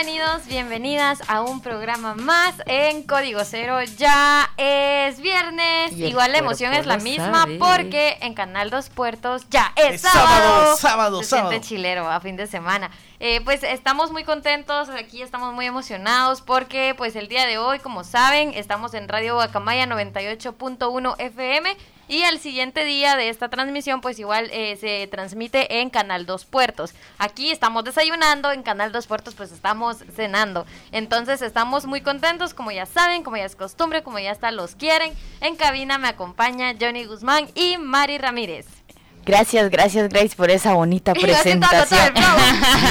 Bienvenidos, 0.00 0.46
bienvenidas 0.46 1.18
a 1.26 1.42
un 1.42 1.60
programa 1.60 2.14
más 2.14 2.54
en 2.66 3.02
Código 3.02 3.40
Cero. 3.44 3.80
Ya 3.96 4.48
es 4.56 5.20
viernes, 5.20 5.90
igual 5.94 6.30
la 6.30 6.38
emoción 6.38 6.72
es 6.72 6.86
la 6.86 6.98
misma 6.98 7.40
sabe. 7.42 7.58
porque 7.58 8.16
en 8.20 8.34
Canal 8.34 8.70
Dos 8.70 8.90
Puertos 8.90 9.44
ya 9.50 9.72
es, 9.74 9.94
Es 9.96 10.00
sábado, 10.02 10.28
sábado. 10.28 10.76
sábado, 10.76 11.18
Se 11.24 11.30
siente 11.30 11.46
sábado. 11.48 11.60
chilero 11.62 12.08
a 12.08 12.20
fin 12.20 12.36
de 12.36 12.46
semana. 12.46 12.92
Eh, 13.18 13.40
pues 13.44 13.64
estamos 13.64 14.12
muy 14.12 14.22
contentos, 14.22 14.88
aquí 14.88 15.20
estamos 15.20 15.52
muy 15.52 15.66
emocionados 15.66 16.42
porque 16.42 16.94
pues 16.96 17.16
el 17.16 17.26
día 17.26 17.44
de 17.46 17.58
hoy, 17.58 17.80
como 17.80 18.04
saben, 18.04 18.52
estamos 18.54 18.94
en 18.94 19.08
Radio 19.08 19.34
Guacamaya 19.34 19.84
98.1 19.86 21.16
FM 21.18 21.76
y 22.08 22.22
el 22.22 22.40
siguiente 22.40 22.84
día 22.84 23.16
de 23.16 23.28
esta 23.28 23.48
transmisión 23.48 24.00
pues 24.00 24.18
igual 24.18 24.50
eh, 24.52 24.76
se 24.76 25.06
transmite 25.06 25.80
en 25.80 25.90
Canal 25.90 26.26
Dos 26.26 26.44
Puertos. 26.44 26.94
Aquí 27.18 27.50
estamos 27.50 27.84
desayunando, 27.84 28.50
en 28.50 28.62
Canal 28.62 28.92
Dos 28.92 29.06
Puertos 29.06 29.34
pues 29.34 29.52
estamos 29.52 29.98
cenando. 30.14 30.66
Entonces 30.90 31.42
estamos 31.42 31.86
muy 31.86 32.00
contentos, 32.00 32.54
como 32.54 32.72
ya 32.72 32.86
saben, 32.86 33.22
como 33.22 33.36
ya 33.36 33.44
es 33.44 33.56
costumbre, 33.56 34.02
como 34.02 34.18
ya 34.18 34.32
hasta 34.32 34.50
los 34.50 34.74
quieren. 34.74 35.12
En 35.40 35.56
cabina 35.56 35.98
me 35.98 36.08
acompaña 36.08 36.74
Johnny 36.80 37.04
Guzmán 37.04 37.48
y 37.54 37.76
Mari 37.78 38.18
Ramírez. 38.18 38.77
Gracias, 39.24 39.70
gracias 39.70 40.08
Grace 40.08 40.34
por 40.36 40.50
esa 40.50 40.72
bonita 40.72 41.12
presentación. 41.20 42.14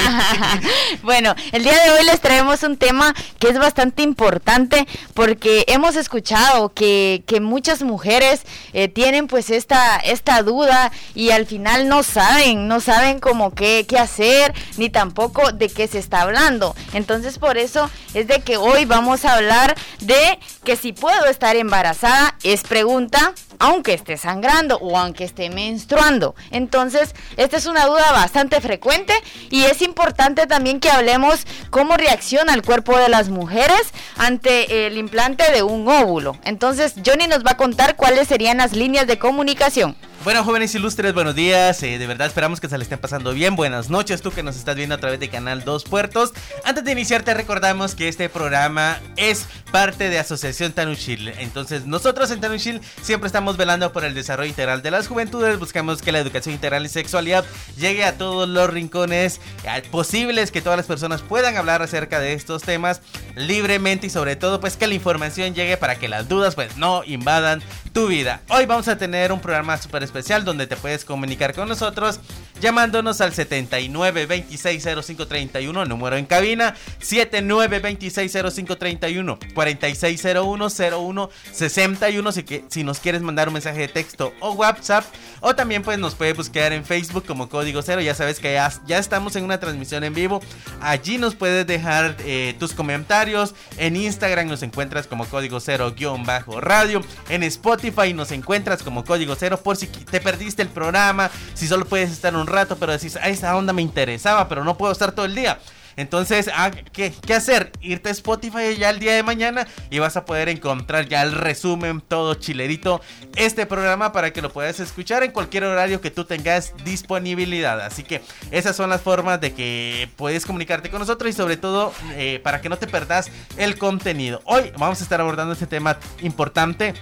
bueno, 1.02 1.34
el 1.52 1.64
día 1.64 1.82
de 1.82 1.90
hoy 1.90 2.04
les 2.04 2.20
traemos 2.20 2.62
un 2.62 2.76
tema 2.76 3.14
que 3.38 3.48
es 3.48 3.58
bastante 3.58 4.02
importante 4.02 4.86
porque 5.14 5.64
hemos 5.68 5.96
escuchado 5.96 6.72
que, 6.72 7.22
que 7.26 7.40
muchas 7.40 7.82
mujeres 7.82 8.42
eh, 8.72 8.88
tienen 8.88 9.26
pues 9.26 9.50
esta, 9.50 9.96
esta 9.96 10.42
duda 10.42 10.92
y 11.14 11.30
al 11.30 11.46
final 11.46 11.88
no 11.88 12.02
saben, 12.02 12.68
no 12.68 12.80
saben 12.80 13.18
como 13.20 13.54
qué, 13.54 13.84
qué 13.88 13.98
hacer 13.98 14.54
ni 14.76 14.90
tampoco 14.90 15.52
de 15.52 15.68
qué 15.68 15.88
se 15.88 15.98
está 15.98 16.22
hablando. 16.22 16.74
Entonces 16.92 17.38
por 17.38 17.58
eso 17.58 17.90
es 18.14 18.26
de 18.26 18.40
que 18.40 18.56
hoy 18.56 18.84
vamos 18.84 19.24
a 19.24 19.34
hablar 19.34 19.74
de 20.00 20.38
que 20.68 20.76
si 20.76 20.92
puedo 20.92 21.24
estar 21.24 21.56
embarazada 21.56 22.34
es 22.42 22.62
pregunta 22.62 23.32
aunque 23.58 23.94
esté 23.94 24.18
sangrando 24.18 24.76
o 24.76 24.98
aunque 24.98 25.24
esté 25.24 25.48
menstruando. 25.48 26.34
Entonces, 26.50 27.14
esta 27.38 27.56
es 27.56 27.64
una 27.64 27.86
duda 27.86 28.12
bastante 28.12 28.60
frecuente 28.60 29.14
y 29.48 29.64
es 29.64 29.80
importante 29.80 30.46
también 30.46 30.78
que 30.78 30.90
hablemos 30.90 31.46
cómo 31.70 31.96
reacciona 31.96 32.52
el 32.52 32.60
cuerpo 32.60 32.98
de 32.98 33.08
las 33.08 33.30
mujeres 33.30 33.80
ante 34.18 34.86
el 34.86 34.98
implante 34.98 35.50
de 35.52 35.62
un 35.62 35.88
óvulo. 35.88 36.36
Entonces, 36.44 36.96
Johnny 37.02 37.26
nos 37.28 37.46
va 37.46 37.52
a 37.52 37.56
contar 37.56 37.96
cuáles 37.96 38.28
serían 38.28 38.58
las 38.58 38.74
líneas 38.74 39.06
de 39.06 39.18
comunicación. 39.18 39.96
Bueno, 40.24 40.42
jóvenes 40.44 40.74
ilustres, 40.74 41.14
buenos 41.14 41.36
días. 41.36 41.80
eh, 41.84 41.96
de 41.96 42.06
verdad 42.06 42.26
esperamos 42.26 42.60
que 42.60 42.68
se 42.68 42.76
le 42.76 42.82
estén 42.82 42.98
pasando 42.98 43.32
bien. 43.32 43.54
Buenas 43.54 43.88
noches, 43.88 44.20
tú 44.20 44.32
que 44.32 44.42
nos 44.42 44.56
estás 44.56 44.74
viendo 44.74 44.96
a 44.96 44.98
través 44.98 45.20
de 45.20 45.28
Canal 45.30 45.64
2 45.64 45.84
Puertos. 45.84 46.32
Antes 46.64 46.82
de 46.84 46.90
iniciar, 46.90 47.22
te 47.22 47.34
recordamos 47.34 47.94
que 47.94 48.08
este 48.08 48.28
programa 48.28 48.98
es 49.16 49.46
parte 49.70 50.10
de 50.10 50.18
Asociación 50.18 50.72
Tanuchil. 50.72 51.28
Entonces, 51.38 51.86
nosotros 51.86 52.32
en 52.32 52.40
Tanuchil 52.40 52.80
siempre 53.00 53.28
estamos 53.28 53.56
velando 53.56 53.92
por 53.92 54.04
el 54.04 54.12
desarrollo 54.12 54.48
integral 54.48 54.82
de 54.82 54.90
las 54.90 55.06
juventudes. 55.06 55.58
Buscamos 55.58 56.02
que 56.02 56.10
la 56.10 56.18
educación 56.18 56.52
integral 56.52 56.84
y 56.84 56.88
sexualidad 56.88 57.44
llegue 57.78 58.04
a 58.04 58.18
todos 58.18 58.48
los 58.48 58.68
rincones 58.68 59.40
eh, 59.64 59.82
posibles, 59.90 60.50
que 60.50 60.60
todas 60.60 60.76
las 60.76 60.86
personas 60.86 61.22
puedan 61.22 61.56
hablar 61.56 61.80
acerca 61.80 62.18
de 62.18 62.32
estos 62.32 62.62
temas 62.62 63.02
libremente 63.36 64.08
y 64.08 64.10
sobre 64.10 64.34
todo, 64.34 64.58
pues 64.58 64.76
que 64.76 64.88
la 64.88 64.94
información 64.94 65.54
llegue 65.54 65.76
para 65.76 65.96
que 65.96 66.08
las 66.08 66.28
dudas, 66.28 66.56
pues 66.56 66.76
no 66.76 67.04
invadan 67.04 67.62
tu 67.92 68.08
vida. 68.08 68.42
Hoy 68.48 68.66
vamos 68.66 68.88
a 68.88 68.98
tener 68.98 69.32
un 69.32 69.40
programa 69.40 69.78
súper 69.78 70.02
especial 70.08 70.44
donde 70.44 70.66
te 70.66 70.76
puedes 70.76 71.04
comunicar 71.04 71.54
con 71.54 71.68
nosotros 71.68 72.20
llamándonos 72.60 73.20
al 73.20 73.32
79 73.32 74.26
26 74.26 74.88
05 75.04 75.28
31, 75.28 75.84
número 75.84 76.16
en 76.16 76.26
cabina 76.26 76.74
79 76.98 77.78
26 77.78 78.32
05 78.52 78.78
31 78.78 79.38
46 79.54 80.24
01 80.24 80.68
01 80.98 81.30
61 81.52 82.32
si, 82.32 82.42
que, 82.42 82.64
si 82.68 82.84
nos 82.84 82.98
quieres 83.00 83.22
mandar 83.22 83.48
un 83.48 83.54
mensaje 83.54 83.80
de 83.80 83.88
texto 83.88 84.32
o 84.40 84.52
WhatsApp 84.52 85.04
o 85.40 85.54
también 85.54 85.82
pues 85.82 85.98
nos 85.98 86.14
puedes 86.14 86.36
buscar 86.36 86.72
en 86.72 86.84
Facebook 86.84 87.24
como 87.26 87.48
Código 87.48 87.82
Cero, 87.82 88.00
ya 88.00 88.14
sabes 88.14 88.40
que 88.40 88.54
ya, 88.54 88.98
estamos 88.98 89.36
en 89.36 89.44
una 89.44 89.60
transmisión 89.60 90.04
en 90.04 90.14
vivo, 90.14 90.40
allí 90.80 91.18
nos 91.18 91.34
puedes 91.34 91.66
dejar 91.66 92.16
eh, 92.20 92.54
tus 92.58 92.72
comentarios, 92.72 93.54
en 93.76 93.96
Instagram 93.96 94.48
nos 94.48 94.62
encuentras 94.62 95.06
como 95.06 95.26
Código 95.26 95.60
Cero 95.60 95.94
guion 95.96 96.24
bajo 96.24 96.60
radio, 96.60 97.02
en 97.28 97.42
Spotify 97.42 98.14
nos 98.14 98.32
encuentras 98.32 98.82
como 98.82 99.04
Código 99.04 99.36
Cero 99.36 99.60
por 99.62 99.76
si 99.76 99.86
te 99.98 100.20
perdiste 100.20 100.62
el 100.62 100.68
programa, 100.68 101.30
si 101.54 101.66
solo 101.66 101.84
puedes 101.84 102.10
estar 102.10 102.34
un 102.34 102.46
rato 102.46 102.76
pero 102.76 102.92
decís, 102.92 103.16
a 103.16 103.28
esta 103.28 103.56
onda 103.56 103.72
me 103.72 103.82
interesaba 103.82 104.48
pero 104.48 104.64
no 104.64 104.76
puedo 104.76 104.92
estar 104.92 105.12
todo 105.12 105.26
el 105.26 105.34
día. 105.34 105.58
Entonces, 105.98 106.48
ah, 106.54 106.70
¿qué, 106.92 107.12
¿qué 107.26 107.34
hacer? 107.34 107.72
Irte 107.80 108.08
a 108.08 108.12
Spotify 108.12 108.76
ya 108.78 108.90
el 108.90 109.00
día 109.00 109.14
de 109.14 109.24
mañana 109.24 109.66
y 109.90 109.98
vas 109.98 110.16
a 110.16 110.24
poder 110.24 110.48
encontrar 110.48 111.08
ya 111.08 111.22
el 111.22 111.32
resumen, 111.32 112.00
todo 112.00 112.34
chilerito, 112.34 113.00
este 113.34 113.66
programa 113.66 114.12
para 114.12 114.32
que 114.32 114.40
lo 114.40 114.52
puedas 114.52 114.78
escuchar 114.78 115.24
en 115.24 115.32
cualquier 115.32 115.64
horario 115.64 116.00
que 116.00 116.12
tú 116.12 116.24
tengas 116.24 116.72
disponibilidad. 116.84 117.80
Así 117.80 118.04
que 118.04 118.22
esas 118.52 118.76
son 118.76 118.90
las 118.90 119.00
formas 119.00 119.40
de 119.40 119.52
que 119.54 120.08
puedes 120.14 120.46
comunicarte 120.46 120.88
con 120.88 121.00
nosotros 121.00 121.30
y 121.30 121.32
sobre 121.32 121.56
todo 121.56 121.92
eh, 122.12 122.40
para 122.44 122.60
que 122.60 122.68
no 122.68 122.78
te 122.78 122.86
perdas 122.86 123.32
el 123.56 123.76
contenido. 123.76 124.40
Hoy 124.44 124.70
vamos 124.78 125.00
a 125.00 125.02
estar 125.02 125.20
abordando 125.20 125.54
este 125.54 125.66
tema 125.66 125.98
importante. 126.20 126.94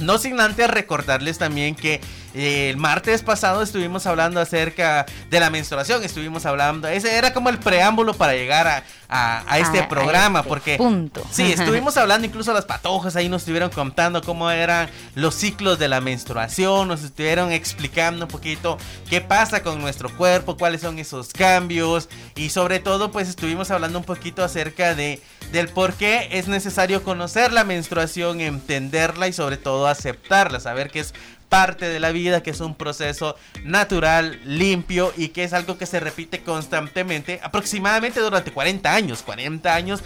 No 0.00 0.18
sin 0.18 0.40
antes 0.40 0.68
recordarles 0.68 1.38
también 1.38 1.74
que 1.74 2.00
eh, 2.34 2.70
el 2.70 2.76
martes 2.76 3.22
pasado 3.22 3.62
estuvimos 3.62 4.06
hablando 4.06 4.40
acerca 4.40 5.04
de 5.30 5.40
la 5.40 5.50
menstruación, 5.50 6.04
estuvimos 6.04 6.46
hablando, 6.46 6.86
ese 6.88 7.16
era 7.16 7.32
como 7.34 7.48
el 7.48 7.58
preámbulo 7.58 8.14
para 8.14 8.34
llegar 8.34 8.68
a, 8.68 8.84
a- 9.08 9.42
a 9.52 9.58
este 9.58 9.80
a 9.80 9.88
programa, 9.88 10.38
este 10.40 10.48
porque 10.48 10.76
punto. 10.76 11.22
sí, 11.32 11.50
estuvimos 11.52 11.96
hablando 11.96 12.26
incluso 12.26 12.52
las 12.52 12.66
patojas, 12.66 13.16
ahí 13.16 13.28
nos 13.28 13.42
estuvieron 13.42 13.70
contando 13.70 14.22
cómo 14.22 14.48
eran 14.50 14.88
los 15.16 15.34
ciclos 15.34 15.78
de 15.80 15.88
la 15.88 16.00
menstruación, 16.00 16.86
nos 16.86 17.02
estuvieron 17.02 17.50
explicando 17.50 18.26
un 18.26 18.30
poquito 18.30 18.78
qué 19.08 19.20
pasa 19.20 19.62
con 19.64 19.80
nuestro 19.80 20.08
cuerpo, 20.16 20.56
cuáles 20.56 20.82
son 20.82 21.00
esos 21.00 21.32
cambios 21.32 22.08
y 22.36 22.50
sobre 22.50 22.78
todo 22.78 23.10
pues 23.10 23.28
estuvimos 23.28 23.72
hablando 23.72 23.98
un 23.98 24.04
poquito 24.04 24.44
acerca 24.44 24.94
de 24.94 25.20
del 25.52 25.68
por 25.68 25.94
qué 25.94 26.28
es 26.32 26.48
necesario 26.48 27.02
conocer 27.02 27.52
la 27.52 27.64
menstruación, 27.64 28.40
entenderla 28.40 29.28
y 29.28 29.32
sobre 29.32 29.56
todo 29.56 29.86
aceptarla, 29.88 30.60
saber 30.60 30.90
que 30.90 31.00
es 31.00 31.14
parte 31.48 31.88
de 31.88 31.98
la 31.98 32.12
vida, 32.12 32.42
que 32.44 32.50
es 32.50 32.60
un 32.60 32.76
proceso 32.76 33.34
natural, 33.64 34.38
limpio 34.44 35.12
y 35.16 35.28
que 35.28 35.42
es 35.42 35.52
algo 35.52 35.76
que 35.78 35.86
se 35.86 35.98
repite 35.98 36.42
constantemente, 36.44 37.40
aproximadamente 37.42 38.20
durante 38.20 38.52
40 38.52 38.94
años. 38.94 39.22
40 39.22 39.74
años 39.74 40.00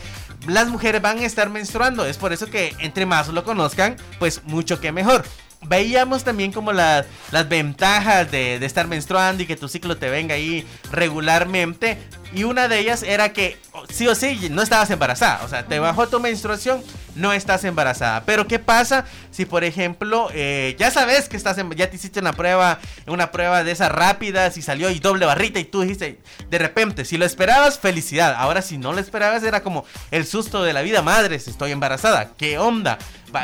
las 0.49 0.69
mujeres 0.69 1.03
van 1.03 1.19
a 1.19 1.27
estar 1.27 1.51
menstruando, 1.51 2.07
es 2.07 2.17
por 2.17 2.33
eso 2.33 2.47
que 2.47 2.75
entre 2.79 3.05
más 3.05 3.29
lo 3.29 3.45
conozcan, 3.45 3.97
pues 4.19 4.43
mucho 4.45 4.81
que 4.81 4.93
mejor. 4.93 5.25
Veíamos 5.67 6.25
también 6.25 6.53
como 6.53 6.73
la- 6.73 7.05
las 7.31 7.49
ventajas 7.49 8.31
de, 8.31 8.59
de 8.59 8.67
estar 8.67 8.87
menstruando 8.87 9.43
y 9.43 9.47
que 9.47 9.57
tu 9.57 9.69
ciclo 9.69 9.97
te 9.97 10.11
venga 10.11 10.35
ahí 10.35 10.67
regularmente. 10.93 11.99
Y 12.35 12.45
una 12.45 12.69
de 12.69 12.81
ellas 12.81 13.03
era 13.03 13.33
que 13.33 13.59
sí 13.91 14.09
o 14.09 14.15
sí 14.15 14.49
no 14.51 14.63
estabas 14.63 14.91
embarazada. 14.91 15.45
O 15.45 15.49
sea, 15.49 15.65
te 15.65 15.79
bajó 15.79 16.09
tu 16.09 16.19
menstruación, 16.19 16.83
no 17.15 17.33
estás 17.33 17.65
embarazada. 17.65 18.25
Pero 18.25 18.47
¿qué 18.47 18.59
pasa 18.59 19.05
si, 19.31 19.45
por 19.45 19.63
ejemplo, 19.63 20.29
eh, 20.33 20.75
ya 20.79 20.91
sabes 20.91 21.29
que 21.29 21.37
estás 21.37 21.57
ya 21.77 21.89
te 21.89 21.97
hiciste 21.97 22.21
una 22.21 22.33
prueba, 22.33 22.81
una 23.07 23.31
prueba 23.31 23.63
de 23.63 23.71
esas 23.71 23.93
rápidas 23.93 24.57
y 24.57 24.63
salió 24.63 24.91
y 24.91 24.99
doble 24.99 25.27
barrita 25.27 25.61
y 25.61 25.65
tú 25.65 25.83
dijiste, 25.83 26.19
de 26.51 26.59
repente, 26.59 27.05
si 27.05 27.17
lo 27.19 27.25
esperabas, 27.25 27.79
felicidad. 27.79 28.35
Ahora, 28.37 28.63
si 28.63 28.79
no 28.79 28.93
lo 28.93 28.99
esperabas, 28.99 29.43
era 29.45 29.63
como 29.63 29.85
el 30.11 30.27
susto 30.27 30.65
de 30.65 30.73
la 30.73 30.83
vida, 30.83 31.03
madre, 31.03 31.37
estoy 31.37 31.71
embarazada. 31.71 32.33
¿Qué 32.37 32.59
onda? 32.59 32.99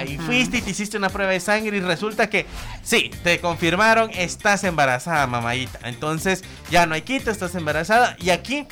Y 0.06 0.19
fuiste 0.19 0.58
y 0.58 0.62
te 0.62 0.70
hiciste 0.70 0.96
una 0.96 1.08
prueba 1.08 1.32
de 1.32 1.40
sangre 1.40 1.76
y 1.76 1.81
resulta 1.81 2.31
que 2.31 2.46
sí, 2.82 3.10
te 3.25 3.40
confirmaron, 3.40 4.10
estás 4.14 4.62
embarazada, 4.64 5.26
mamadita. 5.26 5.81
Entonces 5.84 6.44
ya 6.70 6.87
no 6.87 6.94
hay 6.94 7.02
quito, 7.02 7.31
estás 7.31 7.54
embarazada. 7.56 8.16
Y 8.20 8.31
aquí 8.31 8.66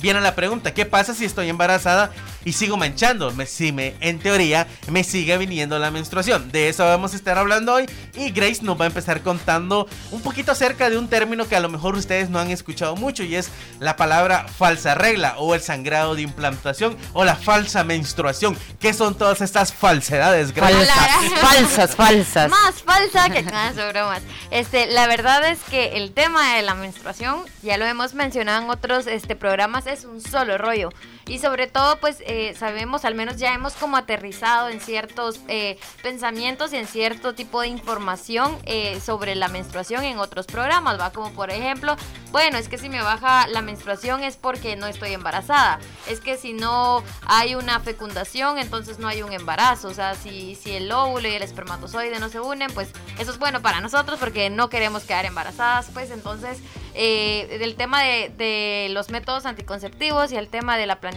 viene 0.00 0.20
la 0.20 0.34
pregunta, 0.34 0.74
¿qué 0.74 0.86
pasa 0.86 1.14
si 1.14 1.24
estoy 1.24 1.48
embarazada 1.48 2.10
y 2.44 2.52
sigo 2.52 2.76
manchando? 2.76 3.30
Me, 3.32 3.46
si 3.46 3.72
me, 3.72 3.94
en 4.00 4.18
teoría, 4.18 4.66
me 4.88 5.04
sigue 5.04 5.38
viniendo 5.38 5.78
la 5.78 5.90
menstruación. 5.90 6.50
De 6.50 6.68
eso 6.68 6.84
vamos 6.84 7.12
a 7.12 7.16
estar 7.16 7.38
hablando 7.38 7.74
hoy 7.74 7.86
y 8.14 8.30
Grace 8.30 8.62
nos 8.62 8.80
va 8.80 8.84
a 8.84 8.88
empezar 8.88 9.22
contando 9.22 9.88
un 10.10 10.20
poquito 10.20 10.52
acerca 10.52 10.90
de 10.90 10.98
un 10.98 11.08
término 11.08 11.48
que 11.48 11.56
a 11.56 11.60
lo 11.60 11.68
mejor 11.68 11.96
ustedes 11.96 12.30
no 12.30 12.38
han 12.38 12.50
escuchado 12.50 12.96
mucho 12.96 13.22
y 13.22 13.36
es 13.36 13.50
la 13.80 13.96
palabra 13.96 14.46
falsa 14.48 14.94
regla 14.94 15.34
o 15.38 15.54
el 15.54 15.60
sangrado 15.60 16.14
de 16.14 16.22
implantación 16.22 16.96
o 17.12 17.24
la 17.24 17.36
falsa 17.36 17.84
menstruación. 17.84 18.56
¿Qué 18.80 18.92
son 18.92 19.16
todas 19.16 19.40
estas 19.40 19.72
falsedades, 19.72 20.52
Grace? 20.52 20.86
Falsas, 20.86 21.40
falsas, 21.40 21.96
falsas. 21.96 22.50
Más 22.50 22.82
falsa 22.82 23.30
que 23.30 23.42
nada, 23.42 23.70
sobre 23.74 23.92
bromas. 23.92 24.22
Este, 24.50 24.86
la 24.86 25.06
verdad 25.06 25.48
es 25.48 25.58
que 25.70 25.96
el 25.96 26.12
tema 26.12 26.54
de 26.54 26.62
la 26.62 26.74
menstruación 26.74 27.44
ya 27.62 27.76
lo 27.76 27.86
hemos 27.86 28.14
mencionado 28.14 28.62
en 28.62 28.70
otros 28.70 29.06
este 29.06 29.36
programas 29.36 29.86
es 29.86 30.04
un 30.04 30.20
solo 30.20 30.58
rollo. 30.58 30.90
Y 31.26 31.38
sobre 31.38 31.66
todo, 31.66 32.00
pues 32.00 32.22
eh, 32.26 32.54
sabemos, 32.58 33.04
al 33.04 33.14
menos 33.14 33.36
ya 33.36 33.54
hemos 33.54 33.74
como 33.74 33.96
aterrizado 33.96 34.68
en 34.68 34.80
ciertos 34.80 35.40
eh, 35.48 35.78
pensamientos 36.02 36.72
y 36.72 36.76
en 36.76 36.86
cierto 36.86 37.34
tipo 37.34 37.60
de 37.60 37.68
información 37.68 38.58
eh, 38.64 39.00
sobre 39.00 39.36
la 39.36 39.48
menstruación 39.48 40.04
en 40.04 40.18
otros 40.18 40.46
programas, 40.46 40.98
¿va? 40.98 41.12
Como 41.12 41.30
por 41.32 41.50
ejemplo, 41.50 41.96
bueno, 42.32 42.58
es 42.58 42.68
que 42.68 42.76
si 42.76 42.88
me 42.88 43.02
baja 43.02 43.46
la 43.46 43.62
menstruación 43.62 44.24
es 44.24 44.36
porque 44.36 44.74
no 44.74 44.86
estoy 44.86 45.12
embarazada. 45.12 45.78
Es 46.08 46.20
que 46.20 46.36
si 46.36 46.54
no 46.54 47.04
hay 47.26 47.54
una 47.54 47.78
fecundación, 47.80 48.58
entonces 48.58 48.98
no 48.98 49.06
hay 49.06 49.22
un 49.22 49.32
embarazo. 49.32 49.88
O 49.88 49.94
sea, 49.94 50.14
si, 50.14 50.56
si 50.56 50.72
el 50.72 50.90
óvulo 50.90 51.28
y 51.28 51.32
el 51.32 51.42
espermatozoide 51.42 52.18
no 52.18 52.30
se 52.30 52.40
unen, 52.40 52.70
pues 52.72 52.88
eso 53.18 53.30
es 53.30 53.38
bueno 53.38 53.62
para 53.62 53.80
nosotros 53.80 54.18
porque 54.18 54.50
no 54.50 54.68
queremos 54.68 55.04
quedar 55.04 55.24
embarazadas. 55.24 55.90
Pues 55.92 56.10
entonces, 56.10 56.58
el 56.94 57.74
tema 57.76 58.02
de, 58.02 58.32
de 58.36 58.88
los 58.90 59.10
métodos 59.10 59.46
anticonceptivos 59.46 60.32
y 60.32 60.36
el 60.36 60.48
tema 60.48 60.76
de 60.76 60.86
la 60.86 60.96
planificación 60.96 61.11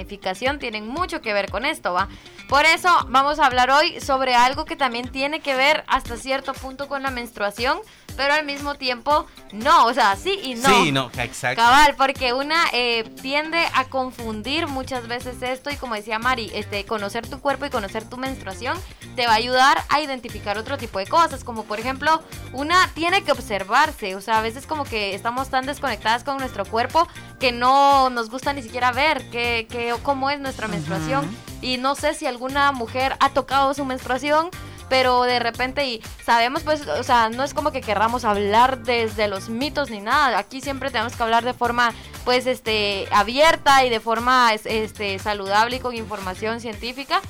tienen 0.59 0.87
mucho 0.87 1.21
que 1.21 1.33
ver 1.33 1.49
con 1.49 1.65
esto, 1.65 1.93
¿va? 1.93 2.07
Por 2.49 2.65
eso 2.65 2.89
vamos 3.09 3.39
a 3.39 3.45
hablar 3.45 3.69
hoy 3.71 3.99
sobre 4.01 4.35
algo 4.35 4.65
que 4.65 4.75
también 4.75 5.09
tiene 5.09 5.39
que 5.39 5.55
ver 5.55 5.83
hasta 5.87 6.17
cierto 6.17 6.53
punto 6.53 6.87
con 6.87 7.01
la 7.03 7.11
menstruación, 7.11 7.79
pero 8.15 8.33
al 8.33 8.45
mismo 8.45 8.75
tiempo 8.75 9.25
no, 9.51 9.85
o 9.85 9.93
sea, 9.93 10.15
sí 10.15 10.39
y 10.43 10.55
no. 10.55 10.69
Sí, 10.69 10.91
no, 10.91 11.11
exacto. 11.17 11.61
Cabal, 11.61 11.95
porque 11.97 12.33
una 12.33 12.65
eh, 12.73 13.03
tiende 13.21 13.63
a 13.73 13.85
confundir 13.85 14.67
muchas 14.67 15.07
veces 15.07 15.41
esto 15.41 15.69
y 15.69 15.75
como 15.75 15.95
decía 15.95 16.19
Mari, 16.19 16.51
este, 16.53 16.85
conocer 16.85 17.27
tu 17.27 17.39
cuerpo 17.39 17.65
y 17.65 17.69
conocer 17.69 18.07
tu 18.07 18.17
menstruación 18.17 18.77
te 19.15 19.27
va 19.27 19.33
a 19.33 19.37
ayudar 19.37 19.81
a 19.89 20.01
identificar 20.01 20.57
otro 20.57 20.77
tipo 20.77 20.99
de 20.99 21.07
cosas, 21.07 21.43
como 21.43 21.63
por 21.63 21.79
ejemplo, 21.79 22.21
una 22.53 22.89
tiene 22.93 23.23
que 23.23 23.31
observarse, 23.31 24.15
o 24.15 24.21
sea, 24.21 24.39
a 24.39 24.41
veces 24.41 24.65
como 24.65 24.83
que 24.83 25.15
estamos 25.15 25.49
tan 25.49 25.65
desconectadas 25.65 26.23
con 26.23 26.37
nuestro 26.37 26.65
cuerpo 26.65 27.07
que 27.39 27.51
no 27.51 28.09
nos 28.09 28.29
gusta 28.29 28.53
ni 28.53 28.61
siquiera 28.61 28.91
ver 28.91 29.29
qué, 29.29 29.67
qué, 29.69 29.84
cómo 30.03 30.29
es 30.29 30.39
nuestra 30.39 30.67
menstruación. 30.67 31.25
Y 31.61 31.77
no 31.77 31.95
sé 31.95 32.13
si 32.13 32.25
alguna 32.25 32.71
mujer 32.71 33.15
ha 33.19 33.29
tocado 33.29 33.73
su 33.73 33.85
menstruación 33.85 34.49
pero 34.89 35.23
de 35.23 35.39
repente 35.39 35.85
y 35.85 36.01
sabemos 36.23 36.63
pues, 36.63 36.87
o 36.87 37.03
sea, 37.03 37.29
no 37.29 37.43
es 37.43 37.53
como 37.53 37.71
que 37.71 37.81
querramos 37.81 38.25
hablar 38.25 38.83
desde 38.83 39.27
los 39.27 39.49
mitos 39.49 39.89
ni 39.89 39.99
nada, 39.99 40.37
aquí 40.37 40.61
siempre 40.61 40.91
tenemos 40.91 41.15
que 41.15 41.23
hablar 41.23 41.43
de 41.43 41.53
forma 41.53 41.93
pues 42.23 42.45
este 42.45 43.07
abierta 43.11 43.85
y 43.85 43.89
de 43.89 43.99
forma 43.99 44.53
este 44.53 45.19
saludable 45.19 45.77
y 45.77 45.79
con 45.79 45.95
información 45.95 46.59
científica. 46.59 47.21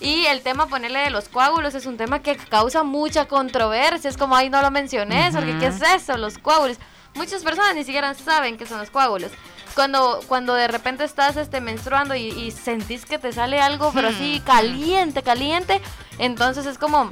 Y 0.00 0.26
el 0.26 0.42
tema 0.42 0.66
ponerle 0.66 0.98
de 0.98 1.10
los 1.10 1.28
coágulos 1.28 1.74
es 1.74 1.86
un 1.86 1.96
tema 1.96 2.20
que 2.20 2.36
causa 2.36 2.82
mucha 2.82 3.26
controversia, 3.26 4.10
es 4.10 4.16
como 4.16 4.36
ahí 4.36 4.50
no 4.50 4.60
lo 4.60 4.70
mencioné, 4.70 5.30
porque 5.32 5.56
¿qué 5.58 5.68
es 5.68 5.80
eso? 5.80 6.18
Los 6.18 6.36
coágulos. 6.36 6.78
Muchas 7.14 7.42
personas 7.42 7.74
ni 7.74 7.84
siquiera 7.84 8.12
saben 8.12 8.58
qué 8.58 8.66
son 8.66 8.80
los 8.80 8.90
coágulos 8.90 9.30
cuando, 9.74 10.20
cuando 10.26 10.54
de 10.54 10.68
repente 10.68 11.04
estás 11.04 11.36
este, 11.36 11.60
menstruando 11.60 12.14
y, 12.14 12.50
sentís 12.50 13.04
que 13.04 13.18
te 13.18 13.32
sale 13.32 13.60
algo, 13.60 13.92
pero 13.92 14.08
así 14.08 14.40
hmm. 14.40 14.46
caliente, 14.46 15.22
caliente, 15.22 15.80
entonces 16.18 16.66
es 16.66 16.78
como, 16.78 17.10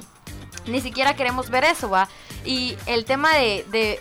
ni 0.66 0.80
siquiera 0.80 1.14
queremos 1.14 1.50
ver 1.50 1.64
eso, 1.64 1.90
¿va? 1.90 2.08
Y 2.44 2.76
el 2.86 3.04
tema 3.04 3.34
de, 3.34 4.00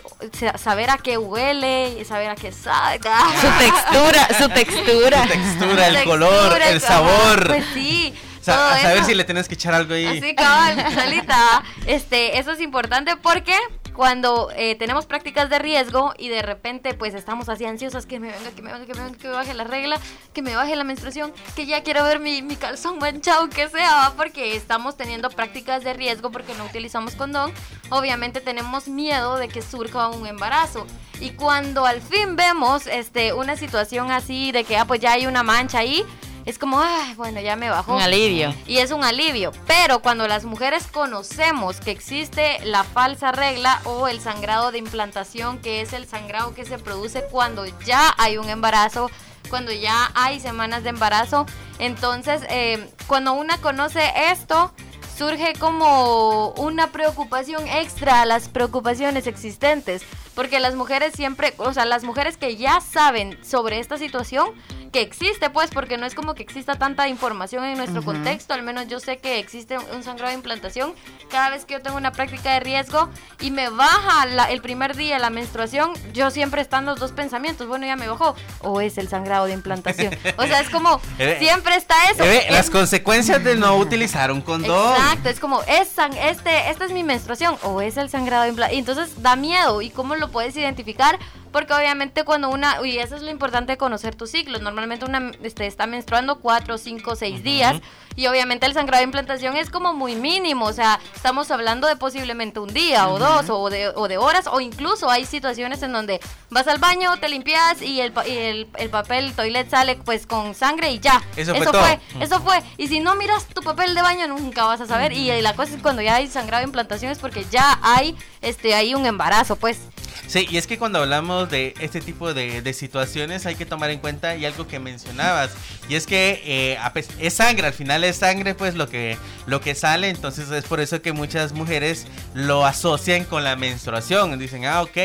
saber 0.56 0.90
a 0.90 0.98
qué 0.98 1.18
huele 1.18 1.96
y 2.00 2.04
saber 2.04 2.30
a 2.30 2.34
qué 2.34 2.50
sabe. 2.50 2.98
Su 2.98 3.48
textura, 3.58 4.28
su 4.38 4.48
textura. 4.48 5.22
Su 5.22 5.28
textura, 5.28 5.86
el 5.88 6.04
color, 6.04 6.60
el 6.62 6.80
sabor. 6.80 7.46
Pues 7.46 7.64
sí. 7.72 8.14
a 8.46 8.78
saber 8.80 9.04
si 9.04 9.14
le 9.14 9.24
tienes 9.24 9.48
que 9.48 9.54
echar 9.54 9.74
algo 9.74 9.94
ahí. 9.94 10.18
Así, 10.18 10.34
cabal, 10.34 10.92
salita. 10.92 11.62
Este, 11.86 12.38
eso 12.38 12.52
es 12.52 12.60
importante 12.60 13.16
porque 13.16 13.54
cuando 13.94 14.50
eh, 14.56 14.74
tenemos 14.76 15.06
prácticas 15.06 15.50
de 15.50 15.58
riesgo 15.58 16.14
y 16.18 16.28
de 16.28 16.42
repente 16.42 16.94
pues 16.94 17.14
estamos 17.14 17.48
así 17.48 17.64
ansiosas 17.64 18.06
que 18.06 18.18
me 18.18 18.30
venga, 18.30 18.50
que 18.50 18.62
me 18.62 18.72
venga, 18.72 18.86
que 18.86 18.94
me 18.94 19.04
venga, 19.04 19.18
que 19.18 19.28
me 19.28 19.34
baje 19.34 19.54
la 19.54 19.64
regla, 19.64 20.00
que 20.32 20.42
me 20.42 20.56
baje 20.56 20.76
la 20.76 20.84
menstruación, 20.84 21.32
que 21.54 21.66
ya 21.66 21.82
quiero 21.82 22.04
ver 22.04 22.20
mi, 22.20 22.42
mi 22.42 22.56
calzón 22.56 22.98
manchado, 22.98 23.48
que 23.48 23.68
sea, 23.68 24.12
porque 24.16 24.56
estamos 24.56 24.96
teniendo 24.96 25.30
prácticas 25.30 25.84
de 25.84 25.92
riesgo 25.92 26.30
porque 26.30 26.54
no 26.54 26.64
utilizamos 26.64 27.14
condón, 27.14 27.52
obviamente 27.90 28.40
tenemos 28.40 28.88
miedo 28.88 29.36
de 29.36 29.48
que 29.48 29.62
surja 29.62 30.08
un 30.08 30.26
embarazo. 30.26 30.86
Y 31.22 31.30
cuando 31.30 31.86
al 31.86 32.02
fin 32.02 32.34
vemos 32.34 32.88
este, 32.88 33.32
una 33.32 33.56
situación 33.56 34.10
así 34.10 34.50
de 34.50 34.64
que 34.64 34.76
ah, 34.76 34.86
pues 34.86 34.98
ya 34.98 35.12
hay 35.12 35.26
una 35.26 35.44
mancha 35.44 35.78
ahí, 35.78 36.04
es 36.44 36.58
como, 36.58 36.80
ay, 36.80 37.14
bueno, 37.14 37.40
ya 37.40 37.54
me 37.54 37.70
bajó. 37.70 37.94
Un 37.94 38.02
alivio. 38.02 38.52
Y 38.66 38.78
es 38.78 38.90
un 38.90 39.04
alivio. 39.04 39.52
Pero 39.68 40.00
cuando 40.00 40.26
las 40.26 40.44
mujeres 40.44 40.88
conocemos 40.88 41.78
que 41.78 41.92
existe 41.92 42.58
la 42.64 42.82
falsa 42.82 43.30
regla 43.30 43.80
o 43.84 44.08
el 44.08 44.20
sangrado 44.20 44.72
de 44.72 44.78
implantación, 44.78 45.58
que 45.58 45.80
es 45.80 45.92
el 45.92 46.08
sangrado 46.08 46.54
que 46.54 46.64
se 46.64 46.78
produce 46.78 47.22
cuando 47.30 47.66
ya 47.86 48.12
hay 48.18 48.38
un 48.38 48.48
embarazo, 48.48 49.08
cuando 49.48 49.70
ya 49.70 50.10
hay 50.14 50.40
semanas 50.40 50.82
de 50.82 50.88
embarazo, 50.88 51.46
entonces 51.78 52.42
eh, 52.48 52.90
cuando 53.06 53.34
una 53.34 53.58
conoce 53.58 54.02
esto, 54.32 54.72
surge 55.16 55.52
como 55.58 56.50
una 56.56 56.88
preocupación 56.88 57.66
extra 57.68 58.22
a 58.22 58.26
las 58.26 58.48
preocupaciones 58.48 59.26
existentes, 59.26 60.02
porque 60.34 60.60
las 60.60 60.74
mujeres 60.74 61.12
siempre, 61.14 61.54
o 61.58 61.72
sea, 61.72 61.84
las 61.84 62.04
mujeres 62.04 62.36
que 62.36 62.56
ya 62.56 62.80
saben 62.80 63.38
sobre 63.44 63.78
esta 63.78 63.98
situación, 63.98 64.52
que 64.92 65.00
existe, 65.00 65.48
pues, 65.48 65.70
porque 65.70 65.96
no 65.96 66.04
es 66.04 66.14
como 66.14 66.34
que 66.34 66.42
exista 66.42 66.74
tanta 66.74 67.08
información 67.08 67.64
en 67.64 67.78
nuestro 67.78 68.02
contexto, 68.02 68.52
al 68.52 68.62
menos 68.62 68.88
yo 68.88 69.00
sé 69.00 69.16
que 69.16 69.38
existe 69.38 69.78
un 69.78 70.02
sangrado 70.02 70.28
de 70.28 70.34
implantación, 70.34 70.94
cada 71.30 71.48
vez 71.48 71.64
que 71.64 71.74
yo 71.74 71.82
tengo 71.82 71.96
una 71.96 72.12
práctica 72.12 72.52
de 72.52 72.60
riesgo 72.60 73.08
y 73.40 73.50
me 73.50 73.70
baja 73.70 74.50
el 74.50 74.60
primer 74.60 74.94
día 74.94 75.18
la 75.18 75.30
menstruación, 75.30 75.92
yo 76.12 76.30
siempre 76.30 76.60
están 76.60 76.84
los 76.84 77.00
dos 77.00 77.12
pensamientos, 77.12 77.66
bueno, 77.68 77.86
ya 77.86 77.96
me 77.96 78.06
bajó, 78.06 78.36
o 78.60 78.82
es 78.82 78.98
el 78.98 79.08
sangrado 79.08 79.46
de 79.46 79.54
implantación. 79.54 80.14
O 80.36 80.46
sea, 80.46 80.60
es 80.60 80.68
como, 80.68 81.00
siempre 81.38 81.76
está 81.76 81.94
eso. 82.10 82.24
las 82.50 82.68
consecuencias 82.68 83.42
de 83.42 83.56
no 83.56 83.76
utilizar 83.76 84.30
un 84.30 84.42
condón. 84.42 84.94
Exacto, 85.02 85.30
es 85.30 85.40
como, 85.40 85.60
es 85.62 85.90
este, 86.20 86.70
esta 86.70 86.84
es 86.84 86.92
mi 86.92 87.02
menstruación, 87.02 87.56
o 87.64 87.80
es 87.80 87.96
el 87.96 88.08
sangrado 88.08 88.44
de 88.44 88.50
implantación. 88.50 88.78
Entonces 88.78 89.20
da 89.20 89.34
miedo, 89.34 89.82
¿y 89.82 89.90
cómo 89.90 90.14
lo 90.14 90.30
puedes 90.30 90.56
identificar? 90.56 91.18
Porque 91.52 91.72
obviamente 91.72 92.24
cuando 92.24 92.48
una, 92.48 92.84
y 92.84 92.98
eso 92.98 93.16
es 93.16 93.22
lo 93.22 93.30
importante 93.30 93.72
de 93.72 93.78
conocer 93.78 94.14
tu 94.14 94.26
ciclo, 94.26 94.58
normalmente 94.58 95.04
una 95.04 95.30
este, 95.42 95.66
está 95.66 95.86
menstruando 95.86 96.40
4, 96.40 96.78
5, 96.78 97.16
6 97.16 97.42
días 97.42 97.76
y 98.16 98.26
obviamente 98.26 98.66
el 98.66 98.74
sangrado 98.74 99.00
de 99.00 99.04
implantación 99.04 99.56
es 99.56 99.70
como 99.70 99.94
muy 99.94 100.16
mínimo, 100.16 100.66
o 100.66 100.72
sea, 100.72 101.00
estamos 101.14 101.50
hablando 101.50 101.86
de 101.86 101.96
posiblemente 101.96 102.60
un 102.60 102.72
día 102.72 103.08
o 103.08 103.18
dos 103.18 103.48
o 103.48 103.70
de, 103.70 103.88
o 103.88 104.08
de 104.08 104.18
horas 104.18 104.46
o 104.50 104.60
incluso 104.60 105.10
hay 105.10 105.24
situaciones 105.24 105.82
en 105.82 105.92
donde 105.92 106.20
vas 106.50 106.66
al 106.68 106.78
baño, 106.78 107.16
te 107.18 107.28
limpias 107.28 107.80
y 107.80 108.00
el, 108.00 108.12
el, 108.26 108.68
el 108.76 108.90
papel 108.90 109.32
toilet 109.34 109.68
sale 109.70 109.96
pues 109.96 110.26
con 110.26 110.54
sangre 110.54 110.92
y 110.92 110.98
ya. 110.98 111.22
Eso, 111.36 111.54
fue, 111.54 112.00
eso 112.20 112.40
fue. 112.40 112.62
Y 112.76 112.88
si 112.88 113.00
no 113.00 113.14
miras 113.14 113.46
tu 113.46 113.62
papel 113.62 113.94
de 113.94 114.02
baño 114.02 114.26
nunca 114.26 114.64
vas 114.64 114.80
a 114.80 114.86
saber 114.86 115.12
y 115.12 115.40
la 115.40 115.54
cosa 115.54 115.74
es 115.74 115.82
cuando 115.82 116.02
ya 116.02 116.16
hay 116.16 116.28
sangrado 116.28 116.60
de 116.60 116.66
implantación 116.66 117.12
es 117.12 117.18
porque 117.18 117.44
ya 117.50 117.78
hay 117.82 118.16
este 118.40 118.74
hay 118.74 118.94
un 118.94 119.06
embarazo, 119.06 119.56
pues. 119.56 119.80
Sí, 120.26 120.46
y 120.50 120.56
es 120.56 120.66
que 120.66 120.78
cuando 120.78 121.00
hablamos 121.00 121.50
de 121.50 121.74
este 121.80 122.00
tipo 122.00 122.32
de, 122.34 122.72
situaciones 122.72 123.44
hay 123.44 123.54
que 123.54 123.66
tomar 123.66 123.90
en 123.90 123.98
cuenta 123.98 124.36
y 124.36 124.46
algo 124.46 124.66
que 124.66 124.78
mencionabas, 124.78 125.50
y 125.88 125.94
es 125.94 126.06
que 126.06 126.40
eh, 126.44 126.78
es 127.18 127.34
sangre, 127.34 127.66
al 127.66 127.72
final 127.72 128.02
es 128.04 128.16
sangre 128.16 128.54
pues 128.54 128.74
lo 128.74 128.88
que, 128.88 129.18
lo 129.46 129.60
que 129.60 129.74
sale, 129.74 130.08
entonces 130.08 130.50
es 130.50 130.64
por 130.64 130.80
eso 130.80 131.02
que 131.02 131.12
muchas 131.12 131.52
mujeres 131.52 132.06
lo 132.34 132.64
asocian 132.64 133.24
con 133.24 133.44
la 133.44 133.56
menstruación, 133.56 134.38
dicen, 134.38 134.64
ah, 134.64 134.82
ok, 134.82 134.96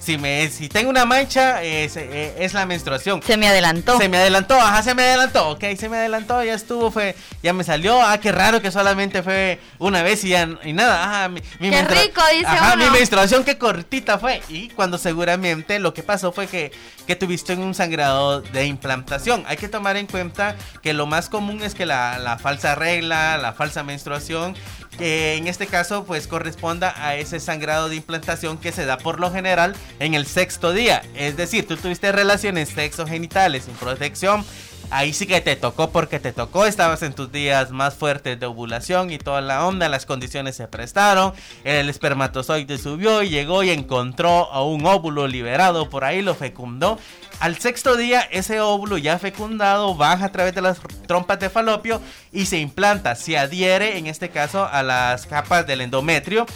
si 0.00 0.18
me 0.18 0.48
si 0.48 0.68
tengo 0.68 0.90
una 0.90 1.04
mancha 1.04 1.62
es, 1.62 1.96
eh, 1.96 2.34
es 2.38 2.54
la 2.54 2.66
menstruación. 2.66 3.22
Se 3.22 3.36
me 3.36 3.48
adelantó. 3.48 3.98
Se 3.98 4.08
me 4.08 4.16
adelantó, 4.16 4.54
ajá, 4.54 4.82
se 4.82 4.94
me 4.94 5.02
adelantó, 5.02 5.50
ok, 5.50 5.64
se 5.78 5.88
me 5.88 5.96
adelantó, 5.98 6.42
ya 6.42 6.54
estuvo, 6.54 6.90
fue, 6.90 7.14
ya 7.42 7.52
me 7.52 7.64
salió, 7.64 8.00
ah, 8.02 8.18
qué 8.18 8.32
raro 8.32 8.62
que 8.62 8.70
solamente 8.70 9.22
fue 9.22 9.60
una 9.78 10.02
vez 10.02 10.24
y 10.24 10.30
ya, 10.30 10.48
y 10.64 10.72
nada, 10.72 11.04
ajá, 11.04 11.28
mi, 11.28 11.42
mi 11.60 11.70
Qué 11.70 11.82
rico, 11.82 12.22
dice 12.32 12.46
ajá, 12.46 12.74
uno. 12.74 12.84
mi 12.84 12.90
menstruación 12.90 13.44
qué 13.44 13.58
cortita 13.58 14.18
fue, 14.18 14.42
y 14.48 14.68
cuando 14.70 14.98
seguramente 14.98 15.78
lo 15.78 15.92
que 15.94 16.02
pasó 16.02 16.32
fue 16.32 16.46
que, 16.46 16.72
que 17.06 17.16
tuviste 17.16 17.54
un 17.54 17.74
sangrado 17.74 18.40
de 18.40 18.66
implantación, 18.66 19.44
hay 19.46 19.56
que 19.56 19.68
tomar 19.68 19.96
en 19.96 20.06
cuenta 20.06 20.56
que 20.82 20.92
lo 20.92 21.06
más 21.06 21.28
común 21.28 21.62
es 21.62 21.74
que 21.74 21.86
la, 21.86 22.18
la 22.18 22.38
falsa 22.38 22.74
regla, 22.74 23.36
la 23.38 23.52
falsa 23.52 23.82
menstruación, 23.82 24.54
que 24.98 25.36
en 25.36 25.46
este 25.46 25.66
caso 25.66 26.04
pues 26.04 26.26
corresponda 26.26 26.92
a 26.96 27.14
ese 27.14 27.40
sangrado 27.40 27.88
de 27.88 27.96
implantación 27.96 28.58
que 28.58 28.72
se 28.72 28.84
da 28.84 28.98
por 28.98 29.20
lo 29.20 29.30
general 29.30 29.74
en 30.00 30.14
el 30.14 30.26
sexto 30.26 30.72
día. 30.72 31.02
Es 31.14 31.36
decir, 31.36 31.66
tú 31.66 31.76
tuviste 31.76 32.12
relaciones 32.12 32.70
sexogenitales 32.70 33.64
sin 33.64 33.74
protección. 33.74 34.44
Ahí 34.90 35.12
sí 35.12 35.26
que 35.26 35.42
te 35.42 35.54
tocó 35.54 35.90
porque 35.90 36.18
te 36.18 36.32
tocó, 36.32 36.64
estabas 36.64 37.02
en 37.02 37.12
tus 37.12 37.30
días 37.30 37.72
más 37.72 37.94
fuertes 37.94 38.40
de 38.40 38.46
ovulación 38.46 39.10
y 39.10 39.18
toda 39.18 39.42
la 39.42 39.66
onda, 39.66 39.86
las 39.90 40.06
condiciones 40.06 40.56
se 40.56 40.66
prestaron, 40.66 41.34
el 41.64 41.90
espermatozoide 41.90 42.78
subió 42.78 43.22
y 43.22 43.28
llegó 43.28 43.62
y 43.62 43.68
encontró 43.68 44.50
a 44.50 44.64
un 44.64 44.86
óvulo 44.86 45.26
liberado 45.26 45.90
por 45.90 46.04
ahí, 46.04 46.22
lo 46.22 46.34
fecundó. 46.34 46.98
Al 47.40 47.58
sexto 47.58 47.96
día 47.96 48.20
ese 48.30 48.60
óvulo 48.60 48.98
ya 48.98 49.18
fecundado 49.18 49.94
baja 49.94 50.26
a 50.26 50.32
través 50.32 50.54
de 50.54 50.62
las 50.62 50.80
trompas 51.06 51.38
de 51.38 51.50
falopio 51.50 52.00
y 52.32 52.46
se 52.46 52.58
implanta, 52.58 53.14
se 53.14 53.38
adhiere 53.38 53.98
en 53.98 54.06
este 54.06 54.28
caso 54.30 54.66
a 54.66 54.82
las 54.82 55.26
capas 55.26 55.66
del 55.66 55.80
endometrio 55.80 56.46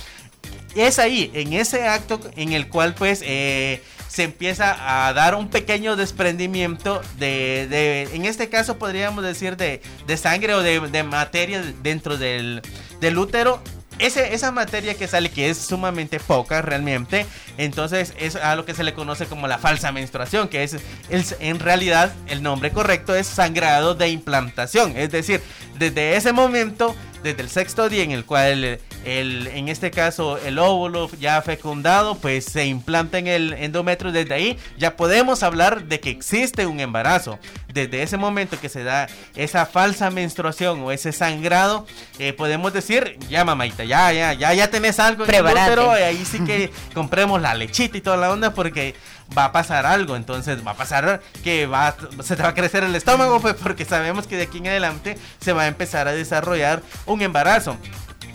es 0.74 0.98
ahí, 0.98 1.30
en 1.34 1.52
ese 1.52 1.86
acto 1.86 2.20
en 2.36 2.52
el 2.52 2.68
cual 2.68 2.94
pues 2.94 3.20
eh, 3.24 3.82
se 4.08 4.24
empieza 4.24 5.06
a 5.06 5.12
dar 5.12 5.34
un 5.34 5.48
pequeño 5.48 5.96
desprendimiento 5.96 7.02
de, 7.18 8.08
en 8.12 8.24
este 8.24 8.48
caso 8.48 8.78
podríamos 8.78 9.22
decir 9.22 9.56
de, 9.56 9.82
de 10.06 10.16
sangre 10.16 10.54
o 10.54 10.62
de, 10.62 10.80
de 10.80 11.02
materia 11.02 11.62
dentro 11.82 12.16
del, 12.16 12.62
del 13.00 13.18
útero. 13.18 13.62
Ese, 13.98 14.34
esa 14.34 14.50
materia 14.50 14.94
que 14.94 15.06
sale, 15.06 15.30
que 15.30 15.50
es 15.50 15.58
sumamente 15.58 16.18
poca 16.18 16.60
realmente, 16.60 17.26
entonces 17.56 18.14
es 18.18 18.34
a 18.36 18.56
lo 18.56 18.64
que 18.64 18.74
se 18.74 18.82
le 18.82 18.94
conoce 18.94 19.26
como 19.26 19.46
la 19.46 19.58
falsa 19.58 19.92
menstruación, 19.92 20.48
que 20.48 20.64
es 20.64 20.76
el- 21.08 21.24
en 21.40 21.60
realidad 21.60 22.12
el 22.26 22.42
nombre 22.42 22.72
correcto 22.72 23.14
es 23.14 23.26
sangrado 23.28 23.94
de 23.94 24.08
implantación. 24.08 24.96
Es 24.96 25.10
decir, 25.10 25.40
desde 25.78 26.16
ese 26.16 26.32
momento, 26.32 26.96
desde 27.22 27.42
el 27.42 27.48
sexto 27.48 27.88
día 27.88 28.02
en 28.02 28.10
el 28.10 28.24
cual 28.24 28.64
el, 28.64 28.80
el- 29.04 29.46
en 29.48 29.68
este 29.68 29.90
caso 29.90 30.38
el 30.38 30.58
óvulo 30.58 31.10
ya 31.20 31.40
fecundado, 31.42 32.16
pues 32.16 32.44
se 32.44 32.66
implanta 32.66 33.18
en 33.18 33.26
el 33.26 33.52
endometrio, 33.54 34.12
desde 34.12 34.34
ahí 34.34 34.58
ya 34.78 34.96
podemos 34.96 35.42
hablar 35.42 35.84
de 35.84 36.00
que 36.00 36.10
existe 36.10 36.66
un 36.66 36.80
embarazo. 36.80 37.38
Desde 37.72 38.02
ese 38.02 38.16
momento 38.18 38.60
que 38.60 38.68
se 38.68 38.84
da 38.84 39.06
esa 39.34 39.64
falsa 39.64 40.10
menstruación 40.10 40.80
o 40.82 40.92
ese 40.92 41.12
sangrado, 41.12 41.86
eh, 42.18 42.32
podemos 42.34 42.72
decir, 42.72 43.18
ya 43.30 43.44
mamaita, 43.44 43.84
ya, 43.84 44.12
ya, 44.12 44.34
ya, 44.34 44.52
ya 44.52 44.68
tenés 44.70 45.00
algo 45.00 45.24
en 45.24 45.30
el 45.30 45.36
Prepárate. 45.42 45.72
útero, 45.72 45.98
y 45.98 46.02
ahí 46.02 46.24
sí 46.24 46.40
que 46.44 46.70
compremos 46.94 47.40
la 47.40 47.54
lechita 47.54 47.96
y 47.96 48.00
toda 48.02 48.16
la 48.18 48.30
onda 48.30 48.52
porque 48.52 48.94
va 49.38 49.46
a 49.46 49.52
pasar 49.52 49.86
algo, 49.86 50.16
entonces 50.16 50.58
va 50.66 50.72
a 50.72 50.74
pasar 50.74 51.22
que 51.42 51.64
va, 51.66 51.96
se 52.22 52.36
te 52.36 52.42
va 52.42 52.50
a 52.50 52.54
crecer 52.54 52.84
el 52.84 52.94
estómago, 52.94 53.40
pues 53.40 53.54
porque 53.54 53.86
sabemos 53.86 54.26
que 54.26 54.36
de 54.36 54.42
aquí 54.42 54.58
en 54.58 54.66
adelante 54.66 55.16
se 55.40 55.54
va 55.54 55.62
a 55.62 55.66
empezar 55.68 56.06
a 56.08 56.12
desarrollar 56.12 56.82
un 57.12 57.22
embarazo. 57.22 57.76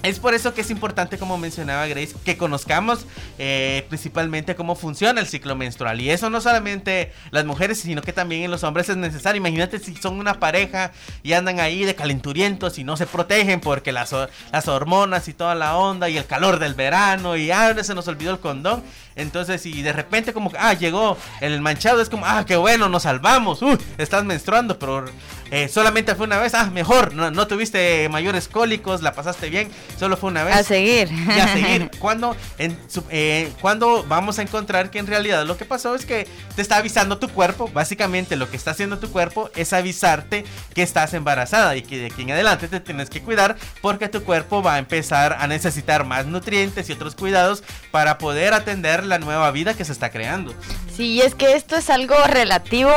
Es 0.03 0.19
por 0.19 0.33
eso 0.33 0.53
que 0.53 0.61
es 0.61 0.69
importante, 0.69 1.17
como 1.17 1.37
mencionaba 1.37 1.87
Grace, 1.87 2.15
que 2.23 2.37
conozcamos 2.37 3.05
eh, 3.39 3.85
principalmente 3.89 4.55
cómo 4.55 4.75
funciona 4.75 5.19
el 5.19 5.27
ciclo 5.27 5.55
menstrual. 5.55 5.99
Y 5.99 6.11
eso 6.11 6.29
no 6.29 6.39
solamente 6.39 7.11
las 7.31 7.45
mujeres, 7.45 7.79
sino 7.79 8.01
que 8.01 8.13
también 8.13 8.43
en 8.43 8.51
los 8.51 8.63
hombres 8.63 8.87
es 8.89 8.95
necesario. 8.95 9.39
Imagínate 9.39 9.79
si 9.79 9.95
son 9.95 10.19
una 10.19 10.39
pareja 10.39 10.91
y 11.23 11.33
andan 11.33 11.59
ahí 11.59 11.83
de 11.83 11.95
calenturientos 11.95 12.77
y 12.77 12.83
no 12.83 12.95
se 12.95 13.07
protegen 13.07 13.59
porque 13.59 13.91
las, 13.91 14.15
las 14.51 14.67
hormonas 14.67 15.27
y 15.27 15.33
toda 15.33 15.55
la 15.55 15.75
onda 15.75 16.09
y 16.09 16.17
el 16.17 16.25
calor 16.25 16.59
del 16.59 16.75
verano 16.75 17.35
y 17.35 17.49
ah, 17.51 17.75
se 17.83 17.95
nos 17.95 18.07
olvidó 18.07 18.31
el 18.31 18.39
condón. 18.39 18.83
Entonces, 19.17 19.65
y 19.65 19.81
de 19.81 19.91
repente 19.93 20.31
como 20.33 20.51
que, 20.51 20.57
ah, 20.59 20.73
llegó 20.73 21.17
el 21.41 21.59
manchado, 21.61 22.01
es 22.01 22.09
como, 22.09 22.25
ah, 22.25 22.45
qué 22.45 22.55
bueno, 22.55 22.87
nos 22.89 23.03
salvamos, 23.03 23.61
uy, 23.61 23.77
estás 23.97 24.23
menstruando, 24.23 24.77
pero 24.79 25.05
eh, 25.51 25.67
solamente 25.69 26.15
fue 26.15 26.25
una 26.27 26.37
vez, 26.37 26.53
ah, 26.53 26.69
mejor, 26.71 27.13
no, 27.13 27.31
no 27.31 27.47
tuviste 27.47 28.07
mayores 28.09 28.47
cólicos, 28.47 29.01
la 29.01 29.13
pasaste 29.13 29.49
bien, 29.49 29.69
solo 29.97 30.17
fue 30.17 30.29
una 30.29 30.43
vez. 30.43 30.55
A 30.55 30.63
seguir. 30.63 31.09
Y 31.11 31.39
a 31.39 31.47
seguir. 31.53 31.91
¿Cuándo, 31.99 32.35
en 32.57 32.77
su- 32.87 33.03
eh, 33.09 33.51
cuándo 33.61 34.05
vamos 34.07 34.39
a 34.39 34.41
encontrar 34.41 34.89
que 34.91 34.99
en 34.99 35.07
realidad 35.07 35.45
lo 35.45 35.57
que 35.57 35.65
pasó 35.65 35.95
es 35.95 36.05
que 36.05 36.27
te 36.55 36.61
está 36.61 36.77
avisando 36.77 37.17
tu 37.17 37.29
cuerpo? 37.29 37.69
Básicamente 37.73 38.35
lo 38.35 38.49
que 38.49 38.57
está 38.57 38.71
haciendo 38.71 38.99
tu 38.99 39.09
cuerpo 39.11 39.49
es 39.55 39.73
avisarte 39.73 40.45
que 40.75 40.83
estás 40.83 41.13
embarazada 41.13 41.75
y 41.75 41.81
que 41.81 41.97
de 41.97 42.05
aquí 42.07 42.21
en 42.21 42.31
adelante 42.31 42.67
te 42.67 42.79
tienes 42.79 43.09
que 43.09 43.21
cuidar 43.21 43.55
porque 43.81 44.09
tu 44.09 44.23
cuerpo 44.23 44.61
va 44.61 44.75
a 44.75 44.77
empezar 44.79 45.37
a 45.39 45.47
necesitar 45.47 46.05
más 46.05 46.25
nutrientes 46.25 46.89
y 46.89 46.93
otros 46.93 47.15
cuidados 47.15 47.63
para 47.91 48.17
poder 48.17 48.53
atender 48.53 49.05
la 49.07 49.19
nueva 49.19 49.49
vida 49.51 49.73
que 49.73 49.85
se 49.85 49.91
está 49.91 50.09
creando. 50.11 50.53
Sí, 50.95 51.21
es 51.21 51.35
que 51.35 51.53
esto 51.55 51.75
es 51.75 51.89
algo 51.91 52.15
relativo 52.25 52.91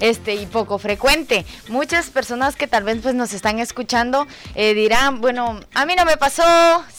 este, 0.00 0.34
y 0.34 0.46
poco 0.46 0.78
frecuente. 0.78 1.46
Muchas 1.68 2.10
personas 2.10 2.54
que 2.54 2.66
tal 2.66 2.84
vez 2.84 2.98
pues, 3.02 3.14
nos 3.14 3.32
están 3.32 3.58
escuchando 3.60 4.26
eh, 4.54 4.74
dirán, 4.74 5.20
bueno, 5.22 5.60
a 5.74 5.86
mí 5.86 5.94
no 5.96 6.04
me 6.04 6.16
pasó, 6.18 6.42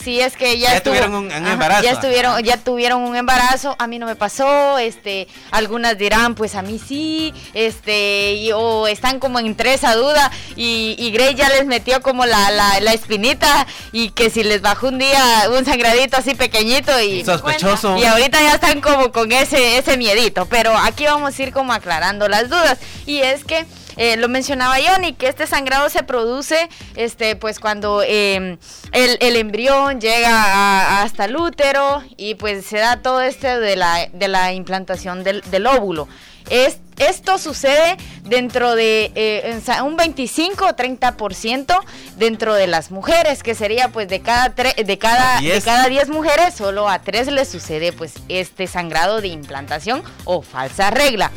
si 0.03 0.19
es 0.19 0.35
que 0.35 0.57
ya, 0.57 0.69
Ya 0.71 0.77
estuvo- 0.77 0.93
tuvieron 0.95 1.13
un- 1.15 1.25
un 1.25 1.31
Ajá, 1.31 1.53
embarazo. 1.53 1.83
Ya, 1.83 1.91
estuvieron, 1.91 2.41
ya 2.43 2.57
tuvieron 2.57 3.01
un 3.03 3.15
embarazo, 3.15 3.75
a 3.77 3.85
mí 3.87 3.99
no 3.99 4.05
me 4.07 4.15
pasó, 4.15 4.77
este, 4.79 5.27
algunas 5.51 5.97
dirán, 5.97 6.33
pues 6.33 6.55
a 6.55 6.61
mí 6.63 6.79
sí, 6.79 7.33
este, 7.53 8.33
y- 8.33 8.51
o 8.51 8.87
están 8.87 9.19
como 9.19 9.39
entre 9.39 9.73
esa 9.73 9.93
duda 9.95 10.31
y, 10.55 10.95
y 10.97 11.11
Grey 11.11 11.35
ya 11.35 11.49
les 11.49 11.65
metió 11.65 12.01
como 12.01 12.25
la, 12.25 12.49
la, 12.51 12.79
la 12.79 12.93
espinita 12.93 13.67
y 13.91 14.09
que 14.09 14.29
si 14.29 14.43
les 14.43 14.61
bajó 14.61 14.87
un 14.87 14.97
día 14.97 15.19
un 15.55 15.65
sangradito 15.65 16.17
así 16.17 16.33
pequeñito 16.33 16.99
y... 16.99 17.23
Sospechoso. 17.23 17.97
Y 17.97 18.05
ahorita 18.05 18.41
ya 18.41 18.56
están 18.57 18.81
como 18.81 19.11
con 19.11 19.31
ese, 19.31 19.77
ese 19.77 19.97
miedito, 19.97 20.47
pero 20.47 20.75
aquí 20.75 21.05
vamos 21.05 21.37
a 21.37 21.43
ir 21.43 21.53
como 21.53 21.73
aclarando 21.73 22.27
las 22.27 22.49
dudas. 22.49 22.79
Y 23.05 23.19
es 23.19 23.43
que 23.43 23.65
eh, 23.97 24.17
lo 24.17 24.29
mencionaba 24.29 24.75
Johnny, 24.83 25.13
que 25.13 25.27
este 25.27 25.45
sangrado 25.47 25.89
se 25.89 26.03
produce 26.03 26.69
este, 26.95 27.35
pues 27.35 27.59
cuando 27.59 28.01
eh, 28.03 28.57
el, 28.91 29.17
el 29.19 29.35
embrión 29.35 30.01
llega 30.01 31.01
hasta 31.01 31.25
el 31.25 31.35
útero 31.35 32.03
y 32.17 32.35
pues 32.35 32.65
se 32.65 32.79
da 32.79 33.01
todo 33.01 33.21
este 33.21 33.59
de 33.59 33.75
la, 33.75 34.07
de 34.11 34.27
la 34.27 34.53
implantación 34.53 35.23
del, 35.23 35.41
del 35.49 35.67
óvulo. 35.67 36.07
Es, 36.49 36.79
esto 36.97 37.37
sucede 37.37 37.97
dentro 38.23 38.75
de 38.75 39.11
eh, 39.15 39.61
un 39.83 39.97
25 39.97 40.65
o 40.65 40.69
30% 40.69 41.79
dentro 42.17 42.53
de 42.53 42.67
las 42.67 42.91
mujeres, 42.91 43.43
que 43.43 43.55
sería 43.55 43.89
pues 43.89 44.07
de 44.07 44.21
cada, 44.21 44.49
de 44.49 44.97
cada, 44.97 45.41
de 45.41 45.61
cada 45.63 45.87
10 45.87 46.09
mujeres, 46.09 46.53
solo 46.55 46.89
a 46.89 46.99
3 46.99 47.27
les 47.27 47.47
sucede 47.47 47.93
pues 47.93 48.13
este 48.29 48.67
sangrado 48.67 49.21
de 49.21 49.27
implantación 49.27 50.03
o 50.25 50.41
falsa 50.41 50.89
regla. 50.89 51.31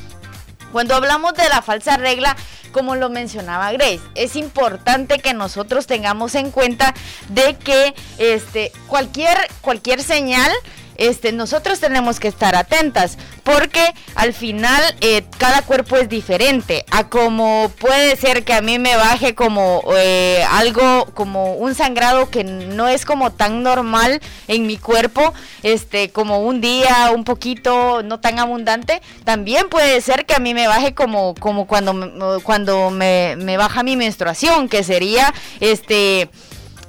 Cuando 0.72 0.94
hablamos 0.94 1.34
de 1.34 1.48
la 1.48 1.62
falsa 1.62 1.96
regla, 1.96 2.36
como 2.72 2.94
lo 2.94 3.10
mencionaba 3.10 3.72
Grace, 3.72 4.00
es 4.14 4.36
importante 4.36 5.18
que 5.18 5.34
nosotros 5.34 5.86
tengamos 5.86 6.34
en 6.34 6.50
cuenta 6.50 6.94
de 7.28 7.56
que 7.56 7.94
este, 8.18 8.72
cualquier, 8.86 9.36
cualquier 9.60 10.02
señal 10.02 10.52
este, 11.00 11.32
nosotros 11.32 11.80
tenemos 11.80 12.20
que 12.20 12.28
estar 12.28 12.54
atentas 12.54 13.16
porque 13.42 13.82
al 14.14 14.34
final 14.34 14.82
eh, 15.00 15.24
cada 15.38 15.62
cuerpo 15.62 15.96
es 15.96 16.10
diferente. 16.10 16.84
A 16.90 17.08
como 17.08 17.72
puede 17.78 18.16
ser 18.16 18.44
que 18.44 18.52
a 18.52 18.60
mí 18.60 18.78
me 18.78 18.96
baje 18.96 19.34
como 19.34 19.82
eh, 19.96 20.44
algo, 20.50 21.06
como 21.14 21.54
un 21.54 21.74
sangrado 21.74 22.28
que 22.28 22.44
no 22.44 22.86
es 22.86 23.06
como 23.06 23.32
tan 23.32 23.62
normal 23.62 24.20
en 24.46 24.66
mi 24.66 24.76
cuerpo, 24.76 25.32
este, 25.62 26.10
como 26.10 26.40
un 26.40 26.60
día, 26.60 27.10
un 27.14 27.24
poquito, 27.24 28.02
no 28.02 28.20
tan 28.20 28.38
abundante. 28.38 29.00
También 29.24 29.70
puede 29.70 30.02
ser 30.02 30.26
que 30.26 30.34
a 30.34 30.38
mí 30.38 30.52
me 30.52 30.68
baje 30.68 30.92
como, 30.92 31.34
como 31.34 31.66
cuando, 31.66 32.42
cuando 32.42 32.90
me 32.90 33.56
baja 33.56 33.82
mi 33.82 33.96
menstruación, 33.96 34.68
que 34.68 34.84
sería 34.84 35.32
este. 35.60 36.28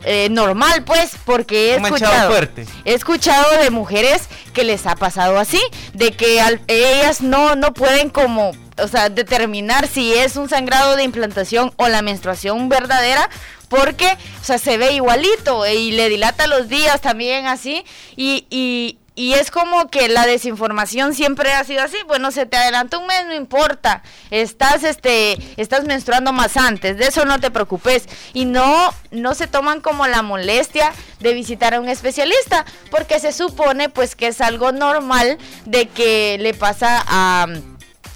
Eh, 0.03 0.27
normal 0.31 0.83
pues 0.83 1.11
porque 1.25 1.73
he 1.73 1.77
Un 1.77 1.85
escuchado 1.85 2.29
fuerte. 2.31 2.65
He 2.85 2.93
escuchado 2.93 3.57
de 3.61 3.69
mujeres 3.69 4.23
que 4.53 4.63
les 4.63 4.85
ha 4.87 4.95
pasado 4.95 5.39
así, 5.39 5.61
de 5.93 6.11
que 6.11 6.41
al- 6.41 6.61
ellas 6.67 7.21
no, 7.21 7.55
no 7.55 7.73
pueden 7.73 8.09
como, 8.09 8.51
o 8.77 8.87
sea, 8.87 9.09
determinar 9.09 9.87
si 9.87 10.13
es 10.13 10.35
un 10.35 10.49
sangrado 10.49 10.95
de 10.95 11.03
implantación 11.03 11.73
o 11.77 11.87
la 11.87 12.01
menstruación 12.01 12.67
verdadera, 12.69 13.29
porque, 13.69 14.07
o 14.41 14.43
sea, 14.43 14.57
se 14.57 14.77
ve 14.77 14.91
igualito 14.93 15.65
y 15.65 15.91
le 15.91 16.09
dilata 16.09 16.47
los 16.47 16.67
días 16.67 16.99
también 16.99 17.47
así, 17.47 17.85
y, 18.17 18.45
y, 18.49 18.97
y 19.13 19.33
es 19.33 19.51
como 19.51 19.89
que 19.89 20.07
la 20.07 20.25
desinformación 20.25 21.13
siempre 21.13 21.51
ha 21.53 21.63
sido 21.63 21.83
así, 21.83 21.97
bueno, 22.07 22.31
se 22.31 22.45
te 22.45 22.55
adelantó 22.57 22.99
un 22.99 23.07
mes, 23.07 23.25
no 23.27 23.33
importa, 23.33 24.03
estás 24.29 24.83
este 24.83 25.37
estás 25.57 25.83
menstruando 25.83 26.31
más 26.31 26.55
antes, 26.55 26.97
de 26.97 27.07
eso 27.07 27.25
no 27.25 27.39
te 27.39 27.51
preocupes. 27.51 28.07
Y 28.33 28.45
no 28.45 28.93
no 29.11 29.35
se 29.35 29.47
toman 29.47 29.81
como 29.81 30.07
la 30.07 30.21
molestia 30.21 30.93
de 31.19 31.33
visitar 31.33 31.73
a 31.73 31.81
un 31.81 31.89
especialista, 31.89 32.65
porque 32.89 33.19
se 33.19 33.33
supone 33.33 33.89
pues 33.89 34.15
que 34.15 34.27
es 34.27 34.39
algo 34.39 34.71
normal 34.71 35.37
de 35.65 35.87
que 35.87 36.37
le 36.39 36.53
pasa 36.53 37.03
a 37.05 37.47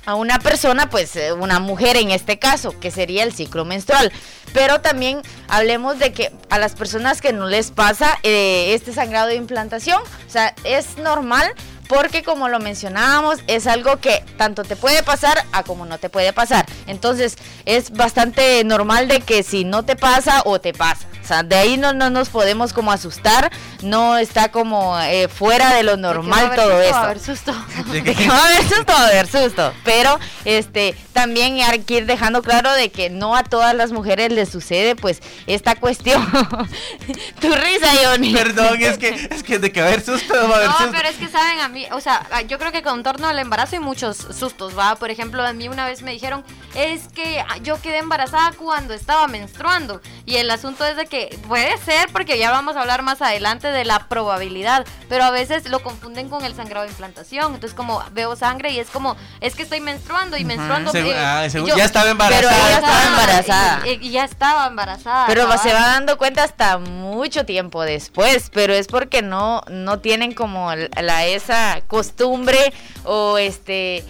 a 0.06 0.16
una 0.16 0.40
persona, 0.40 0.90
pues 0.90 1.16
eh, 1.16 1.34
una 1.34 1.60
mujer 1.60 1.98
en 1.98 2.12
este 2.12 2.40
caso, 2.40 2.80
que 2.80 2.92
sería 2.92 3.24
el 3.24 3.34
ciclo 3.34 3.66
menstrual. 3.66 4.12
Pero 4.54 4.82
también 4.82 5.22
hablemos 5.48 6.00
de 6.00 6.14
que 6.14 6.32
a 6.50 6.60
las 6.60 6.74
personas 6.74 7.22
que 7.22 7.34
no 7.34 7.48
les 7.48 7.72
pasa 7.72 8.18
eh, 8.24 8.74
este 8.74 8.94
sangrado 8.94 9.28
de 9.28 9.36
implantación, 9.36 10.02
o 10.02 10.32
sea, 10.32 10.56
es 10.64 10.98
normal 10.98 11.54
porque 11.88 12.24
como 12.24 12.50
lo 12.50 12.60
mencionábamos, 12.60 13.40
es 13.48 13.68
algo 13.68 13.98
que 13.98 14.24
tanto 14.38 14.64
te 14.64 14.76
puede 14.76 15.04
pasar 15.04 15.46
a 15.52 15.64
como 15.64 15.86
no 15.86 15.98
te 15.98 16.10
puede 16.10 16.34
pasar. 16.34 16.66
Entonces, 16.88 17.38
es 17.66 17.92
bastante 17.92 18.64
normal 18.64 19.08
de 19.08 19.22
que 19.22 19.44
si 19.44 19.66
no 19.66 19.84
te 19.84 19.96
pasa 19.96 20.42
o 20.46 20.60
te 20.60 20.74
pasa. 20.74 21.06
O 21.26 21.28
sea, 21.28 21.42
de 21.42 21.56
ahí 21.56 21.76
no, 21.76 21.92
no 21.92 22.12
nos 22.12 22.30
podemos 22.30 22.72
como 22.72 22.92
asustar, 22.92 23.52
no 23.82 24.16
está 24.20 24.52
como 24.52 24.96
eh, 25.02 25.28
fuera 25.28 25.74
de 25.74 25.82
lo 25.82 25.98
normal 25.98 26.54
todo 26.56 26.80
eso. 26.80 26.94
Va 26.94 27.02
a 27.02 27.06
haber 27.06 27.20
susto. 27.20 27.52
De 27.92 28.04
que 28.04 28.30
va 28.30 28.38
a 28.38 28.46
haber 28.46 28.62
susto, 28.62 28.94
va 28.94 29.02
a 29.02 29.08
haber 29.08 29.28
susto. 29.28 29.74
Pero 29.84 30.20
este 30.46 30.96
también 31.14 31.62
hay 31.62 31.80
que 31.80 31.96
ir 31.96 32.06
dejando 32.06 32.44
claro 32.44 32.74
de 32.74 32.92
que 32.92 33.10
no 33.10 33.38
a 33.38 33.44
todas 33.44 33.74
las 33.74 33.92
mujeres 33.94 34.34
les 34.34 34.50
sucede 34.50 34.96
pues 34.96 35.22
esta 35.48 35.76
cuestión. 35.76 36.24
tu 37.40 37.52
risa, 37.52 37.88
Johnny. 38.04 38.34
Perdón, 38.34 38.78
es 38.82 38.98
que, 38.98 39.30
es 39.32 39.42
que 39.42 39.58
de 39.58 39.72
que 39.72 39.80
va 39.80 39.88
a 39.88 39.90
haber 39.90 40.04
susto, 40.04 40.34
va 40.34 40.42
a 40.42 40.56
haber 40.58 40.68
no, 40.68 40.78
susto. 40.78 40.92
pero 40.92 41.08
es 41.08 41.16
que 41.16 41.30
saben, 41.30 41.60
a 41.60 41.70
mí, 41.70 41.88
o 41.92 42.02
sea, 42.02 42.42
yo 42.48 42.60
creo 42.60 42.72
que 42.72 42.84
con 42.84 43.02
torno 43.02 43.28
al 43.28 43.40
embarazo 43.40 43.78
hay 43.78 43.80
muchos 43.80 44.18
sustos, 44.18 44.78
¿va? 44.78 44.96
Por 44.98 45.10
ejemplo, 45.10 45.42
a 45.44 45.54
mí 45.54 45.70
una 45.70 45.88
vez 45.88 46.02
me 46.02 46.12
dijeron, 46.12 46.44
es 46.76 47.08
que 47.08 47.44
yo 47.64 47.82
quedé 47.82 48.00
embarazada 48.00 48.52
cuando 48.52 48.94
estaba 48.94 49.28
menstruando. 49.28 50.02
Y 50.26 50.36
el 50.36 50.52
asunto 50.52 50.86
es 50.86 50.98
de 50.98 51.06
que 51.06 51.15
puede 51.48 51.78
ser, 51.80 52.10
porque 52.12 52.38
ya 52.38 52.52
vamos 52.52 52.76
a 52.76 52.82
hablar 52.82 53.02
más 53.02 53.22
adelante 53.22 53.68
de 53.68 53.86
la 53.86 54.08
probabilidad, 54.08 54.86
pero 55.10 55.24
a 55.24 55.32
veces 55.32 55.70
lo 55.70 55.80
confunden 55.82 56.30
con 56.30 56.44
el 56.46 56.56
sangrado 56.56 56.86
de 56.86 56.92
implantación. 56.92 57.54
Entonces, 57.54 57.76
como 57.76 58.04
veo 58.12 58.36
sangre 58.36 58.72
y 58.72 58.80
es 58.80 58.90
como, 58.90 59.16
es 59.42 59.56
que 59.56 59.64
estoy 59.64 59.82
menstruando 59.82 60.38
y 60.38 60.46
menstruando. 60.46 60.92
Ah, 61.16 61.48
ya 61.48 61.86
estaba 61.86 62.10
embarazada. 62.10 62.42
Pero 62.42 62.70
ya 62.70 62.76
estaba 62.76 63.08
embarazada. 63.08 63.88
Y, 63.88 64.10
ya 64.12 64.24
estaba 64.24 64.68
embarazada. 64.68 65.28
Pero 65.28 65.58
se 65.58 65.74
va 65.74 65.88
dando 65.88 66.18
cuenta 66.18 66.44
hasta 66.44 66.78
mucho 66.78 67.46
tiempo 67.46 67.84
después, 67.84 68.50
pero 68.54 68.74
es 68.74 68.88
porque 68.88 69.22
no, 69.22 69.62
no 69.70 70.00
tienen 70.00 70.34
como 70.34 70.74
la, 70.76 71.26
esa 71.26 71.82
costumbre 71.88 72.74
o 73.04 73.38
este 73.38 74.04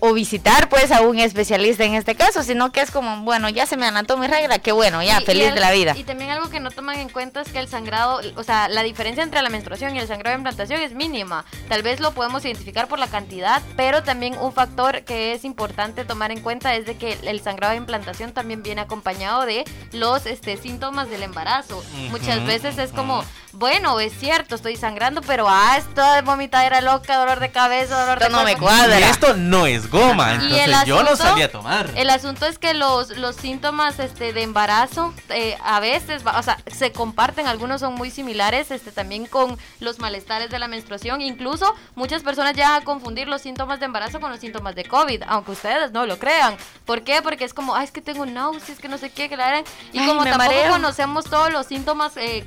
o, 0.00 0.12
visitar 0.12 0.68
pues 0.68 0.90
a 0.90 1.02
un 1.02 1.18
especialista 1.18 1.84
en 1.84 1.94
este 1.94 2.16
caso, 2.16 2.42
sino 2.42 2.72
que 2.72 2.80
es 2.80 2.90
como, 2.90 3.20
bueno, 3.22 3.48
ya 3.48 3.66
se 3.66 3.76
me 3.76 3.84
adelantó 3.84 4.16
mi 4.16 4.26
regla, 4.26 4.58
qué 4.58 4.72
bueno, 4.72 5.02
ya, 5.02 5.20
feliz 5.20 5.54
de 5.54 5.60
la 5.60 5.70
vida. 5.70 5.94
Y 5.96 6.02
también 6.02 6.30
algo 6.40 6.50
que 6.50 6.60
no 6.60 6.70
toman 6.70 6.98
en 6.98 7.08
cuenta 7.10 7.42
es 7.42 7.50
que 7.50 7.58
el 7.58 7.68
sangrado, 7.68 8.20
o 8.36 8.42
sea, 8.42 8.68
la 8.68 8.82
diferencia 8.82 9.22
entre 9.22 9.42
la 9.42 9.50
menstruación 9.50 9.94
y 9.94 9.98
el 9.98 10.08
sangrado 10.08 10.34
de 10.34 10.38
implantación 10.38 10.80
es 10.80 10.94
mínima. 10.94 11.44
Tal 11.68 11.82
vez 11.82 12.00
lo 12.00 12.12
podemos 12.12 12.44
identificar 12.44 12.88
por 12.88 12.98
la 12.98 13.08
cantidad, 13.08 13.62
pero 13.76 14.02
también 14.02 14.36
un 14.38 14.52
factor 14.52 15.02
que 15.02 15.32
es 15.32 15.44
importante 15.44 16.04
tomar 16.04 16.30
en 16.32 16.40
cuenta 16.40 16.74
es 16.74 16.86
de 16.86 16.96
que 16.96 17.18
el 17.22 17.40
sangrado 17.40 17.72
de 17.72 17.78
implantación 17.78 18.32
también 18.32 18.62
viene 18.62 18.80
acompañado 18.80 19.44
de 19.44 19.64
los 19.92 20.24
este, 20.26 20.56
síntomas 20.56 21.10
del 21.10 21.22
embarazo. 21.22 21.84
Muchas 22.10 22.44
veces 22.46 22.78
es 22.78 22.90
como, 22.92 23.22
bueno, 23.52 24.00
es 24.00 24.12
cierto, 24.18 24.54
estoy 24.54 24.76
sangrando, 24.76 25.20
pero 25.22 25.46
ah, 25.48 25.76
esto 25.76 26.02
de 26.12 26.22
vomitadera 26.22 26.80
loca, 26.80 27.18
dolor 27.18 27.40
de 27.40 27.50
cabeza, 27.50 28.00
dolor 28.00 28.18
esto 28.22 28.30
de 28.30 28.36
no 28.36 28.44
me 28.44 28.56
cuadra. 28.56 28.98
esto 28.98 29.36
no 29.36 29.66
es 29.66 29.90
goma, 29.90 30.34
entonces 30.34 30.84
yo 30.86 31.02
no 31.02 31.16
sabía 31.16 31.50
tomar. 31.50 31.90
El 31.96 32.08
asunto 32.08 32.46
es 32.46 32.58
que 32.58 32.72
los, 32.72 33.10
los 33.18 33.36
síntomas 33.36 33.98
este, 33.98 34.32
de 34.32 34.42
embarazo 34.42 35.12
eh, 35.28 35.58
a 35.64 35.80
veces, 35.80 36.22
o 36.38 36.42
sea, 36.42 36.58
se 36.66 36.92
comparten, 36.92 37.46
algunos 37.46 37.80
son 37.80 37.94
muy 37.94 38.10
similares 38.10 38.70
este, 38.70 38.92
también 38.92 39.26
con 39.26 39.58
los 39.80 39.98
malestares 39.98 40.50
de 40.50 40.58
la 40.58 40.68
menstruación, 40.68 41.20
incluso 41.20 41.74
muchas 41.94 42.22
personas 42.22 42.54
llegan 42.54 42.74
a 42.74 42.84
confundir 42.84 43.28
los 43.28 43.42
síntomas 43.42 43.80
de 43.80 43.86
embarazo 43.86 44.20
con 44.20 44.30
los 44.30 44.40
síntomas 44.40 44.74
de 44.74 44.84
COVID, 44.84 45.22
aunque 45.26 45.52
ustedes 45.52 45.92
no 45.92 46.06
lo 46.06 46.18
crean. 46.18 46.56
¿Por 46.84 47.02
qué? 47.02 47.22
Porque 47.22 47.44
es 47.44 47.54
como, 47.54 47.74
ay, 47.74 47.84
es 47.84 47.90
que 47.90 48.00
tengo 48.00 48.26
náuseas, 48.26 48.78
que 48.78 48.88
no 48.88 48.98
sé 48.98 49.10
qué, 49.10 49.28
que 49.28 49.36
la 49.36 49.48
eran. 49.48 49.64
Y 49.92 50.06
como 50.06 50.24
tampoco 50.24 50.70
conocemos 50.70 51.24
todos 51.24 51.52
los 51.52 51.66
síntomas, 51.66 52.12
eh, 52.16 52.44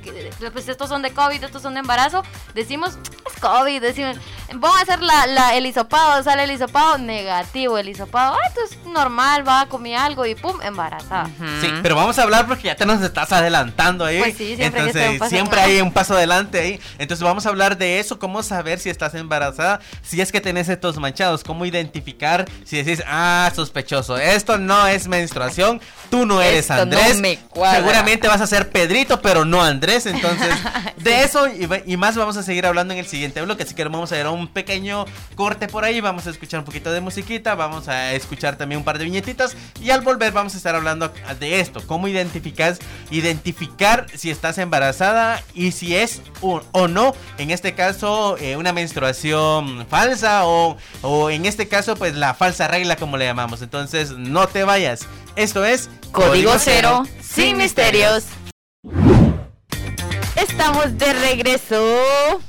pues 0.52 0.68
estos 0.68 0.88
son 0.88 1.02
de 1.02 1.12
COVID, 1.12 1.42
estos 1.42 1.62
son 1.62 1.74
de 1.74 1.80
embarazo, 1.80 2.22
decimos, 2.54 2.98
es 3.26 3.40
COVID, 3.40 3.80
decimos, 3.80 4.16
vamos 4.54 4.78
a 4.78 4.82
hacer 4.82 5.02
la, 5.02 5.26
la, 5.26 5.54
el 5.54 5.66
hisopado, 5.66 6.22
sale 6.22 6.44
el 6.44 6.50
hisopado, 6.50 6.98
negativo 6.98 7.78
el 7.78 7.88
hisopado. 7.88 8.34
Ah, 8.34 8.46
esto 8.48 8.60
es 8.64 8.86
normal, 8.86 9.46
va, 9.46 9.66
comí 9.66 9.94
algo 9.94 10.26
y 10.26 10.34
pum, 10.34 10.60
embarazada. 10.62 11.26
Sí, 11.60 11.72
pero 11.82 11.96
vamos 11.96 12.18
a 12.18 12.22
hablar 12.22 12.46
porque 12.46 12.64
ya 12.64 12.76
te 12.76 12.86
nos 12.86 13.02
estás 13.02 13.32
adelantando 13.32 13.73
ahí. 13.78 14.18
Pues 14.18 14.36
sí, 14.36 14.56
siempre 14.56 14.80
Entonces, 14.80 15.28
siempre 15.28 15.60
hay 15.60 15.80
un 15.80 15.92
paso 15.92 16.14
adelante 16.14 16.58
ahí. 16.58 16.80
Entonces, 16.98 17.22
vamos 17.22 17.46
a 17.46 17.48
hablar 17.48 17.76
de 17.76 17.98
eso, 17.98 18.18
cómo 18.18 18.42
saber 18.42 18.78
si 18.78 18.90
estás 18.90 19.14
embarazada, 19.14 19.80
si 20.02 20.20
es 20.20 20.32
que 20.32 20.40
tenés 20.40 20.68
estos 20.68 20.98
manchados, 20.98 21.44
cómo 21.44 21.66
identificar 21.66 22.46
si 22.64 22.82
decís, 22.82 23.02
ah, 23.06 23.50
sospechoso, 23.54 24.16
esto 24.16 24.58
no 24.58 24.86
es 24.86 25.08
menstruación, 25.08 25.80
tú 26.10 26.26
no 26.26 26.40
eres 26.40 26.70
Andrés. 26.70 27.20
Seguramente 27.72 28.28
vas 28.28 28.40
a 28.40 28.46
ser 28.46 28.70
Pedrito, 28.70 29.20
pero 29.20 29.44
no 29.44 29.62
Andrés. 29.62 30.06
Entonces, 30.06 30.54
de 30.96 31.22
eso 31.22 31.46
y, 31.48 31.96
más 31.96 32.16
vamos 32.16 32.36
a 32.36 32.42
seguir 32.42 32.66
hablando 32.66 32.92
en 32.92 33.00
el 33.00 33.06
siguiente 33.06 33.40
bloque. 33.42 33.64
Así 33.64 33.74
que 33.74 33.84
vamos 33.84 34.12
a 34.12 34.18
ir 34.18 34.26
a 34.26 34.30
un 34.30 34.48
pequeño 34.48 35.04
corte 35.34 35.68
por 35.68 35.84
ahí, 35.84 36.00
vamos 36.00 36.26
a 36.26 36.30
escuchar 36.30 36.60
un 36.60 36.66
poquito 36.66 36.92
de 36.92 37.00
musiquita, 37.00 37.54
vamos 37.54 37.88
a 37.88 38.12
escuchar 38.12 38.56
también 38.56 38.78
un 38.78 38.84
par 38.84 38.98
de 38.98 39.04
viñetitas 39.04 39.56
y 39.80 39.90
al 39.90 40.00
volver 40.00 40.32
vamos 40.32 40.54
a 40.54 40.56
estar 40.56 40.74
hablando 40.74 41.12
de 41.38 41.60
esto, 41.60 41.82
cómo 41.86 42.08
identificas, 42.08 42.78
identificar 43.10 43.63
si 44.14 44.30
estás 44.30 44.58
embarazada 44.58 45.42
y 45.54 45.72
si 45.72 45.96
es 45.96 46.22
o, 46.40 46.88
no, 46.88 47.14
en 47.38 47.50
este 47.50 47.74
caso 47.74 48.36
eh, 48.38 48.56
una 48.56 48.72
menstruación 48.72 49.86
falsa 49.88 50.46
o, 50.46 50.76
o 51.02 51.30
en 51.30 51.46
este 51.46 51.68
caso 51.68 51.96
pues 51.96 52.14
la 52.14 52.34
falsa 52.34 52.68
regla 52.68 52.96
como 52.96 53.16
le 53.16 53.24
llamamos. 53.26 53.62
Entonces 53.62 54.10
no 54.12 54.46
te 54.46 54.64
vayas. 54.64 55.06
Esto 55.36 55.64
es 55.64 55.90
Código, 56.12 56.52
Cero, 56.58 57.04
sin 57.20 57.56
misterios. 57.56 58.24
Estamos 60.36 60.98
de 60.98 61.12
regreso 61.12 62.00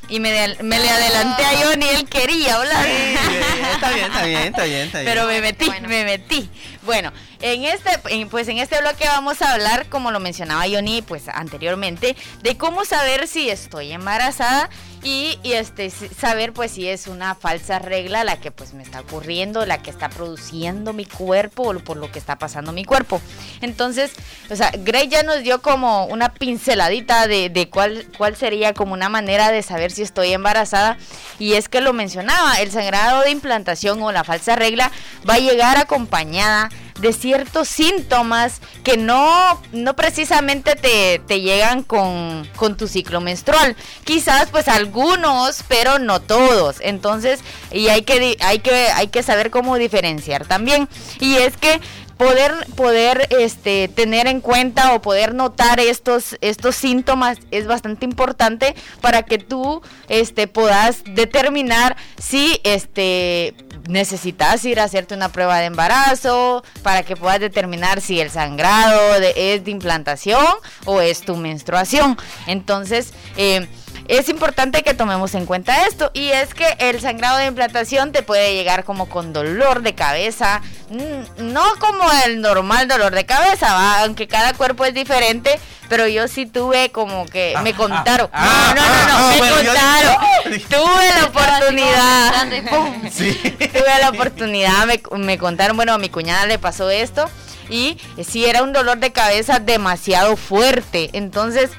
y 0.09 0.19
me, 0.19 0.31
me 0.63 0.79
le 0.79 0.89
adelanté 0.89 1.45
a 1.45 1.57
Johnny, 1.57 1.85
él 1.87 2.09
quería 2.09 2.55
hablar. 2.55 2.85
está 2.85 3.91
bien, 3.91 4.05
está 4.11 4.23
bien, 4.25 4.41
está 4.41 4.63
bien, 4.63 4.81
está 4.81 4.99
bien. 5.01 5.13
Pero 5.13 5.27
me 5.27 5.41
metí, 5.41 5.69
me 5.87 6.03
metí. 6.03 6.49
Bueno, 6.85 7.11
en 7.41 7.63
este, 7.63 7.89
pues 8.29 8.47
en 8.47 8.59
este 8.59 8.79
bloque 8.79 9.05
vamos 9.07 9.41
a 9.41 9.53
hablar, 9.53 9.87
como 9.89 10.11
lo 10.11 10.19
mencionaba 10.19 10.65
Johnny, 10.69 11.01
pues 11.01 11.27
anteriormente, 11.27 12.15
de 12.43 12.57
cómo 12.57 12.85
saber 12.85 13.27
si 13.27 13.49
estoy 13.49 13.91
embarazada 13.91 14.69
y, 15.05 15.39
este 15.43 15.89
saber 15.89 16.51
pues 16.51 16.71
si 16.71 16.87
es 16.87 17.07
una 17.07 17.35
falsa 17.35 17.77
regla 17.77 18.23
la 18.23 18.39
que 18.39 18.51
pues 18.51 18.73
me 18.73 18.81
está 18.81 19.01
ocurriendo, 19.01 19.65
la 19.65 19.81
que 19.81 19.91
está 19.91 20.09
produciendo 20.09 20.93
mi 20.93 21.05
cuerpo 21.05 21.63
o 21.63 21.79
por 21.79 21.97
lo 21.97 22.11
que 22.11 22.19
está 22.19 22.37
pasando 22.37 22.71
mi 22.71 22.83
cuerpo. 22.83 23.21
Entonces, 23.61 24.11
o 24.49 24.55
sea, 24.55 24.71
Grey 24.75 25.07
ya 25.07 25.23
nos 25.23 25.43
dio 25.43 25.61
como 25.61 26.05
una 26.05 26.33
pinceladita 26.33 27.27
de, 27.27 27.49
de 27.49 27.69
cuál, 27.69 28.07
cuál 28.17 28.35
sería 28.35 28.73
como 28.73 28.93
una 28.93 29.09
manera 29.09 29.51
de 29.51 29.61
saber 29.61 29.91
si 29.91 30.01
estoy 30.01 30.33
embarazada 30.33 30.97
y 31.37 31.53
es 31.53 31.69
que 31.69 31.81
lo 31.81 31.93
mencionaba, 31.93 32.55
el 32.55 32.71
sangrado 32.71 33.21
de 33.21 33.29
implantación 33.29 34.01
o 34.01 34.11
la 34.11 34.23
falsa 34.23 34.55
regla 34.55 34.91
va 35.27 35.35
a 35.35 35.39
llegar 35.39 35.77
acompañada 35.77 36.69
de 36.99 37.13
ciertos 37.13 37.67
síntomas 37.67 38.61
que 38.83 38.97
no, 38.97 39.61
no 39.73 39.95
precisamente 39.95 40.75
te, 40.75 41.19
te 41.19 41.41
llegan 41.41 41.83
con, 41.83 42.47
con, 42.55 42.77
tu 42.77 42.87
ciclo 42.87 43.21
menstrual. 43.21 43.75
Quizás 44.03 44.49
pues 44.49 44.67
algunos, 44.67 45.63
pero 45.67 45.99
no 45.99 46.21
todos. 46.21 46.77
Entonces, 46.81 47.41
y 47.71 47.89
hay 47.89 48.03
que, 48.03 48.37
hay 48.41 48.59
que, 48.59 48.73
hay 48.73 49.07
que 49.07 49.23
saber 49.23 49.51
cómo 49.51 49.77
diferenciar 49.77 50.45
también. 50.45 50.87
Y 51.19 51.35
es 51.35 51.57
que 51.57 51.81
poder 52.17 52.53
poder 52.75 53.27
este 53.29 53.87
tener 53.87 54.27
en 54.27 54.39
cuenta 54.39 54.93
o 54.93 55.01
poder 55.01 55.35
notar 55.35 55.79
estos 55.79 56.37
estos 56.41 56.75
síntomas 56.75 57.39
es 57.51 57.67
bastante 57.67 58.05
importante 58.05 58.73
para 59.01 59.23
que 59.23 59.37
tú 59.37 59.81
este 60.07 60.47
puedas 60.47 61.03
determinar 61.03 61.97
si 62.17 62.59
este 62.63 63.53
necesitas 63.87 64.63
ir 64.65 64.79
a 64.79 64.83
hacerte 64.85 65.13
una 65.13 65.29
prueba 65.29 65.59
de 65.59 65.65
embarazo 65.65 66.63
para 66.83 67.03
que 67.03 67.15
puedas 67.15 67.39
determinar 67.39 68.01
si 68.01 68.19
el 68.19 68.29
sangrado 68.29 69.15
es 69.35 69.63
de 69.63 69.71
implantación 69.71 70.45
o 70.85 71.01
es 71.01 71.21
tu 71.21 71.35
menstruación. 71.35 72.17
Entonces 72.47 73.13
eh, 73.37 73.67
es 74.07 74.29
importante 74.29 74.83
que 74.83 74.93
tomemos 74.93 75.33
en 75.35 75.45
cuenta 75.45 75.85
esto 75.87 76.11
y 76.13 76.29
es 76.29 76.53
que 76.53 76.75
el 76.79 76.99
sangrado 77.01 77.37
de 77.37 77.45
implantación 77.47 78.11
te 78.11 78.21
puede 78.23 78.53
llegar 78.53 78.83
como 78.83 79.07
con 79.09 79.33
dolor 79.33 79.81
de 79.81 79.95
cabeza, 79.95 80.61
mm, 80.89 81.51
no 81.53 81.63
como 81.79 82.03
el 82.25 82.41
normal 82.41 82.87
dolor 82.87 83.13
de 83.15 83.25
cabeza, 83.25 84.01
aunque 84.03 84.27
cada 84.27 84.53
cuerpo 84.53 84.85
es 84.85 84.93
diferente, 84.93 85.59
pero 85.89 86.07
yo 86.07 86.27
sí 86.27 86.45
tuve 86.45 86.91
como 86.91 87.25
que 87.25 87.55
me 87.63 87.71
Ah, 87.71 87.75
contaron. 87.75 88.29
ah, 88.33 88.73
no, 88.75 88.81
no, 88.81 88.87
no, 88.87 89.07
no, 89.07 89.17
ah, 89.17 89.29
me 89.31 89.37
bueno, 89.37 89.61
yo- 89.61 89.71
contaron. 89.73 90.15
tuve 90.69 91.09
la 91.19 91.25
oportunidad. 91.25 92.51
Y 92.51 92.61
pum. 92.61 93.09
Sí. 93.11 93.33
tuve 93.59 93.99
la 94.01 94.09
oportunidad, 94.09 94.85
me, 94.85 95.01
me 95.17 95.37
contaron, 95.37 95.75
bueno, 95.77 95.93
a 95.93 95.97
mi 95.97 96.09
cuñada 96.09 96.45
le 96.45 96.59
pasó 96.59 96.89
esto 96.89 97.29
y 97.69 97.97
sí 98.23 98.45
era 98.45 98.61
un 98.63 98.73
dolor 98.73 98.97
de 98.99 99.11
cabeza 99.11 99.59
demasiado 99.59 100.35
fuerte. 100.37 101.09
Entonces, 101.13 101.71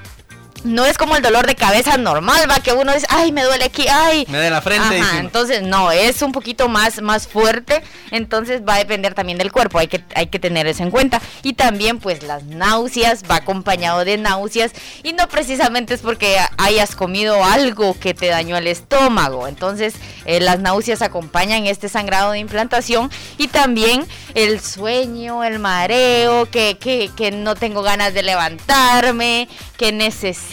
no 0.65 0.85
es 0.85 0.99
como 0.99 1.17
el 1.17 1.23
dolor 1.23 1.47
de 1.47 1.55
cabeza 1.55 1.97
normal, 1.97 2.49
va 2.51 2.61
que 2.61 2.73
uno 2.73 2.93
dice, 2.93 3.07
ay, 3.11 3.33
me 3.33 3.45
duele 3.45 3.65
aquí, 3.65 3.87
ay. 3.89 4.25
Me 4.29 4.39
duele 4.39 4.51
la 4.51 4.63
frente, 4.63 4.99
Ajá, 5.01 5.19
entonces 5.19 5.63
no, 5.63 5.91
es 5.93 6.23
un 6.23 6.33
poquito 6.33 6.69
más, 6.69 7.01
más 7.03 7.27
fuerte, 7.29 7.83
entonces 8.11 8.63
va 8.67 8.75
a 8.75 8.79
depender 8.79 9.15
también 9.15 9.39
del 9.39 9.53
cuerpo, 9.53 9.79
hay 9.79 9.89
que, 9.89 10.03
hay 10.15 10.27
que 10.27 10.39
tener 10.39 10.67
eso 10.67 10.83
en 10.83 10.91
cuenta. 10.91 11.21
Y 11.43 11.55
también 11.55 11.99
pues 11.99 12.23
las 12.23 12.45
náuseas, 12.45 13.23
va 13.31 13.37
acompañado 13.37 14.05
de 14.05 14.17
náuseas 14.17 14.73
y 15.03 15.13
no 15.13 15.29
precisamente 15.29 15.95
es 15.95 16.01
porque 16.01 16.39
hayas 16.59 16.97
comido 16.97 17.45
algo 17.45 17.99
que 17.99 18.15
te 18.15 18.27
dañó 18.27 18.57
el 18.57 18.67
estómago, 18.67 19.47
entonces 19.49 19.95
eh, 20.25 20.41
las 20.41 20.59
náuseas 20.61 21.03
acompañan 21.03 21.67
este 21.67 21.89
sangrado 21.89 22.33
de 22.33 22.39
implantación 22.39 23.11
y 23.39 23.49
también 23.49 24.07
el 24.35 24.61
sueño, 24.61 25.45
el 25.45 25.59
mareo, 25.59 26.47
que, 26.51 26.79
que, 26.79 27.11
que 27.17 27.31
no 27.31 27.55
tengo 27.55 27.83
ganas 27.83 28.15
de 28.15 28.23
levantarme, 28.23 29.49
que 29.77 29.93
necesito 29.93 30.46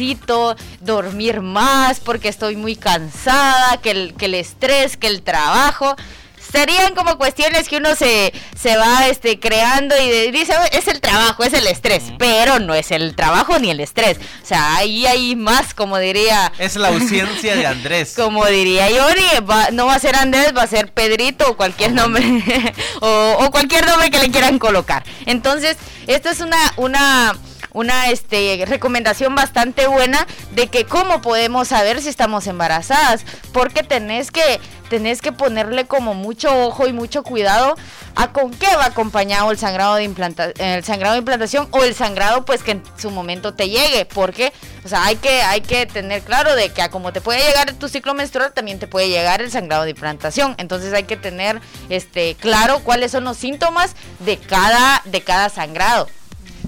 dormir 0.81 1.41
más 1.41 1.99
porque 1.99 2.27
estoy 2.29 2.55
muy 2.55 2.75
cansada, 2.75 3.77
que 3.81 3.91
el, 3.91 4.13
que 4.15 4.25
el 4.25 4.35
estrés, 4.35 4.97
que 4.97 5.07
el 5.07 5.21
trabajo. 5.21 5.95
Serían 6.51 6.93
como 6.93 7.17
cuestiones 7.17 7.67
que 7.67 7.77
uno 7.77 7.95
se, 7.95 8.31
se 8.55 8.77
va 8.77 9.07
este, 9.07 9.39
creando 9.39 9.95
y 9.99 10.07
de- 10.07 10.31
dice, 10.31 10.53
"Oh, 10.55 10.65
es 10.77 10.87
el 10.87 11.01
trabajo, 11.01 11.43
es 11.43 11.53
el 11.53 11.65
estrés, 11.65 12.03
pero 12.19 12.59
no 12.59 12.75
es 12.75 12.91
el 12.91 13.15
trabajo 13.15 13.57
ni 13.57 13.71
el 13.71 13.79
estrés. 13.79 14.17
O 14.43 14.45
sea, 14.45 14.75
ahí 14.75 15.07
hay 15.07 15.35
más, 15.35 15.73
como 15.73 15.97
diría 15.97 16.51
Es 16.59 16.75
la 16.75 16.89
ausencia 16.89 17.55
de 17.55 17.65
Andrés. 17.65 18.13
como 18.15 18.45
diría 18.45 18.87
Yori, 18.91 19.25
va- 19.49 19.71
no 19.71 19.87
va 19.87 19.95
a 19.95 19.99
ser 19.99 20.15
Andrés, 20.15 20.53
va 20.55 20.61
a 20.61 20.67
ser 20.67 20.91
Pedrito 20.93 21.49
o 21.49 21.57
cualquier 21.57 21.93
nombre 21.93 22.23
o, 23.01 23.37
o 23.39 23.49
cualquier 23.49 23.87
nombre 23.87 24.11
que 24.11 24.19
le 24.19 24.29
quieran 24.29 24.59
colocar. 24.59 25.03
Entonces, 25.25 25.77
esta 26.05 26.29
es 26.29 26.39
una 26.39 26.57
una 26.75 27.35
una 27.73 28.09
este 28.09 28.63
recomendación 28.67 29.35
bastante 29.35 29.87
buena 29.87 30.25
de 30.51 30.67
que 30.67 30.85
cómo 30.85 31.21
podemos 31.21 31.69
saber 31.69 32.01
si 32.01 32.09
estamos 32.09 32.47
embarazadas, 32.47 33.25
porque 33.51 33.83
tenés 33.83 34.31
que 34.31 34.59
tenés 34.89 35.21
que 35.21 35.31
ponerle 35.31 35.85
como 35.85 36.13
mucho 36.13 36.55
ojo 36.67 36.87
y 36.87 36.93
mucho 36.93 37.23
cuidado 37.23 37.75
a 38.15 38.31
con 38.31 38.51
qué 38.51 38.67
va 38.75 38.85
acompañado 38.85 39.49
el 39.49 39.57
sangrado 39.57 39.95
de 39.95 40.03
implanta 40.03 40.51
el 40.57 40.83
sangrado 40.83 41.13
de 41.13 41.19
implantación 41.19 41.67
o 41.71 41.83
el 41.83 41.95
sangrado 41.95 42.45
pues 42.45 42.61
que 42.61 42.71
en 42.71 42.83
su 42.97 43.09
momento 43.09 43.53
te 43.55 43.69
llegue, 43.69 44.05
porque 44.05 44.53
o 44.85 44.87
sea, 44.87 45.05
hay 45.05 45.15
que 45.15 45.41
hay 45.41 45.61
que 45.61 45.85
tener 45.85 46.21
claro 46.21 46.55
de 46.55 46.69
que 46.69 46.81
a 46.81 46.89
como 46.89 47.13
te 47.13 47.21
puede 47.21 47.39
llegar 47.39 47.71
tu 47.73 47.87
ciclo 47.87 48.13
menstrual, 48.13 48.53
también 48.53 48.79
te 48.79 48.87
puede 48.87 49.09
llegar 49.09 49.41
el 49.41 49.49
sangrado 49.49 49.83
de 49.83 49.91
implantación. 49.91 50.55
Entonces 50.57 50.93
hay 50.93 51.03
que 51.03 51.17
tener 51.17 51.61
este 51.89 52.35
claro 52.35 52.81
cuáles 52.83 53.11
son 53.11 53.23
los 53.23 53.37
síntomas 53.37 53.95
de 54.19 54.37
cada 54.37 55.01
de 55.05 55.21
cada 55.21 55.49
sangrado. 55.49 56.07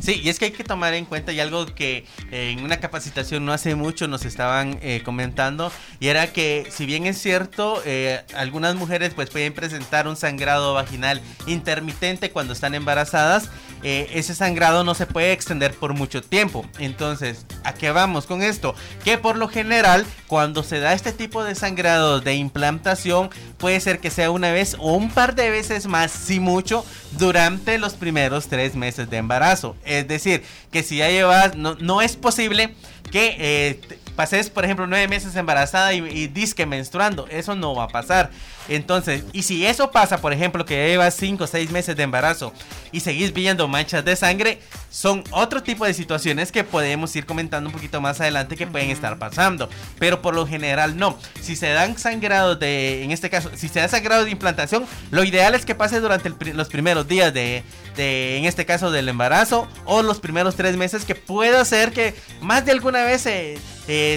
Sí, 0.05 0.21
y 0.23 0.29
es 0.29 0.37
que 0.37 0.45
hay 0.45 0.51
que 0.51 0.63
tomar 0.63 0.93
en 0.93 1.05
cuenta 1.05 1.33
y 1.33 1.39
algo 1.39 1.65
que 1.65 2.05
eh, 2.29 2.51
en 2.55 2.63
una 2.63 2.79
capacitación 2.79 3.43
no 3.43 3.53
hace 3.53 3.73
mucho 3.73 4.07
nos 4.07 4.23
estaban 4.23 4.77
eh, 4.83 5.01
comentando 5.03 5.71
y 5.99 6.09
era 6.09 6.31
que 6.31 6.67
si 6.69 6.85
bien 6.85 7.07
es 7.07 7.19
cierto, 7.19 7.81
eh, 7.85 8.21
algunas 8.35 8.75
mujeres 8.75 9.15
pues 9.15 9.31
pueden 9.31 9.51
presentar 9.53 10.07
un 10.07 10.15
sangrado 10.15 10.75
vaginal 10.75 11.21
intermitente 11.47 12.29
cuando 12.29 12.53
están 12.53 12.75
embarazadas, 12.75 13.49
eh, 13.87 14.09
ese 14.15 14.33
sangrado 14.33 14.83
no 14.83 14.95
se 14.95 15.05
puede 15.05 15.31
extender 15.31 15.71
por 15.75 15.93
mucho 15.93 16.23
tiempo. 16.23 16.65
Entonces, 16.79 17.45
¿a 17.63 17.75
qué 17.75 17.91
vamos 17.91 18.25
con 18.25 18.41
esto? 18.41 18.73
Que 19.03 19.19
por 19.19 19.37
lo 19.37 19.47
general, 19.47 20.07
cuando 20.25 20.63
se 20.63 20.79
da 20.79 20.93
este 20.93 21.11
tipo 21.11 21.43
de 21.43 21.53
sangrado 21.53 22.19
de 22.19 22.33
implantación, 22.33 23.29
puede 23.59 23.79
ser 23.79 23.99
que 23.99 24.09
sea 24.09 24.31
una 24.31 24.51
vez 24.51 24.75
o 24.79 24.93
un 24.93 25.11
par 25.11 25.35
de 25.35 25.51
veces 25.51 25.85
más, 25.85 26.09
si 26.09 26.39
mucho, 26.39 26.83
durante 27.11 27.77
los 27.77 27.93
primeros 27.93 28.47
tres 28.47 28.73
meses 28.73 29.07
de 29.11 29.17
embarazo. 29.17 29.75
Es 29.85 30.07
decir, 30.07 30.41
que 30.71 30.81
si 30.81 30.97
ya 30.97 31.09
llevas, 31.11 31.55
no, 31.55 31.75
no 31.75 32.01
es 32.01 32.15
posible 32.15 32.73
que 33.11 33.35
eh, 33.37 33.79
pases, 34.15 34.49
por 34.49 34.65
ejemplo, 34.65 34.87
nueve 34.87 35.07
meses 35.07 35.35
embarazada 35.35 35.93
y, 35.93 35.97
y 35.97 36.27
disque 36.27 36.65
menstruando. 36.65 37.27
Eso 37.29 37.55
no 37.55 37.75
va 37.75 37.83
a 37.83 37.87
pasar. 37.89 38.31
Entonces, 38.67 39.23
y 39.33 39.43
si 39.43 39.65
eso 39.65 39.91
pasa, 39.91 40.19
por 40.19 40.33
ejemplo, 40.33 40.65
que 40.65 40.87
llevas 40.87 41.15
cinco 41.15 41.43
o 41.43 41.47
seis 41.47 41.69
meses 41.71 41.95
de 41.95 42.03
embarazo 42.03 42.53
y 42.91 43.01
seguís 43.01 43.33
viendo 43.33 43.67
manchas 43.67 44.03
de 44.03 44.15
sangre, 44.15 44.59
son 44.95 45.25
otro 45.31 45.61
tipo 45.61 45.85
de 45.85 45.93
situaciones 45.93 46.53
que 46.53 46.63
podemos 46.63 47.13
ir 47.17 47.25
comentando 47.25 47.67
un 47.67 47.73
poquito 47.73 47.99
más 47.99 48.21
adelante 48.21 48.55
que 48.55 48.65
pueden 48.65 48.91
estar 48.91 49.19
pasando. 49.19 49.69
Pero 49.99 50.21
por 50.21 50.33
lo 50.33 50.47
general 50.47 50.95
no. 50.95 51.19
Si 51.41 51.57
se 51.57 51.67
dan 51.67 51.97
sangrados 51.97 52.57
de, 52.61 53.03
en 53.03 53.11
este 53.11 53.29
caso, 53.29 53.51
si 53.55 53.67
se 53.67 53.81
da 53.81 53.89
sangrado 53.89 54.23
de 54.23 54.31
implantación, 54.31 54.85
lo 55.11 55.25
ideal 55.25 55.53
es 55.53 55.65
que 55.65 55.75
pase 55.75 55.99
durante 55.99 56.29
el 56.29 56.35
los 56.55 56.69
primeros 56.69 57.09
días 57.09 57.33
de, 57.33 57.63
de, 57.97 58.37
en 58.37 58.45
este 58.45 58.65
caso, 58.65 58.89
del 58.89 59.09
embarazo 59.09 59.67
o 59.83 60.01
los 60.01 60.21
primeros 60.21 60.55
tres 60.55 60.77
meses, 60.77 61.03
que 61.03 61.15
pueda 61.15 61.65
ser 61.65 61.91
que 61.91 62.15
más 62.39 62.65
de 62.65 62.71
alguna 62.71 63.03
vez 63.03 63.25
eh, 63.25 63.59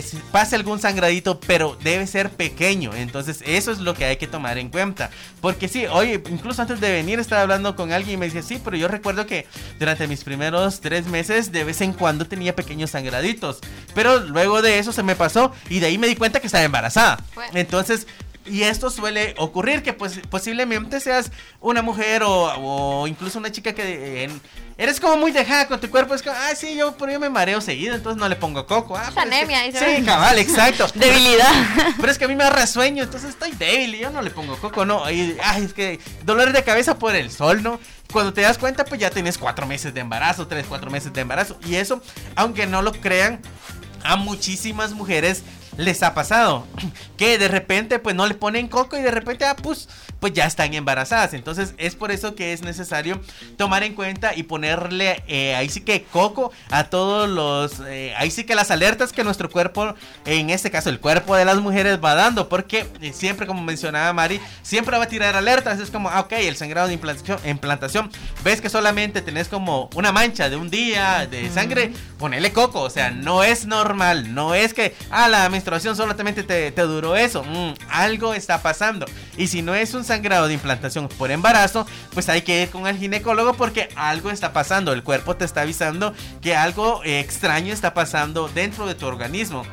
si 0.02 0.16
pase 0.30 0.54
algún 0.54 0.78
sangradito, 0.78 1.40
pero 1.40 1.76
debe 1.82 2.06
ser 2.06 2.30
pequeño. 2.30 2.94
Entonces, 2.94 3.42
eso 3.44 3.72
es 3.72 3.80
lo 3.80 3.94
que 3.94 4.04
hay 4.04 4.16
que 4.16 4.28
tomar 4.28 4.58
en 4.58 4.68
cuenta. 4.68 5.10
Porque 5.40 5.66
sí, 5.66 5.86
oye, 5.86 6.22
incluso 6.30 6.62
antes 6.62 6.80
de 6.80 6.92
venir 6.92 7.18
estaba 7.18 7.42
hablando 7.42 7.74
con 7.74 7.92
alguien 7.92 8.14
y 8.14 8.16
me 8.16 8.26
decía, 8.26 8.42
sí, 8.42 8.60
pero 8.62 8.76
yo 8.76 8.86
recuerdo 8.86 9.26
que 9.26 9.46
durante 9.78 10.06
mis 10.06 10.22
primeros 10.24 10.67
tres 10.80 11.06
meses 11.06 11.52
de 11.52 11.64
vez 11.64 11.80
en 11.80 11.92
cuando 11.92 12.26
tenía 12.26 12.54
pequeños 12.54 12.90
sangraditos. 12.90 13.58
Pero 13.94 14.20
luego 14.20 14.62
de 14.62 14.78
eso 14.78 14.92
se 14.92 15.02
me 15.02 15.16
pasó 15.16 15.52
y 15.68 15.80
de 15.80 15.86
ahí 15.86 15.98
me 15.98 16.06
di 16.06 16.16
cuenta 16.16 16.40
que 16.40 16.46
estaba 16.46 16.64
embarazada. 16.64 17.22
Entonces, 17.54 18.06
y 18.50 18.62
esto 18.62 18.90
suele 18.90 19.34
ocurrir 19.38 19.82
que 19.82 19.92
pues 19.92 20.20
posiblemente 20.30 21.00
seas 21.00 21.30
una 21.60 21.82
mujer 21.82 22.22
o, 22.22 22.52
o 23.02 23.06
incluso 23.06 23.38
una 23.38 23.52
chica 23.52 23.72
que 23.72 23.82
eh, 23.82 24.24
en- 24.24 24.40
eres 24.76 25.00
como 25.00 25.16
muy 25.16 25.32
dejada 25.32 25.66
con 25.68 25.80
tu 25.80 25.90
cuerpo. 25.90 26.14
Es 26.14 26.22
como, 26.22 26.36
ah, 26.36 26.54
sí, 26.54 26.76
yo, 26.76 26.96
pero 26.96 27.12
yo 27.12 27.20
me 27.20 27.28
mareo 27.30 27.60
seguido, 27.60 27.94
entonces 27.94 28.18
no 28.20 28.28
le 28.28 28.36
pongo 28.36 28.66
coco. 28.66 28.96
Ah, 28.96 29.04
Es 29.08 29.14
pero 29.14 29.28
que- 29.30 29.34
anemia, 29.36 29.62
dice. 29.64 29.96
Sí, 29.96 30.02
cabal, 30.04 30.38
exacto. 30.38 30.86
Debilidad. 30.94 31.52
Pero 31.98 32.10
es 32.12 32.18
que 32.18 32.24
a 32.24 32.28
mí 32.28 32.36
me 32.36 32.44
da 32.44 32.66
sueño, 32.66 33.02
entonces 33.04 33.30
estoy 33.30 33.52
débil 33.52 33.94
y 33.96 33.98
yo 34.00 34.10
no 34.10 34.22
le 34.22 34.30
pongo 34.30 34.56
coco, 34.56 34.84
no. 34.84 35.10
Y, 35.10 35.36
ay, 35.42 35.64
es 35.64 35.72
que 35.74 35.98
dolores 36.24 36.54
de 36.54 36.62
cabeza 36.64 36.98
por 36.98 37.14
el 37.16 37.30
sol, 37.30 37.62
¿no? 37.62 37.80
Cuando 38.12 38.32
te 38.32 38.40
das 38.40 38.56
cuenta, 38.58 38.84
pues 38.84 39.00
ya 39.00 39.10
tienes 39.10 39.36
cuatro 39.36 39.66
meses 39.66 39.92
de 39.92 40.00
embarazo, 40.00 40.46
tres, 40.46 40.64
cuatro 40.68 40.90
meses 40.90 41.12
de 41.12 41.20
embarazo. 41.20 41.58
Y 41.66 41.74
eso, 41.74 42.00
aunque 42.36 42.66
no 42.66 42.80
lo 42.82 42.92
crean, 42.92 43.40
a 44.04 44.14
muchísimas 44.16 44.92
mujeres 44.92 45.42
les 45.78 46.02
ha 46.02 46.12
pasado 46.12 46.66
que 47.16 47.38
de 47.38 47.48
repente 47.48 47.98
pues 47.98 48.14
no 48.14 48.26
le 48.26 48.34
ponen 48.34 48.68
coco 48.68 48.98
y 48.98 49.02
de 49.02 49.10
repente 49.10 49.46
ah 49.46 49.56
pues 49.56 49.88
pues 50.20 50.32
ya 50.32 50.46
están 50.46 50.74
embarazadas. 50.74 51.34
Entonces 51.34 51.74
es 51.78 51.94
por 51.94 52.10
eso 52.10 52.34
que 52.34 52.52
es 52.52 52.62
necesario 52.62 53.20
tomar 53.56 53.82
en 53.82 53.94
cuenta 53.94 54.34
y 54.34 54.42
ponerle 54.42 55.22
eh, 55.26 55.54
ahí 55.54 55.68
sí 55.68 55.80
que 55.80 56.02
coco 56.04 56.52
a 56.70 56.84
todos 56.84 57.28
los 57.28 57.80
eh, 57.86 58.14
ahí 58.16 58.30
sí 58.30 58.44
que 58.44 58.54
las 58.54 58.70
alertas 58.70 59.12
que 59.12 59.24
nuestro 59.24 59.50
cuerpo 59.50 59.94
en 60.24 60.50
este 60.50 60.70
caso 60.70 60.90
el 60.90 61.00
cuerpo 61.00 61.36
de 61.36 61.44
las 61.44 61.58
mujeres 61.58 61.98
va 62.02 62.14
dando 62.14 62.48
porque 62.48 62.86
eh, 63.00 63.12
siempre 63.12 63.46
como 63.46 63.62
mencionaba 63.62 64.12
Mari 64.12 64.40
siempre 64.62 64.96
va 64.98 65.04
a 65.04 65.08
tirar 65.08 65.36
alertas. 65.36 65.80
Es 65.80 65.90
como 65.90 66.08
ah, 66.08 66.20
ok 66.20 66.32
el 66.32 66.56
sangrado 66.56 66.88
de 66.88 66.94
implantación, 66.94 67.38
implantación. 67.46 68.10
Ves 68.44 68.60
que 68.60 68.68
solamente 68.68 69.22
tenés 69.22 69.48
como 69.48 69.88
una 69.94 70.12
mancha 70.12 70.48
de 70.50 70.56
un 70.56 70.70
día 70.70 71.26
de 71.26 71.50
sangre 71.50 71.92
ponele 72.18 72.52
coco. 72.52 72.80
O 72.80 72.90
sea 72.90 73.10
no 73.10 73.44
es 73.44 73.66
normal. 73.66 74.34
No 74.34 74.54
es 74.54 74.74
que 74.74 74.94
ah 75.10 75.28
la 75.28 75.48
menstruación 75.48 75.96
solamente 75.96 76.42
te, 76.42 76.72
te 76.72 76.82
duró 76.82 77.16
eso. 77.16 77.44
Mm, 77.44 77.74
algo 77.90 78.34
está 78.34 78.62
pasando. 78.62 79.06
Y 79.36 79.46
si 79.46 79.62
no 79.62 79.74
es 79.74 79.94
un 79.94 80.04
sangrado 80.08 80.48
de 80.48 80.54
implantación 80.54 81.08
por 81.08 81.30
embarazo 81.30 81.86
pues 82.12 82.28
hay 82.28 82.42
que 82.42 82.62
ir 82.62 82.70
con 82.70 82.86
el 82.86 82.96
ginecólogo 82.96 83.54
porque 83.54 83.88
algo 83.94 84.30
está 84.30 84.52
pasando 84.52 84.92
el 84.92 85.02
cuerpo 85.02 85.36
te 85.36 85.44
está 85.44 85.62
avisando 85.62 86.12
que 86.40 86.56
algo 86.56 87.02
eh, 87.04 87.20
extraño 87.20 87.72
está 87.72 87.94
pasando 87.94 88.48
dentro 88.48 88.86
de 88.86 88.94
tu 88.94 89.06
organismo 89.06 89.64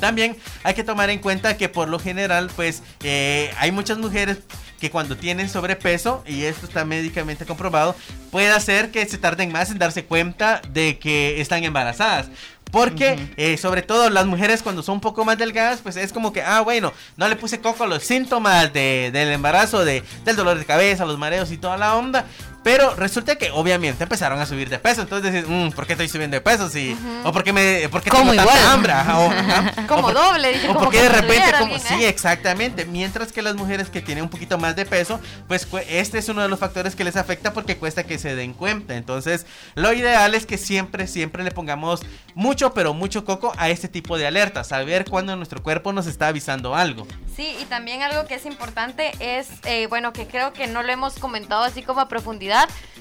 también 0.00 0.36
hay 0.62 0.74
que 0.74 0.84
tomar 0.84 1.10
en 1.10 1.18
cuenta 1.18 1.56
que 1.56 1.68
por 1.68 1.88
lo 1.88 1.98
general, 1.98 2.50
pues 2.56 2.82
eh, 3.02 3.52
hay 3.58 3.70
muchas 3.72 3.98
mujeres 3.98 4.38
que 4.80 4.90
cuando 4.90 5.16
tienen 5.16 5.48
sobrepeso, 5.48 6.22
y 6.26 6.44
esto 6.44 6.66
está 6.66 6.84
médicamente 6.84 7.44
comprobado, 7.46 7.96
puede 8.30 8.48
hacer 8.50 8.90
que 8.92 9.04
se 9.06 9.18
tarden 9.18 9.50
más 9.50 9.70
en 9.70 9.78
darse 9.78 10.04
cuenta 10.04 10.62
de 10.70 10.98
que 10.98 11.40
están 11.40 11.64
embarazadas. 11.64 12.28
Porque, 12.70 13.18
eh, 13.38 13.56
sobre 13.56 13.80
todo 13.80 14.10
las 14.10 14.26
mujeres 14.26 14.62
cuando 14.62 14.82
son 14.82 14.96
un 14.96 15.00
poco 15.00 15.24
más 15.24 15.38
delgadas, 15.38 15.80
pues 15.82 15.96
es 15.96 16.12
como 16.12 16.34
que, 16.34 16.42
ah, 16.42 16.60
bueno, 16.60 16.92
no 17.16 17.26
le 17.26 17.34
puse 17.34 17.60
coco 17.60 17.84
a 17.84 17.86
los 17.86 18.04
síntomas 18.04 18.70
de- 18.74 19.08
del 19.10 19.32
embarazo, 19.32 19.86
de, 19.86 20.02
del 20.26 20.36
dolor 20.36 20.58
de 20.58 20.66
cabeza, 20.66 21.06
los 21.06 21.16
mareos 21.18 21.50
y 21.50 21.56
toda 21.56 21.78
la 21.78 21.96
onda. 21.96 22.26
Pero 22.68 22.94
resulta 22.96 23.36
que 23.36 23.50
obviamente 23.50 24.02
empezaron 24.02 24.38
a 24.40 24.44
subir 24.44 24.68
de 24.68 24.78
peso. 24.78 25.00
Entonces 25.00 25.32
dices, 25.32 25.48
mm, 25.48 25.70
¿por 25.70 25.86
qué 25.86 25.94
estoy 25.94 26.06
subiendo 26.06 26.34
de 26.34 26.42
peso? 26.42 26.68
Sí. 26.68 26.94
O 27.24 27.32
por 27.32 27.42
qué 27.42 27.54
me 27.54 27.88
por 27.88 28.02
qué 28.02 28.10
tengo 28.10 28.34
tanta 28.34 28.72
hambre. 28.72 28.92
Ajá, 28.92 29.18
o- 29.20 29.30
ajá. 29.30 29.86
Como 29.86 30.00
O 30.00 30.02
por- 30.02 30.12
doble, 30.14 30.52
dije, 30.52 30.66
O 30.68 30.74
como 30.74 30.80
porque 30.80 30.98
que 30.98 31.02
de 31.04 31.08
repente, 31.08 31.52
como, 31.58 31.78
sí, 31.78 32.04
¿eh? 32.04 32.08
exactamente. 32.10 32.84
Mientras 32.84 33.32
que 33.32 33.40
las 33.40 33.54
mujeres 33.54 33.88
que 33.88 34.02
tienen 34.02 34.24
un 34.24 34.28
poquito 34.28 34.58
más 34.58 34.76
de 34.76 34.84
peso, 34.84 35.18
pues 35.46 35.66
este 35.88 36.18
es 36.18 36.28
uno 36.28 36.42
de 36.42 36.48
los 36.48 36.58
factores 36.58 36.94
que 36.94 37.04
les 37.04 37.16
afecta 37.16 37.54
porque 37.54 37.78
cuesta 37.78 38.02
que 38.04 38.18
se 38.18 38.34
den 38.34 38.52
cuenta. 38.52 38.96
Entonces, 38.96 39.46
lo 39.74 39.94
ideal 39.94 40.34
es 40.34 40.44
que 40.44 40.58
siempre, 40.58 41.06
siempre 41.06 41.44
le 41.44 41.52
pongamos 41.52 42.02
mucho, 42.34 42.74
pero 42.74 42.92
mucho 42.92 43.24
coco 43.24 43.54
a 43.56 43.70
este 43.70 43.88
tipo 43.88 44.18
de 44.18 44.26
alertas. 44.26 44.68
Saber 44.68 45.06
cuándo 45.08 45.34
nuestro 45.36 45.62
cuerpo 45.62 45.94
nos 45.94 46.06
está 46.06 46.26
avisando 46.26 46.74
algo. 46.74 47.06
Sí, 47.34 47.56
y 47.62 47.64
también 47.64 48.02
algo 48.02 48.26
que 48.26 48.34
es 48.34 48.44
importante 48.44 49.12
es, 49.20 49.46
eh, 49.64 49.86
bueno, 49.86 50.12
que 50.12 50.26
creo 50.26 50.52
que 50.52 50.66
no 50.66 50.82
lo 50.82 50.92
hemos 50.92 51.14
comentado 51.14 51.62
así 51.62 51.82
como 51.82 52.00
a 52.00 52.08
profundidad, 52.08 52.57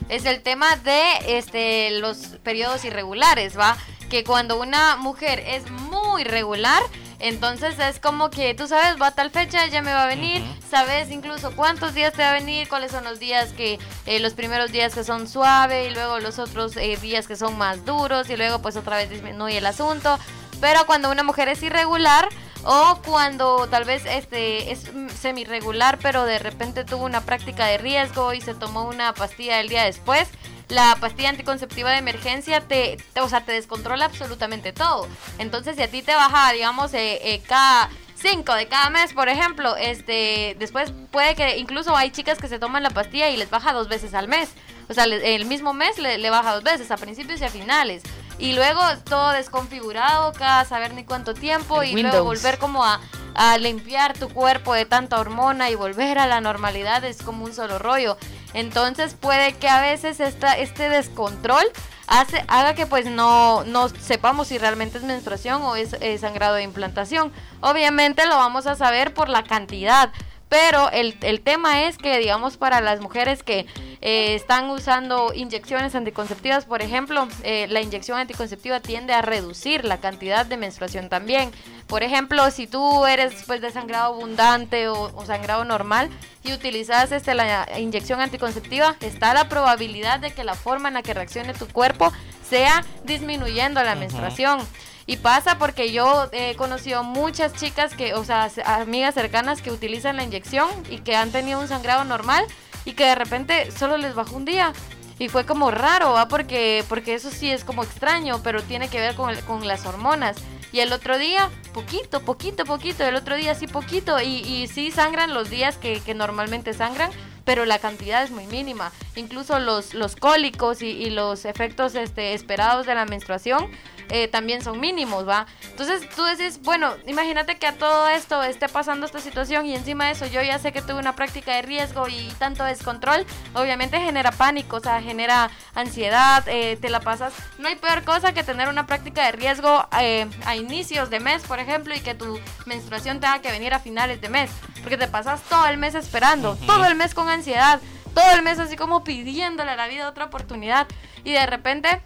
es 0.10 0.26
el 0.26 0.42
tema 0.42 0.76
de 0.78 1.02
este, 1.38 1.92
los 2.00 2.18
periodos 2.44 2.86
irregulares, 2.86 3.58
¿va? 3.58 3.78
Que 4.10 4.24
cuando 4.24 4.60
una 4.60 4.96
mujer 4.96 5.44
es 5.46 5.70
muy 5.70 6.24
regular, 6.24 6.82
entonces 7.20 7.80
es 7.80 8.00
como 8.00 8.30
que 8.30 8.54
tú 8.54 8.68
sabes, 8.68 9.02
va 9.02 9.08
a 9.08 9.16
tal 9.16 9.32
fecha, 9.32 9.66
ya 9.68 9.82
me 9.82 9.92
va 9.92 10.04
a 10.04 10.08
venir, 10.08 10.44
sabes 10.70 11.10
incluso 11.10 11.56
cuántos 11.56 11.94
días 11.96 12.14
te 12.14 12.22
va 12.22 12.30
a 12.30 12.34
venir, 12.34 12.70
cuáles 12.70 12.92
son 12.92 13.04
los 13.04 13.20
días 13.20 13.54
que, 13.54 13.80
eh, 14.06 14.20
los 14.20 14.34
primeros 14.34 14.72
días 14.72 14.94
que 14.94 15.04
son 15.04 15.28
suave 15.28 15.88
y 15.88 15.94
luego 15.94 16.20
los 16.20 16.38
otros 16.38 16.78
eh, 16.78 16.98
días 17.02 17.28
que 17.28 17.36
son 17.36 17.58
más 17.58 17.86
duros 17.86 18.30
y 18.30 18.38
luego 18.38 18.62
pues 18.62 18.76
otra 18.76 18.98
vez 18.98 19.10
disminuye 19.10 19.58
el 19.58 19.66
asunto. 19.66 20.20
Pero 20.62 20.86
cuando 20.86 21.12
una 21.12 21.24
mujer 21.24 21.50
es 21.50 21.62
irregular 21.64 22.30
o 22.70 23.00
cuando 23.06 23.66
tal 23.68 23.86
vez 23.86 24.06
este 24.06 24.72
es 24.72 24.94
mm, 24.94 25.08
semi-regular 25.10 26.00
pero 26.02 26.26
de 26.26 26.38
repente 26.38 26.84
tuvo 26.84 27.06
una 27.06 27.22
práctica 27.22 27.66
de 27.66 27.78
riesgo 27.78 28.34
y 28.34 28.42
se 28.42 28.54
tomó 28.54 28.84
una 28.84 29.14
pastilla 29.14 29.62
el 29.62 29.70
día 29.70 29.86
después, 29.86 30.28
la 30.68 30.98
pastilla 31.00 31.30
anticonceptiva 31.30 31.92
de 31.92 32.00
emergencia 32.00 32.60
te, 32.60 32.98
o 33.22 33.30
sea, 33.30 33.42
te 33.42 33.54
descontrola 33.54 34.04
absolutamente 34.04 34.74
todo. 34.74 35.08
Entonces, 35.38 35.78
si 35.78 35.82
a 35.82 35.88
ti 35.90 36.02
te 36.02 36.14
baja, 36.14 36.52
digamos, 36.52 36.94
eh, 36.94 37.22
eh, 37.24 37.42
cada 37.48 37.90
5 38.16 38.54
de 38.54 38.68
cada 38.68 38.90
mes, 38.90 39.14
por 39.14 39.30
ejemplo, 39.30 39.78
este, 39.78 40.58
después 40.60 40.92
puede 41.10 41.36
que 41.36 41.58
incluso 41.58 41.96
hay 41.96 42.12
chicas 42.12 42.38
que 42.38 42.50
se 42.50 42.60
toman 42.60 42.84
la 42.84 42.90
pastilla 42.90 43.30
y 43.30 43.38
les 43.38 43.50
baja 43.50 43.72
dos 43.72 43.88
veces 43.88 44.14
al 44.14 44.28
mes. 44.28 44.50
O 44.90 44.94
sea, 44.94 45.06
el 45.06 45.46
mismo 45.46 45.74
mes 45.74 45.98
le 46.00 46.30
baja 46.30 46.54
dos 46.54 46.64
veces, 46.64 46.92
a 46.92 46.98
principios 46.98 47.40
y 47.40 47.46
a 47.46 47.50
finales. 47.50 48.04
Y 48.40 48.54
luego 48.54 48.82
todo 49.04 49.32
desconfigurado, 49.32 50.32
cada 50.34 50.64
saber 50.66 50.94
ni 50.94 51.04
cuánto 51.04 51.34
tiempo, 51.34 51.82
El 51.82 51.98
y 51.98 52.02
luego 52.04 52.24
volver 52.24 52.60
como 52.60 52.86
a, 52.86 53.00
a 53.34 53.58
limpiar 53.58 54.18
tu 54.18 54.30
cuerpo 54.30 54.74
de 54.74 54.86
tanta 54.86 55.20
hormona 55.20 55.70
y 55.70 55.76
volver 55.76 56.20
a 56.20 56.28
la 56.28 56.42
normalidad 56.42 57.04
es 57.04 57.22
como 57.24 57.46
un 57.46 57.54
solo 57.54 57.80
rollo. 57.80 58.18
Entonces 58.54 59.14
puede 59.14 59.54
que 59.54 59.70
a 59.70 59.82
veces 59.82 60.20
esta, 60.20 60.58
este 60.58 60.90
descontrol 60.90 61.66
hace, 62.08 62.44
haga 62.48 62.74
que 62.74 62.86
pues 62.86 63.06
no, 63.06 63.64
no 63.66 63.90
sepamos 63.90 64.48
si 64.48 64.58
realmente 64.58 64.98
es 64.98 65.04
menstruación 65.04 65.62
o 65.62 65.76
es 65.76 65.94
eh, 66.00 66.18
sangrado 66.18 66.56
de 66.56 66.64
implantación. 66.64 67.32
Obviamente 67.62 68.26
lo 68.26 68.36
vamos 68.36 68.66
a 68.66 68.76
saber 68.76 69.14
por 69.14 69.30
la 69.30 69.44
cantidad. 69.44 70.12
Pero 70.50 70.90
el, 70.92 71.18
el 71.22 71.42
tema 71.42 71.84
es 71.84 71.98
que, 71.98 72.18
digamos, 72.20 72.58
para 72.58 72.80
las 72.80 73.02
mujeres 73.02 73.44
que 73.44 73.66
eh, 74.02 74.36
están 74.36 74.70
usando 74.70 75.34
inyecciones 75.34 75.94
anticonceptivas, 75.96 76.66
por 76.66 76.82
ejemplo, 76.82 77.28
eh, 77.44 77.68
la 77.70 77.82
inyección 77.82 78.18
anticonceptiva 78.18 78.80
tiende 78.80 79.14
a 79.14 79.22
reducir 79.22 79.84
la 79.84 79.98
cantidad 79.98 80.46
de 80.46 80.56
menstruación 80.56 81.10
también. 81.10 81.52
Por 81.88 82.04
ejemplo, 82.04 82.50
si 82.52 82.68
tú 82.68 83.06
eres 83.06 83.44
pues 83.46 83.60
de 83.62 83.72
sangrado 83.72 84.14
abundante 84.14 84.88
o, 84.88 85.12
o 85.16 85.26
sangrado 85.26 85.66
normal 85.66 86.10
y 86.44 86.54
utilizas 86.54 87.12
este, 87.12 87.34
la 87.34 87.68
inyección 87.78 88.22
anticonceptiva, 88.22 88.96
está 89.02 89.34
la 89.34 89.50
probabilidad 89.50 90.20
de 90.20 90.32
que 90.32 90.44
la 90.44 90.56
forma 90.56 90.88
en 90.88 90.94
la 90.94 91.04
que 91.04 91.14
reaccione 91.14 91.54
tu 91.54 91.68
cuerpo 91.68 92.14
sea 92.48 92.86
disminuyendo 93.04 93.84
la 93.84 93.96
menstruación. 93.96 94.60
Y 95.08 95.18
pasa 95.18 95.58
porque 95.58 95.92
yo 95.92 96.28
he 96.34 96.56
conocido 96.56 97.04
muchas 97.04 97.54
chicas 97.54 97.96
que, 97.96 98.14
o 98.14 98.24
sea, 98.26 98.52
amigas 98.66 99.16
cercanas 99.16 99.62
que 99.62 99.72
utilizan 99.72 100.18
la 100.18 100.24
inyección 100.24 100.70
y 100.90 101.00
que 101.00 101.16
han 101.16 101.32
tenido 101.32 101.60
un 101.62 101.68
sangrado 101.70 102.04
normal 102.04 102.46
y 102.84 102.92
que 102.92 103.06
de 103.06 103.16
repente 103.16 103.72
solo 103.72 103.98
les 103.98 104.14
bajó 104.16 104.36
un 104.36 104.44
día. 104.46 104.74
Y 105.18 105.30
fue 105.30 105.46
como 105.46 105.72
raro, 105.72 106.12
¿va? 106.12 106.28
Porque, 106.28 106.84
porque 106.90 107.16
eso 107.16 107.32
sí 107.32 107.50
es 107.50 107.64
como 107.64 107.84
extraño, 107.84 108.42
pero 108.44 108.62
tiene 108.62 108.90
que 108.90 109.00
ver 109.00 109.16
con, 109.16 109.30
el- 109.32 109.40
con 109.46 109.66
las 109.66 109.86
hormonas. 109.86 110.36
Y 110.74 110.82
el 110.82 110.92
otro 110.92 111.18
día, 111.18 111.50
poquito, 111.74 112.20
poquito, 112.22 112.66
poquito. 112.66 113.04
El 113.06 113.16
otro 113.16 113.36
día 113.36 113.56
sí, 113.56 113.66
poquito. 113.66 114.22
Y, 114.22 114.42
y 114.42 114.68
sí 114.68 114.92
sangran 114.92 115.34
los 115.34 115.50
días 115.50 115.78
que, 115.78 116.02
que 116.02 116.14
normalmente 116.14 116.74
sangran, 116.74 117.10
pero 117.46 117.66
la 117.66 117.80
cantidad 117.80 118.22
es 118.24 118.30
muy 118.30 118.46
mínima. 118.46 118.92
Incluso 119.16 119.58
los, 119.60 119.94
los 119.94 120.16
cólicos 120.18 120.82
y, 120.82 120.88
y 120.90 121.10
los 121.10 121.46
efectos 121.46 121.96
este, 121.96 122.34
esperados 122.34 122.86
de 122.86 122.94
la 122.94 123.06
menstruación 123.06 123.72
eh, 124.10 124.28
también 124.28 124.62
son 124.62 124.80
mínimos, 124.80 125.28
¿va? 125.28 125.46
Entonces 125.70 126.08
tú 126.16 126.24
decís, 126.24 126.60
bueno, 126.64 126.96
imagínate 127.06 127.58
que 127.58 127.68
a 127.68 127.74
todo 127.74 128.08
esto 128.08 128.42
esté 128.44 128.70
pasando 128.70 129.06
esta 129.06 129.20
situación 129.20 129.66
y 129.66 129.76
encima 129.76 130.06
de 130.06 130.12
eso 130.12 130.26
yo 130.26 130.42
ya 130.42 130.60
sé 130.60 130.72
que 130.72 130.82
tuve 130.82 131.00
una 131.00 131.16
práctica 131.16 131.56
de 131.56 131.62
riesgo 131.62 132.08
y 132.08 132.30
tanto 132.40 132.64
descontrol, 132.64 133.26
obviamente 133.54 134.00
genera 134.00 134.32
pánico, 134.32 134.78
o 134.78 134.80
sea, 134.80 135.02
genera 135.02 135.50
ansiedad, 135.76 136.44
eh, 136.48 136.78
te 136.80 136.90
la 136.90 137.00
pasas. 137.00 137.34
No 137.58 137.68
hay 137.68 137.76
peor 137.76 138.04
cosa 138.04 138.34
que 138.34 138.44
tener 138.44 138.70
una 138.70 138.88
práctica 138.88 139.26
de 139.26 139.32
riesgo 139.34 139.88
eh, 140.00 140.28
a 140.46 140.56
inicios 140.56 141.10
de 141.10 141.20
mes, 141.20 141.44
por 141.44 141.60
ejemplo, 141.60 141.96
y 141.96 142.00
que 142.00 142.16
tu 142.16 142.40
menstruación 142.66 143.20
tenga 143.20 143.40
que 143.42 143.52
venir 143.52 143.74
a 143.74 143.80
finales 143.80 144.22
de 144.22 144.30
mes, 144.30 144.52
porque 144.82 144.98
te 144.98 145.08
pasas 145.08 145.42
todo 145.44 145.68
el 145.68 145.78
mes 145.78 145.96
esperando, 145.96 146.56
todo 146.66 146.86
el 146.86 146.96
mes 146.96 147.14
con 147.14 147.30
ansiedad, 147.30 147.80
todo 148.14 148.32
el 148.32 148.42
mes 148.42 148.60
así 148.60 148.76
como 148.76 149.04
pidiéndole 149.04 149.72
a 149.72 149.76
la 149.76 149.88
vida 149.88 150.10
otra 150.10 150.26
oportunidad 150.26 150.88
y 151.24 151.34
de 151.34 151.46
repente 151.46 152.02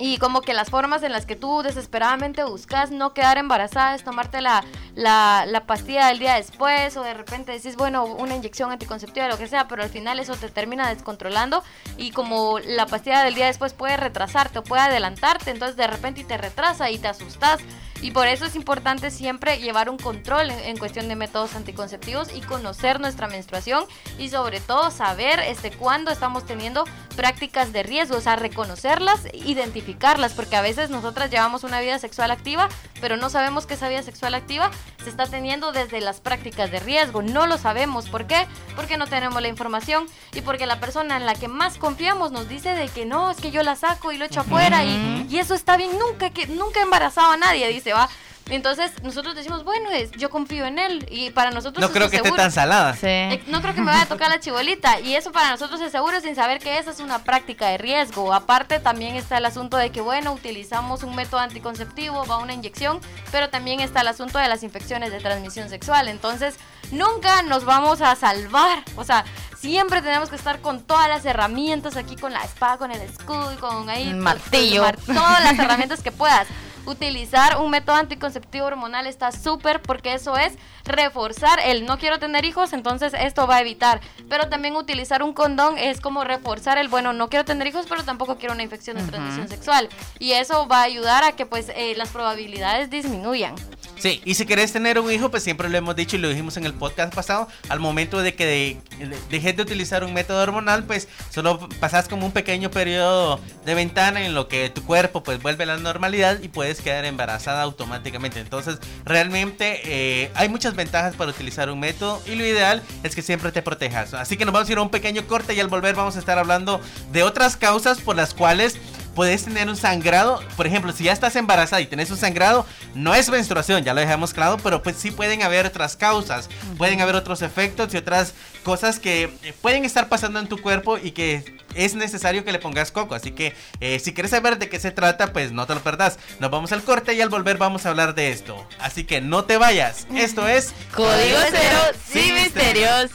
y 0.00 0.18
como 0.18 0.40
que 0.40 0.54
las 0.54 0.70
formas 0.70 1.02
en 1.02 1.12
las 1.12 1.26
que 1.26 1.36
tú 1.36 1.62
desesperadamente 1.62 2.42
buscas 2.44 2.90
no 2.90 3.12
quedar 3.12 3.36
embarazada 3.38 3.94
es 3.94 4.02
tomarte 4.02 4.40
la, 4.40 4.64
la, 4.94 5.44
la 5.46 5.66
pastilla 5.66 6.08
del 6.08 6.18
día 6.18 6.34
después 6.34 6.96
o 6.96 7.02
de 7.02 7.14
repente 7.14 7.52
decís, 7.52 7.76
bueno, 7.76 8.04
una 8.04 8.34
inyección 8.34 8.70
anticonceptiva, 8.72 9.28
lo 9.28 9.36
que 9.36 9.46
sea, 9.46 9.68
pero 9.68 9.82
al 9.82 9.90
final 9.90 10.18
eso 10.18 10.34
te 10.34 10.48
termina 10.48 10.88
descontrolando 10.88 11.62
y 11.98 12.12
como 12.12 12.58
la 12.60 12.86
pastilla 12.86 13.22
del 13.22 13.34
día 13.34 13.46
después 13.46 13.74
puede 13.74 13.96
retrasarte 13.96 14.60
o 14.60 14.64
puede 14.64 14.82
adelantarte, 14.82 15.50
entonces 15.50 15.76
de 15.76 15.86
repente 15.86 16.24
te 16.24 16.38
retrasa 16.38 16.90
y 16.90 16.98
te 16.98 17.08
asustas. 17.08 17.60
Y 18.02 18.12
por 18.12 18.26
eso 18.28 18.46
es 18.46 18.56
importante 18.56 19.10
siempre 19.10 19.58
llevar 19.58 19.90
un 19.90 19.98
control 19.98 20.50
en, 20.50 20.76
cuestión 20.78 21.08
de 21.08 21.16
métodos 21.16 21.54
anticonceptivos 21.54 22.28
y 22.34 22.40
conocer 22.40 22.98
nuestra 22.98 23.28
menstruación 23.28 23.84
y 24.18 24.30
sobre 24.30 24.60
todo 24.60 24.90
saber 24.90 25.40
este, 25.40 25.70
cuándo 25.70 26.10
estamos 26.10 26.46
teniendo 26.46 26.84
prácticas 27.14 27.72
de 27.72 27.82
riesgo, 27.82 28.16
o 28.16 28.20
sea, 28.20 28.36
reconocerlas, 28.36 29.26
identificarlas, 29.34 30.32
porque 30.32 30.56
a 30.56 30.62
veces 30.62 30.88
nosotras 30.88 31.30
llevamos 31.30 31.64
una 31.64 31.80
vida 31.80 31.98
sexual 31.98 32.30
activa, 32.30 32.68
pero 33.00 33.18
no 33.18 33.28
sabemos 33.28 33.66
que 33.66 33.74
esa 33.74 33.88
vida 33.88 34.02
sexual 34.02 34.34
activa 34.34 34.70
se 35.02 35.10
está 35.10 35.26
teniendo 35.26 35.72
desde 35.72 36.00
las 36.00 36.20
prácticas 36.20 36.70
de 36.70 36.80
riesgo. 36.80 37.22
No 37.22 37.46
lo 37.46 37.58
sabemos. 37.58 38.08
¿Por 38.08 38.26
qué? 38.26 38.46
Porque 38.76 38.96
no 38.96 39.06
tenemos 39.06 39.40
la 39.42 39.48
información 39.48 40.06
y 40.32 40.40
porque 40.40 40.66
la 40.66 40.80
persona 40.80 41.16
en 41.16 41.26
la 41.26 41.34
que 41.34 41.48
más 41.48 41.78
confiamos 41.78 42.32
nos 42.32 42.48
dice 42.48 42.74
de 42.74 42.88
que 42.88 43.04
no, 43.04 43.30
es 43.30 43.38
que 43.38 43.50
yo 43.50 43.62
la 43.62 43.76
saco 43.76 44.12
y 44.12 44.18
lo 44.18 44.24
echo 44.24 44.40
afuera 44.40 44.84
y, 44.84 45.26
y 45.28 45.38
eso 45.38 45.54
está 45.54 45.76
bien, 45.76 45.90
nunca, 45.98 46.30
que, 46.30 46.46
nunca 46.46 46.80
he 46.80 46.82
embarazado 46.82 47.32
a 47.32 47.36
nadie, 47.36 47.68
dice, 47.68 47.89
va. 47.92 48.08
Entonces 48.48 48.90
nosotros 49.04 49.36
decimos, 49.36 49.62
bueno, 49.62 49.90
es, 49.90 50.10
yo 50.12 50.28
confío 50.28 50.66
en 50.66 50.80
él 50.80 51.06
y 51.08 51.30
para 51.30 51.52
nosotros 51.52 51.80
No 51.80 51.86
eso 51.86 51.92
creo 51.94 52.06
es 52.06 52.10
que 52.10 52.16
esté 52.16 52.32
tan 52.32 52.50
salada. 52.50 52.94
Sí. 52.94 53.06
Eh, 53.06 53.44
No 53.46 53.62
creo 53.62 53.74
que 53.74 53.80
me 53.80 53.86
vaya 53.92 54.02
a 54.02 54.06
tocar 54.06 54.28
la 54.28 54.40
chibolita. 54.40 54.98
Y 54.98 55.14
eso 55.14 55.30
para 55.30 55.50
nosotros 55.52 55.80
es 55.80 55.92
seguro 55.92 56.20
sin 56.20 56.34
saber 56.34 56.58
que 56.58 56.76
esa 56.78 56.90
es 56.90 56.98
una 56.98 57.20
práctica 57.22 57.68
de 57.68 57.78
riesgo. 57.78 58.34
Aparte 58.34 58.80
también 58.80 59.14
está 59.14 59.38
el 59.38 59.44
asunto 59.44 59.76
de 59.76 59.90
que, 59.90 60.00
bueno, 60.00 60.32
utilizamos 60.32 61.04
un 61.04 61.14
método 61.14 61.38
anticonceptivo, 61.38 62.26
va 62.26 62.38
una 62.38 62.52
inyección, 62.52 63.00
pero 63.30 63.50
también 63.50 63.78
está 63.78 64.00
el 64.00 64.08
asunto 64.08 64.38
de 64.40 64.48
las 64.48 64.64
infecciones 64.64 65.12
de 65.12 65.20
transmisión 65.20 65.68
sexual. 65.68 66.08
Entonces, 66.08 66.56
nunca 66.90 67.42
nos 67.42 67.64
vamos 67.64 68.00
a 68.00 68.16
salvar. 68.16 68.82
O 68.96 69.04
sea, 69.04 69.24
siempre 69.60 70.02
tenemos 70.02 70.28
que 70.28 70.34
estar 70.34 70.58
con 70.60 70.82
todas 70.82 71.08
las 71.08 71.24
herramientas 71.24 71.96
aquí, 71.96 72.16
con 72.16 72.32
la 72.32 72.42
espada, 72.42 72.78
con 72.78 72.90
el 72.90 73.00
escudo 73.00 73.52
y 73.52 73.56
con 73.58 73.88
ahí... 73.88 74.12
Martillo. 74.12 74.82
mar- 74.82 74.98
todas 75.06 75.44
las 75.44 75.56
herramientas 75.56 76.02
que 76.02 76.10
puedas. 76.10 76.48
Utilizar 76.90 77.58
un 77.58 77.70
método 77.70 77.94
anticonceptivo 77.94 78.66
hormonal 78.66 79.06
está 79.06 79.30
súper 79.30 79.80
porque 79.80 80.12
eso 80.12 80.36
es 80.36 80.54
reforzar 80.84 81.60
el 81.64 81.86
no 81.86 81.98
quiero 81.98 82.18
tener 82.18 82.44
hijos, 82.44 82.72
entonces 82.72 83.12
esto 83.16 83.46
va 83.46 83.58
a 83.58 83.60
evitar. 83.60 84.00
Pero 84.28 84.48
también 84.48 84.74
utilizar 84.74 85.22
un 85.22 85.32
condón 85.32 85.78
es 85.78 86.00
como 86.00 86.24
reforzar 86.24 86.78
el 86.78 86.88
bueno, 86.88 87.12
no 87.12 87.28
quiero 87.28 87.44
tener 87.44 87.68
hijos, 87.68 87.86
pero 87.88 88.02
tampoco 88.02 88.38
quiero 88.38 88.54
una 88.54 88.64
infección 88.64 88.96
de 88.96 89.04
transmisión 89.04 89.48
sexual. 89.48 89.88
Y 90.18 90.32
eso 90.32 90.66
va 90.66 90.80
a 90.80 90.82
ayudar 90.82 91.22
a 91.22 91.30
que 91.30 91.46
pues 91.46 91.68
eh, 91.76 91.94
las 91.96 92.08
probabilidades 92.08 92.90
disminuyan. 92.90 93.54
Sí, 94.00 94.22
y 94.24 94.34
si 94.34 94.46
querés 94.46 94.72
tener 94.72 94.98
un 94.98 95.12
hijo, 95.12 95.30
pues 95.30 95.42
siempre 95.42 95.68
lo 95.68 95.76
hemos 95.76 95.94
dicho 95.94 96.16
y 96.16 96.20
lo 96.20 96.30
dijimos 96.30 96.56
en 96.56 96.64
el 96.64 96.72
podcast 96.72 97.14
pasado, 97.14 97.48
al 97.68 97.80
momento 97.80 98.22
de 98.22 98.34
que 98.34 98.46
de, 98.46 98.80
dejes 99.28 99.54
de 99.56 99.62
utilizar 99.62 100.04
un 100.04 100.14
método 100.14 100.42
hormonal, 100.42 100.84
pues 100.84 101.06
solo 101.28 101.68
pasas 101.80 102.08
como 102.08 102.24
un 102.24 102.32
pequeño 102.32 102.70
periodo 102.70 103.38
de 103.66 103.74
ventana 103.74 104.24
en 104.24 104.32
lo 104.32 104.48
que 104.48 104.70
tu 104.70 104.82
cuerpo 104.84 105.22
pues 105.22 105.42
vuelve 105.42 105.64
a 105.64 105.66
la 105.66 105.76
normalidad 105.76 106.40
y 106.40 106.48
puedes 106.48 106.80
quedar 106.80 107.04
embarazada 107.04 107.60
automáticamente. 107.60 108.40
Entonces, 108.40 108.78
realmente 109.04 109.82
eh, 109.84 110.30
hay 110.34 110.48
muchas 110.48 110.74
ventajas 110.74 111.14
para 111.14 111.30
utilizar 111.30 111.70
un 111.70 111.80
método 111.80 112.22
y 112.24 112.36
lo 112.36 112.46
ideal 112.46 112.82
es 113.02 113.14
que 113.14 113.20
siempre 113.20 113.52
te 113.52 113.60
protejas. 113.60 114.14
Así 114.14 114.38
que 114.38 114.46
nos 114.46 114.54
vamos 114.54 114.70
a 114.70 114.72
ir 114.72 114.78
a 114.78 114.82
un 114.82 114.90
pequeño 114.90 115.26
corte 115.26 115.52
y 115.52 115.60
al 115.60 115.68
volver 115.68 115.94
vamos 115.94 116.16
a 116.16 116.20
estar 116.20 116.38
hablando 116.38 116.80
de 117.12 117.22
otras 117.22 117.58
causas 117.58 118.00
por 118.00 118.16
las 118.16 118.32
cuales 118.32 118.78
puedes 119.14 119.44
tener 119.44 119.68
un 119.68 119.76
sangrado. 119.76 120.40
Por 120.56 120.66
ejemplo, 120.66 120.92
si 120.92 121.04
ya 121.04 121.12
estás 121.12 121.36
embarazada 121.36 121.80
y 121.80 121.86
tienes 121.86 122.10
un 122.10 122.16
sangrado, 122.16 122.66
no 122.94 123.14
es 123.14 123.28
menstruación, 123.30 123.84
ya 123.84 123.94
lo 123.94 124.00
dejamos 124.00 124.34
claro, 124.34 124.56
pero 124.62 124.82
pues 124.82 124.96
sí 124.96 125.10
pueden 125.10 125.42
haber 125.42 125.66
otras 125.66 125.96
causas, 125.96 126.48
pueden 126.78 127.00
haber 127.00 127.14
otros 127.14 127.42
efectos 127.42 127.92
y 127.94 127.96
otras 127.96 128.34
cosas 128.62 128.98
que 128.98 129.24
eh, 129.42 129.54
pueden 129.60 129.84
estar 129.84 130.08
pasando 130.08 130.38
en 130.38 130.48
tu 130.48 130.60
cuerpo 130.60 130.98
y 130.98 131.12
que 131.12 131.58
es 131.74 131.94
necesario 131.94 132.44
que 132.44 132.52
le 132.52 132.58
pongas 132.58 132.90
coco. 132.90 133.14
Así 133.14 133.32
que 133.32 133.54
eh, 133.80 133.98
si 133.98 134.12
quieres 134.12 134.30
saber 134.30 134.58
de 134.58 134.68
qué 134.68 134.80
se 134.80 134.90
trata, 134.90 135.32
pues 135.32 135.52
no 135.52 135.66
te 135.66 135.74
lo 135.74 135.82
perdás. 135.82 136.18
Nos 136.38 136.50
vamos 136.50 136.72
al 136.72 136.82
corte 136.82 137.14
y 137.14 137.20
al 137.20 137.28
volver 137.28 137.58
vamos 137.58 137.86
a 137.86 137.90
hablar 137.90 138.14
de 138.14 138.30
esto. 138.30 138.66
Así 138.78 139.04
que 139.04 139.20
no 139.20 139.44
te 139.44 139.56
vayas. 139.56 140.06
Esto 140.14 140.48
es 140.48 140.72
Código 140.94 141.38
Cero 141.50 141.98
sin 142.12 142.34
misterios. 142.34 143.10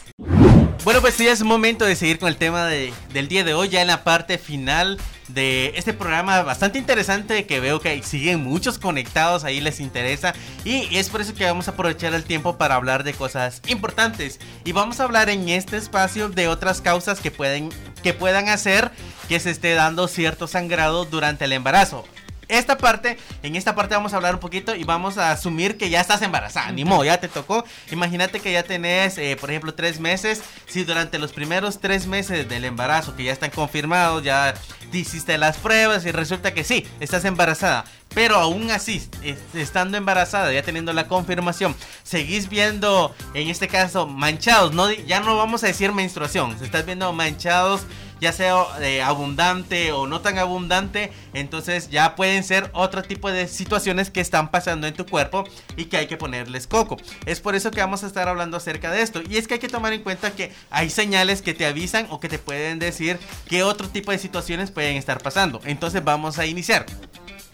Bueno, 0.84 1.01
pues 1.01 1.17
ya 1.17 1.31
es 1.31 1.41
momento 1.41 1.84
de 1.84 1.95
seguir 1.95 2.19
con 2.19 2.29
el 2.29 2.38
tema 2.38 2.67
del 2.67 3.27
día 3.27 3.43
de 3.43 3.55
hoy, 3.55 3.69
ya 3.69 3.81
en 3.81 3.88
la 3.88 4.03
parte 4.03 4.38
final 4.38 4.99
de 5.27 5.73
este 5.75 5.93
programa 5.93 6.41
bastante 6.43 6.77
interesante 6.77 7.45
que 7.45 7.59
veo 7.59 7.79
que 7.79 8.01
siguen 8.03 8.43
muchos 8.43 8.77
conectados, 8.77 9.43
ahí 9.43 9.59
les 9.59 9.79
interesa. 9.79 10.33
Y 10.63 10.95
es 10.95 11.09
por 11.09 11.21
eso 11.21 11.33
que 11.33 11.45
vamos 11.45 11.67
a 11.67 11.71
aprovechar 11.71 12.13
el 12.13 12.23
tiempo 12.23 12.57
para 12.57 12.75
hablar 12.75 13.03
de 13.03 13.13
cosas 13.13 13.61
importantes. 13.67 14.39
Y 14.63 14.71
vamos 14.71 14.99
a 14.99 15.03
hablar 15.03 15.29
en 15.29 15.49
este 15.49 15.77
espacio 15.77 16.29
de 16.29 16.47
otras 16.47 16.81
causas 16.81 17.19
que 17.19 17.31
pueden 17.31 17.69
que 18.03 18.13
puedan 18.13 18.49
hacer 18.49 18.91
que 19.27 19.39
se 19.39 19.49
esté 19.49 19.73
dando 19.73 20.07
cierto 20.07 20.47
sangrado 20.47 21.05
durante 21.05 21.45
el 21.45 21.53
embarazo 21.53 22.05
esta 22.47 22.77
parte, 22.77 23.17
en 23.43 23.55
esta 23.55 23.75
parte 23.75 23.95
vamos 23.95 24.13
a 24.13 24.17
hablar 24.17 24.36
un 24.36 24.39
poquito 24.39 24.75
y 24.75 24.84
vamos 24.84 25.17
a 25.17 25.31
asumir 25.31 25.77
que 25.77 25.89
ya 25.89 26.01
estás 26.01 26.21
embarazada. 26.21 26.71
Ni 26.71 26.86
modo, 26.86 27.03
ya 27.03 27.19
te 27.19 27.27
tocó. 27.27 27.65
Imagínate 27.91 28.39
que 28.39 28.51
ya 28.51 28.63
tenés, 28.63 29.17
eh, 29.17 29.38
por 29.39 29.49
ejemplo, 29.49 29.73
tres 29.73 29.99
meses. 29.99 30.43
Si 30.67 30.84
durante 30.84 31.19
los 31.19 31.34
primeros 31.34 31.79
tres 31.79 32.08
meses 32.08 32.47
del 32.47 32.65
embarazo, 32.65 33.15
que 33.15 33.23
ya 33.23 33.34
están 33.34 33.51
confirmados, 33.51 34.23
ya 34.23 34.53
hiciste 34.91 35.38
las 35.38 35.58
pruebas 35.58 36.05
y 36.05 36.12
resulta 36.12 36.53
que 36.53 36.63
sí, 36.63 36.88
estás 36.99 37.25
embarazada. 37.25 37.86
Pero 38.13 38.36
aún 38.38 38.71
así, 38.71 39.05
estando 39.53 39.97
embarazada, 39.97 40.53
ya 40.53 40.63
teniendo 40.63 40.93
la 40.93 41.08
confirmación, 41.08 41.75
seguís 42.03 42.47
viendo, 42.47 43.13
en 43.34 43.49
este 43.49 43.67
caso, 43.67 44.08
manchados. 44.08 44.73
No, 44.73 44.89
ya 44.91 45.19
no 45.19 45.36
vamos 45.36 45.63
a 45.63 45.67
decir 45.67 45.91
menstruación. 45.91 46.58
Se 46.58 46.65
estás 46.65 46.86
viendo 46.86 47.12
manchados 47.12 47.81
ya 48.25 48.33
sea 48.33 48.55
eh, 48.81 49.03
abundante 49.03 49.91
o 49.91 50.07
no 50.07 50.19
tan 50.19 50.39
abundante, 50.39 51.11
entonces 51.35 51.91
ya 51.91 52.15
pueden 52.15 52.43
ser 52.43 52.71
otro 52.73 53.03
tipo 53.03 53.31
de 53.31 53.47
situaciones 53.47 54.09
que 54.09 54.19
están 54.19 54.49
pasando 54.49 54.88
en 54.88 54.95
tu 54.95 55.05
cuerpo 55.05 55.43
y 55.77 55.85
que 55.85 55.97
hay 55.97 56.07
que 56.07 56.17
ponerles 56.17 56.65
coco. 56.65 56.97
Es 57.27 57.39
por 57.39 57.53
eso 57.53 57.69
que 57.69 57.81
vamos 57.81 58.03
a 58.03 58.07
estar 58.07 58.27
hablando 58.27 58.57
acerca 58.57 58.89
de 58.89 59.03
esto. 59.03 59.21
Y 59.29 59.38
es 59.38 59.47
que 59.47 59.53
hay 59.53 59.59
que 59.59 59.69
tomar 59.69 59.93
en 59.93 60.01
cuenta 60.01 60.31
que 60.31 60.51
hay 60.71 60.89
señales 60.89 61.43
que 61.43 61.53
te 61.53 61.67
avisan 61.67 62.07
o 62.09 62.19
que 62.19 62.27
te 62.27 62.39
pueden 62.39 62.79
decir 62.79 63.19
que 63.47 63.61
otro 63.61 63.89
tipo 63.89 64.09
de 64.09 64.17
situaciones 64.17 64.71
pueden 64.71 64.97
estar 64.97 65.21
pasando. 65.21 65.61
Entonces 65.63 66.03
vamos 66.03 66.39
a 66.39 66.47
iniciar. 66.47 66.88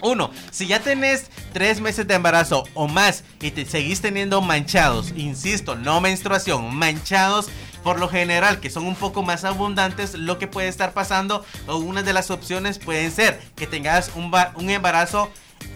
Uno, 0.01 0.31
si 0.51 0.67
ya 0.67 0.79
tenés 0.79 1.29
tres 1.51 1.81
meses 1.81 2.07
de 2.07 2.15
embarazo 2.15 2.63
o 2.75 2.87
más 2.87 3.25
y 3.41 3.51
te 3.51 3.65
seguís 3.65 3.99
teniendo 3.99 4.41
manchados, 4.41 5.11
insisto, 5.17 5.75
no 5.75 5.99
menstruación, 5.99 6.73
manchados 6.73 7.49
por 7.83 7.99
lo 7.99 8.07
general 8.07 8.59
que 8.59 8.69
son 8.69 8.85
un 8.85 8.95
poco 8.95 9.23
más 9.23 9.43
abundantes, 9.43 10.13
lo 10.13 10.37
que 10.39 10.47
puede 10.47 10.67
estar 10.67 10.93
pasando 10.93 11.45
o 11.67 11.77
una 11.77 12.03
de 12.03 12.13
las 12.13 12.31
opciones 12.31 12.79
pueden 12.79 13.11
ser 13.11 13.39
que 13.55 13.67
tengas 13.67 14.11
un, 14.15 14.31
un 14.55 14.69
embarazo 14.69 15.29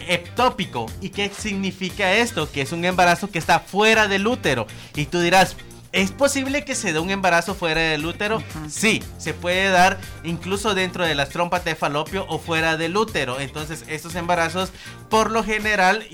ectópico. 0.08 0.86
¿Y 1.00 1.10
qué 1.10 1.30
significa 1.30 2.12
esto? 2.12 2.50
Que 2.50 2.62
es 2.62 2.72
un 2.72 2.84
embarazo 2.84 3.30
que 3.30 3.38
está 3.38 3.60
fuera 3.60 4.08
del 4.08 4.26
útero. 4.26 4.66
Y 4.94 5.06
tú 5.06 5.20
dirás, 5.20 5.56
¿Es 5.92 6.10
posible 6.10 6.64
que 6.64 6.74
se 6.74 6.92
dé 6.92 6.98
un 6.98 7.10
embarazo 7.10 7.54
fuera 7.54 7.80
del 7.80 8.04
útero? 8.04 8.42
Sí, 8.68 9.02
se 9.18 9.34
puede 9.34 9.70
dar 9.70 9.98
incluso 10.24 10.74
dentro 10.74 11.04
de 11.04 11.14
las 11.14 11.30
trompas 11.30 11.64
de 11.64 11.74
falopio 11.74 12.26
o 12.28 12.38
fuera 12.38 12.76
del 12.76 12.96
útero. 12.96 13.40
Entonces, 13.40 13.84
estos 13.88 14.14
embarazos 14.14 14.72
por 15.08 15.30
lo 15.30 15.42
general 15.42 16.06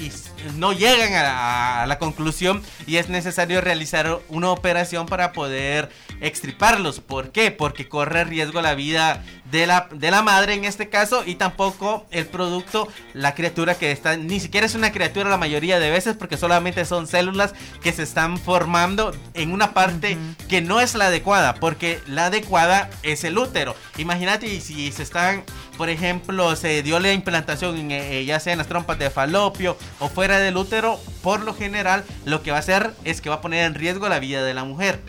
no 0.57 0.73
llegan 0.73 1.13
a, 1.15 1.87
la 1.87 1.99
conclusión 1.99 2.63
y 2.87 2.97
es 2.97 3.09
necesario 3.09 3.61
realizar 3.61 4.21
una 4.29 4.51
operación 4.51 5.07
para 5.07 5.33
poder 5.33 5.91
extriparlos. 6.21 7.01
¿Por 7.01 7.33
qué? 7.33 7.51
Porque 7.51 7.89
corre 7.89 8.25
riesgo 8.25 8.61
la 8.63 8.75
vida 8.75 9.23
de 9.51 9.67
la, 9.67 9.89
de 9.93 10.11
la 10.11 10.23
madre 10.23 10.55
en 10.55 10.65
este 10.65 10.89
caso 10.89 11.23
y 11.27 11.35
tampoco 11.35 12.07
el 12.11 12.27
producto, 12.27 12.89
la 13.13 13.35
criatura 13.35 13.75
que 13.75 13.93
está, 13.93 14.17
ni 14.17 14.41
siquiera 14.41 14.67
es 14.67 14.75
una 14.75 14.93
criatura 14.93 15.29
la 15.29 15.37
mayoría 15.37 15.79
de 15.79 15.91
veces 15.91 16.17
porque 16.17 16.37
solamente 16.37 16.85
son 16.85 17.07
células 17.07 17.55
que 17.83 17.93
se 17.93 18.03
están 18.03 18.39
formando 18.39 19.15
en 19.35 19.53
una 19.53 19.62
parte 19.71 20.19
que 20.49 20.61
no 20.61 20.81
es 20.81 20.95
la 20.95 21.07
adecuada 21.07 21.55
porque 21.55 22.01
la 22.07 22.27
adecuada 22.27 22.91
es 23.03 23.25
el 23.25 23.39
útero. 23.39 23.77
Imagínate 23.97 24.61
si 24.61 24.91
se 24.93 25.03
están, 25.03 25.45
por 25.79 25.89
ejemplo, 25.89 26.57
se 26.57 26.83
dio 26.83 26.99
la 27.01 27.13
implantación 27.13 27.91
eh, 27.91 28.25
ya 28.25 28.41
sea 28.41 28.53
en 28.53 28.59
las 28.59 28.69
trompas 28.69 28.99
de 28.99 29.11
falopio 29.11 29.79
o 30.01 30.09
fuera 30.09 30.39
del 30.39 30.57
útero, 30.57 31.01
por 31.23 31.43
lo 31.43 31.55
general 31.55 32.05
lo 32.25 32.43
que 32.43 32.51
va 32.51 32.59
a 32.59 32.61
hacer 32.61 32.93
es 33.05 33.21
que 33.21 33.31
va 33.31 33.37
a 33.37 33.41
poner 33.41 33.65
en 33.65 33.75
riesgo 33.75 34.09
la 34.09 34.19
vida 34.19 34.43
de 34.43 34.55
la 34.55 34.65
mujer. 34.65 35.01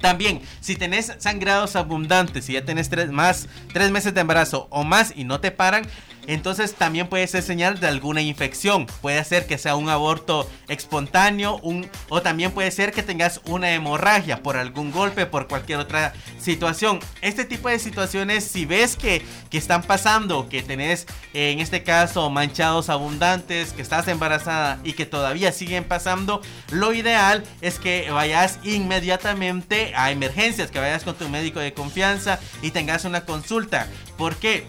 También, 0.00 0.42
si 0.60 0.74
tenés 0.74 1.12
sangrados 1.18 1.76
abundantes, 1.76 2.44
si 2.44 2.54
ya 2.54 2.64
tenés 2.64 2.90
tres, 2.90 3.10
más, 3.10 3.48
tres 3.72 3.92
meses 3.92 4.12
de 4.12 4.20
embarazo 4.20 4.66
o 4.70 4.82
más 4.82 5.12
y 5.14 5.22
no 5.22 5.40
te 5.40 5.52
paran, 5.52 5.86
entonces 6.26 6.74
también 6.74 7.08
puede 7.08 7.26
ser 7.26 7.42
señal 7.42 7.80
de 7.80 7.88
alguna 7.88 8.22
infección. 8.22 8.86
Puede 9.00 9.22
ser 9.24 9.46
que 9.46 9.58
sea 9.58 9.76
un 9.76 9.88
aborto 9.88 10.48
espontáneo 10.68 11.58
un, 11.62 11.88
o 12.08 12.22
también 12.22 12.52
puede 12.52 12.70
ser 12.70 12.92
que 12.92 13.02
tengas 13.02 13.40
una 13.46 13.72
hemorragia 13.72 14.42
por 14.42 14.56
algún 14.56 14.92
golpe, 14.92 15.26
por 15.26 15.48
cualquier 15.48 15.78
otra 15.78 16.12
situación. 16.38 17.00
Este 17.20 17.44
tipo 17.44 17.68
de 17.68 17.78
situaciones, 17.78 18.44
si 18.44 18.66
ves 18.66 18.96
que, 18.96 19.22
que 19.50 19.58
están 19.58 19.82
pasando, 19.82 20.48
que 20.48 20.62
tenés 20.62 21.06
en 21.34 21.60
este 21.60 21.82
caso 21.82 22.30
manchados 22.30 22.88
abundantes, 22.88 23.72
que 23.72 23.82
estás 23.82 24.08
embarazada 24.08 24.78
y 24.84 24.92
que 24.92 25.06
todavía 25.06 25.52
siguen 25.52 25.84
pasando, 25.84 26.40
lo 26.70 26.92
ideal 26.92 27.42
es 27.60 27.78
que 27.78 28.10
vayas 28.10 28.58
inmediatamente 28.62 29.92
a 29.96 30.10
emergencias, 30.10 30.70
que 30.70 30.78
vayas 30.78 31.04
con 31.04 31.14
tu 31.14 31.28
médico 31.28 31.60
de 31.60 31.74
confianza 31.74 32.38
y 32.62 32.70
tengas 32.70 33.04
una 33.04 33.24
consulta. 33.24 33.88
¿Por 34.16 34.36
qué? 34.36 34.66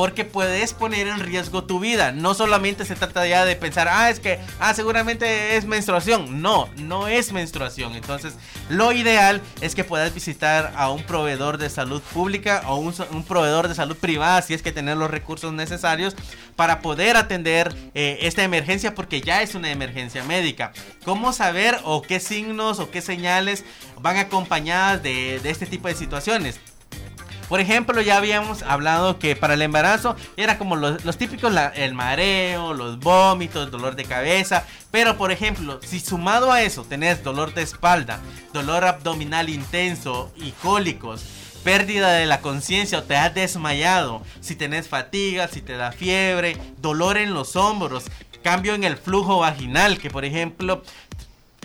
Porque 0.00 0.24
puedes 0.24 0.72
poner 0.72 1.08
en 1.08 1.20
riesgo 1.20 1.64
tu 1.64 1.78
vida. 1.78 2.10
No 2.10 2.32
solamente 2.32 2.86
se 2.86 2.96
trata 2.96 3.26
ya 3.26 3.44
de 3.44 3.54
pensar, 3.54 3.86
ah, 3.86 4.08
es 4.08 4.18
que, 4.18 4.38
ah, 4.58 4.72
seguramente 4.72 5.58
es 5.58 5.66
menstruación. 5.66 6.40
No, 6.40 6.70
no 6.78 7.06
es 7.06 7.32
menstruación. 7.32 7.94
Entonces, 7.94 8.32
lo 8.70 8.92
ideal 8.92 9.42
es 9.60 9.74
que 9.74 9.84
puedas 9.84 10.14
visitar 10.14 10.72
a 10.74 10.90
un 10.90 11.02
proveedor 11.02 11.58
de 11.58 11.68
salud 11.68 12.00
pública 12.14 12.62
o 12.66 12.76
un, 12.76 12.94
proveedor 13.24 13.68
de 13.68 13.74
salud 13.74 13.94
privada 13.94 14.40
si 14.40 14.54
es 14.54 14.62
que 14.62 14.72
tener 14.72 14.96
los 14.96 15.10
recursos 15.10 15.52
necesarios 15.52 16.16
para 16.56 16.80
poder 16.80 17.18
atender 17.18 17.70
eh, 17.92 18.20
esta 18.22 18.42
emergencia 18.42 18.94
porque 18.94 19.20
ya 19.20 19.42
es 19.42 19.54
una 19.54 19.70
emergencia 19.70 20.24
médica. 20.24 20.72
¿Cómo 21.04 21.34
saber 21.34 21.78
o 21.84 22.00
qué 22.00 22.20
signos 22.20 22.78
o 22.78 22.90
qué 22.90 23.02
señales 23.02 23.66
van 24.00 24.16
acompañadas 24.16 25.02
de, 25.02 25.40
de 25.40 25.50
este 25.50 25.66
tipo 25.66 25.88
de 25.88 25.94
situaciones? 25.94 26.58
Por 27.50 27.58
ejemplo, 27.58 28.00
ya 28.00 28.16
habíamos 28.16 28.62
hablado 28.62 29.18
que 29.18 29.34
para 29.34 29.54
el 29.54 29.62
embarazo 29.62 30.14
era 30.36 30.56
como 30.56 30.76
los, 30.76 31.18
típicos, 31.18 31.52
el 31.74 31.94
mareo, 31.94 32.74
los 32.74 33.00
vómitos, 33.00 33.72
dolor 33.72 33.96
de 33.96 34.04
cabeza. 34.04 34.64
Pero 34.92 35.16
por 35.16 35.32
ejemplo, 35.32 35.80
si 35.82 35.98
sumado 35.98 36.52
a 36.52 36.62
eso 36.62 36.84
tenés 36.84 37.24
dolor 37.24 37.52
de 37.52 37.62
espalda, 37.62 38.20
dolor 38.52 38.84
abdominal 38.84 39.48
intenso 39.48 40.32
y 40.36 40.52
cólicos, 40.52 41.24
pérdida 41.64 42.12
de 42.12 42.26
la 42.26 42.40
conciencia 42.40 43.00
o 43.00 43.02
te 43.02 43.16
has 43.16 43.34
desmayado, 43.34 44.22
si 44.40 44.54
tenés 44.54 44.86
fatiga, 44.86 45.48
si 45.48 45.60
te 45.60 45.76
da 45.76 45.90
fiebre, 45.90 46.56
dolor 46.80 47.18
en 47.18 47.34
los 47.34 47.56
hombros, 47.56 48.04
cambio 48.44 48.74
en 48.74 48.84
el 48.84 48.96
flujo 48.96 49.38
vaginal, 49.38 49.98
que 49.98 50.08
por 50.08 50.24
ejemplo 50.24 50.84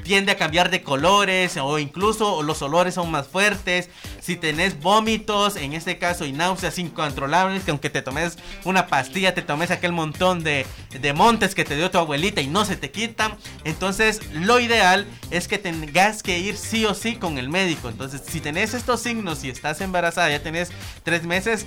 tiende 0.06 0.32
a 0.32 0.38
cambiar 0.38 0.70
de 0.70 0.84
colores 0.84 1.58
o 1.58 1.80
incluso 1.80 2.44
los 2.44 2.62
olores 2.62 2.94
son 2.94 3.10
más 3.10 3.28
fuertes. 3.28 3.90
Si 4.22 4.36
tenés 4.36 4.80
vómitos, 4.80 5.56
en 5.56 5.74
este 5.74 5.98
caso, 5.98 6.26
y 6.26 6.32
náuseas 6.32 6.78
incontrolables, 6.78 7.64
que 7.64 7.72
aunque 7.72 7.90
te 7.90 8.04
tomes 8.04 8.38
una 8.64 8.86
pastilla, 8.86 9.34
te 9.34 9.42
tomes 9.42 9.72
aquel 9.72 9.92
montón 9.92 10.44
de, 10.44 10.66
de 10.92 11.14
montes 11.14 11.56
que 11.56 11.66
te 11.66 11.76
dio 11.76 11.90
tu 11.90 11.98
abuelita 11.98 12.40
y 12.40 12.48
no 12.48 12.66
se 12.66 12.76
te 12.76 12.92
quitan. 12.92 13.36
Entonces, 13.64 14.22
lo 14.32 14.60
ideal 14.60 15.08
es 15.32 15.48
que 15.48 15.58
tengas 15.58 16.22
que 16.22 16.38
ir 16.38 16.56
sí 16.56 16.86
o 16.86 16.94
sí 16.94 17.16
con 17.16 17.40
el 17.40 17.50
médico. 17.50 17.90
Entonces, 17.90 18.22
si 18.28 18.40
tenés 18.42 18.76
estos 18.76 19.02
signos 19.02 19.44
y 19.44 19.50
estás 19.50 19.82
embarazada, 19.82 20.30
ya 20.30 20.44
tenés 20.44 20.72
tres 21.04 21.24
meses, 21.24 21.66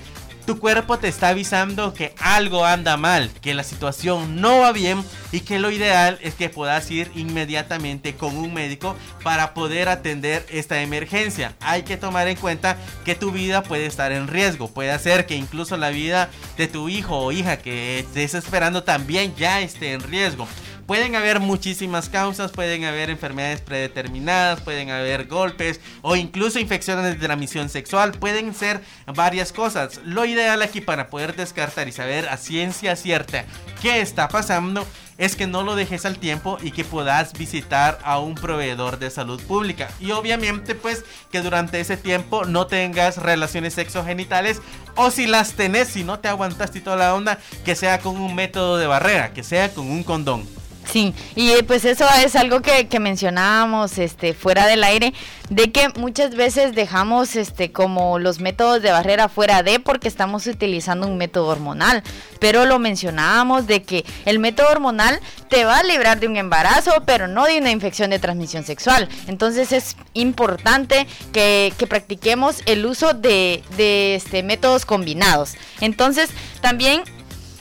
tu 0.49 0.59
cuerpo 0.59 0.99
te 0.99 1.09
está 1.09 1.29
avisando 1.29 1.93
que 1.93 2.15
algo 2.19 2.65
anda 2.65 2.97
mal, 2.97 3.31
que 3.43 3.53
la 3.53 3.63
situación 3.63 4.41
no 4.41 4.61
va 4.61 4.73
bien 4.73 5.05
y 5.31 5.41
que 5.41 5.59
lo 5.59 5.71
ideal 5.71 6.19
es 6.23 6.33
que 6.33 6.49
puedas 6.49 6.91
ir 6.91 7.11
inmediatamente 7.15 8.15
con 8.15 8.35
un 8.35 8.55
médico 8.55 8.97
para 9.23 9.53
poder 9.53 9.91
atender 9.91 10.47
esta 10.49 10.81
emergencia. 10.81 11.55
Hay 11.61 11.83
que 11.83 11.99
tomar 11.99 12.29
en 12.29 12.39
cuenta 12.39 12.79
que 13.05 13.15
tu 13.15 13.31
vida 13.31 13.63
puede 13.63 13.85
estar 13.85 14.11
en 14.11 14.27
riesgo, 14.27 14.69
puede 14.69 14.91
hacer 14.91 15.27
que 15.27 15.37
incluso 15.37 15.77
la 15.77 15.91
vida 15.91 16.31
de 16.57 16.67
tu 16.67 16.89
hijo 16.89 17.19
o 17.19 17.31
hija 17.31 17.59
que 17.59 17.99
estés 17.99 18.33
esperando 18.33 18.85
también 18.85 19.35
ya 19.37 19.61
esté 19.61 19.93
en 19.93 20.01
riesgo 20.01 20.49
pueden 20.89 21.17
haber 21.17 21.39
muchísimas 21.39 22.09
causas, 22.09 22.51
pueden 22.51 22.85
haber 22.85 23.11
enfermedades 23.11 23.61
predeterminadas, 23.61 24.63
pueden 24.63 24.89
haber 24.89 25.27
golpes 25.27 25.81
o 26.01 26.17
incluso 26.17 26.59
infecciones 26.59 27.05
de 27.05 27.15
transmisión 27.15 27.69
sexual, 27.69 28.13
pueden 28.13 28.55
ser 28.55 28.81
varias 29.07 29.53
cosas. 29.53 30.01
Lo 30.07 30.25
ideal 30.25 30.63
aquí 30.63 30.81
para 30.81 31.09
poder 31.11 31.37
descartar 31.37 31.89
y 31.89 31.93
saber 31.93 32.31
a 32.31 32.39
ciencia 32.39 32.97
cierta 32.97 33.45
qué 33.83 34.01
está 34.01 34.29
pasando 34.29 34.87
es 35.19 35.37
que 35.37 35.47
no 35.47 35.63
lo 35.63 35.77
dejes 35.77 36.07
al 36.07 36.17
tiempo 36.17 36.57
y 36.63 36.71
que 36.71 36.85
puedas 36.85 37.35
visitar 37.35 37.99
a 38.03 38.19
un 38.19 38.35
proveedor 38.35 38.99
de 38.99 39.11
salud 39.11 39.43
pública. 39.43 39.91
Y 40.01 40.13
obviamente 40.13 40.75
pues 40.75 41.05
que 41.31 41.43
durante 41.43 41.81
ese 41.81 41.99
tiempo 41.99 42.47
no 42.47 42.67
tengas 42.67 43.19
relaciones 43.19 43.75
sexogenitales 43.75 44.63
o 44.97 45.11
si 45.11 45.27
las 45.27 45.53
tenés, 45.53 45.89
si 45.89 46.03
no 46.03 46.21
te 46.21 46.29
aguantaste 46.29 46.81
toda 46.81 46.97
la 46.97 47.15
onda, 47.15 47.39
que 47.67 47.77
sea 47.77 48.01
con 48.01 48.17
un 48.17 48.35
método 48.35 48.79
de 48.79 48.87
barrera, 48.87 49.35
que 49.35 49.43
sea 49.45 49.75
con 49.75 49.91
un 49.91 50.03
condón. 50.03 50.49
Sí, 50.91 51.15
y 51.37 51.51
eh, 51.51 51.63
pues 51.65 51.85
eso 51.85 52.07
es 52.25 52.35
algo 52.35 52.63
que, 52.63 52.87
mencionábamos 52.99 53.99
este, 53.99 54.33
fuera 54.33 54.67
del 54.67 54.83
aire, 54.83 55.13
de 55.51 55.71
que 55.71 55.91
muchas 55.91 56.35
veces 56.35 56.75
dejamos 56.75 57.37
este, 57.37 57.73
como 57.73 58.19
los 58.19 58.41
métodos 58.41 58.81
de 58.81 58.91
barrera 58.91 59.29
fuera 59.29 59.63
de 59.63 59.81
porque 59.81 60.09
estamos 60.09 60.47
utilizando 60.47 61.07
un 61.07 61.19
método 61.19 61.49
hormonal, 61.49 62.03
pero 62.41 62.65
lo 62.65 62.79
mencionábamos 62.79 63.67
de 63.67 63.83
que 63.83 64.05
el 64.25 64.39
método 64.39 64.71
hormonal 64.71 65.21
te 65.51 65.65
va 65.67 65.79
a 65.79 65.83
librar 65.83 66.21
de 66.21 66.27
un 66.27 66.37
embarazo, 66.37 67.03
pero 67.05 67.29
no 67.29 67.45
de 67.45 67.59
una 67.59 67.71
infección 67.71 68.09
de 68.11 68.19
transmisión 68.19 68.65
sexual. 68.65 69.09
Entonces 69.27 69.73
es 69.73 69.95
importante 70.15 71.07
que, 71.33 71.73
que 71.77 71.87
practiquemos 71.87 72.63
el 72.65 72.87
uso 72.87 73.13
de, 73.13 73.63
de 73.77 74.15
este, 74.15 74.43
métodos 74.43 74.87
combinados. 74.87 75.55
Entonces 75.81 76.31
también 76.63 77.03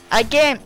hay 0.09 0.25
que 0.25 0.59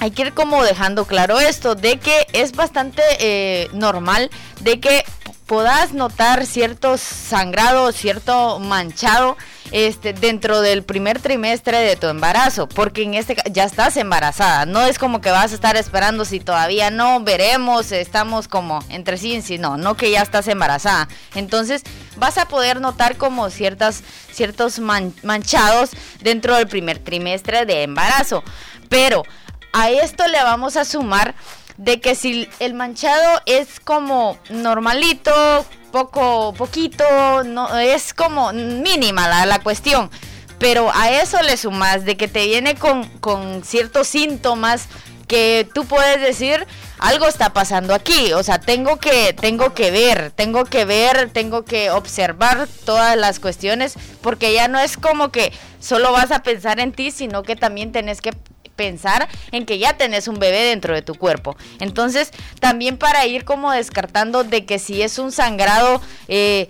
hay 0.00 0.10
que 0.10 0.22
ir 0.22 0.34
como 0.34 0.62
dejando 0.62 1.04
claro 1.06 1.40
esto, 1.40 1.74
de 1.74 1.98
que 1.98 2.26
es 2.32 2.52
bastante 2.52 3.02
eh, 3.20 3.68
normal 3.72 4.30
de 4.60 4.80
que 4.80 5.04
puedas 5.46 5.92
notar 5.92 6.46
cierto 6.46 6.96
sangrado, 6.96 7.92
cierto 7.92 8.58
manchado 8.60 9.36
este, 9.72 10.12
dentro 10.12 10.60
del 10.60 10.82
primer 10.82 11.20
trimestre 11.20 11.78
de 11.78 11.96
tu 11.96 12.06
embarazo, 12.06 12.68
porque 12.68 13.02
en 13.02 13.14
este 13.14 13.36
ya 13.50 13.64
estás 13.64 13.96
embarazada, 13.96 14.66
no 14.66 14.82
es 14.82 14.98
como 14.98 15.20
que 15.20 15.30
vas 15.30 15.52
a 15.52 15.54
estar 15.54 15.76
esperando 15.76 16.24
si 16.24 16.40
todavía 16.40 16.90
no 16.90 17.20
veremos, 17.20 17.92
estamos 17.92 18.48
como 18.48 18.80
entre 18.88 19.18
sí 19.18 19.34
y 19.34 19.42
sí, 19.42 19.58
no, 19.58 19.76
no 19.76 19.96
que 19.96 20.10
ya 20.10 20.22
estás 20.22 20.48
embarazada. 20.48 21.08
Entonces 21.34 21.82
vas 22.16 22.38
a 22.38 22.48
poder 22.48 22.80
notar 22.80 23.16
como 23.16 23.50
ciertas, 23.50 24.02
ciertos 24.32 24.78
manchados 24.78 25.90
dentro 26.20 26.56
del 26.56 26.68
primer 26.68 26.98
trimestre 26.98 27.66
de 27.66 27.82
embarazo, 27.82 28.42
pero 28.88 29.24
a 29.74 29.90
esto 29.90 30.26
le 30.28 30.42
vamos 30.42 30.76
a 30.76 30.84
sumar 30.84 31.34
de 31.76 32.00
que 32.00 32.14
si 32.14 32.48
el 32.60 32.74
manchado 32.74 33.42
es 33.44 33.80
como 33.80 34.38
normalito, 34.48 35.32
poco, 35.90 36.54
poquito, 36.54 37.04
no, 37.44 37.76
es 37.76 38.14
como 38.14 38.52
mínima 38.52 39.28
la, 39.28 39.46
la 39.46 39.58
cuestión. 39.58 40.10
Pero 40.60 40.90
a 40.94 41.10
eso 41.10 41.42
le 41.42 41.56
sumas 41.56 42.04
de 42.04 42.16
que 42.16 42.28
te 42.28 42.46
viene 42.46 42.76
con, 42.76 43.04
con 43.18 43.64
ciertos 43.64 44.06
síntomas 44.06 44.86
que 45.26 45.68
tú 45.74 45.84
puedes 45.86 46.20
decir 46.20 46.64
algo 46.98 47.26
está 47.26 47.52
pasando 47.52 47.94
aquí, 47.94 48.32
o 48.32 48.42
sea, 48.42 48.60
tengo 48.60 48.98
que 48.98 49.32
tengo 49.32 49.74
que 49.74 49.90
ver, 49.90 50.30
tengo 50.30 50.64
que 50.64 50.84
ver, 50.84 51.30
tengo 51.30 51.64
que 51.64 51.90
observar 51.90 52.68
todas 52.84 53.16
las 53.16 53.40
cuestiones 53.40 53.94
porque 54.22 54.54
ya 54.54 54.68
no 54.68 54.78
es 54.78 54.96
como 54.96 55.32
que 55.32 55.52
solo 55.80 56.12
vas 56.12 56.30
a 56.30 56.42
pensar 56.42 56.78
en 56.78 56.92
ti, 56.92 57.10
sino 57.10 57.42
que 57.42 57.56
también 57.56 57.90
tenés 57.90 58.20
que 58.20 58.32
pensar 58.76 59.28
en 59.52 59.66
que 59.66 59.78
ya 59.78 59.96
tenés 59.96 60.28
un 60.28 60.38
bebé 60.38 60.64
dentro 60.64 60.94
de 60.94 61.02
tu 61.02 61.14
cuerpo. 61.14 61.56
Entonces, 61.80 62.30
también 62.60 62.98
para 62.98 63.26
ir 63.26 63.44
como 63.44 63.72
descartando 63.72 64.44
de 64.44 64.64
que 64.64 64.78
si 64.78 65.02
es 65.02 65.18
un 65.18 65.32
sangrado 65.32 66.00
eh, 66.28 66.68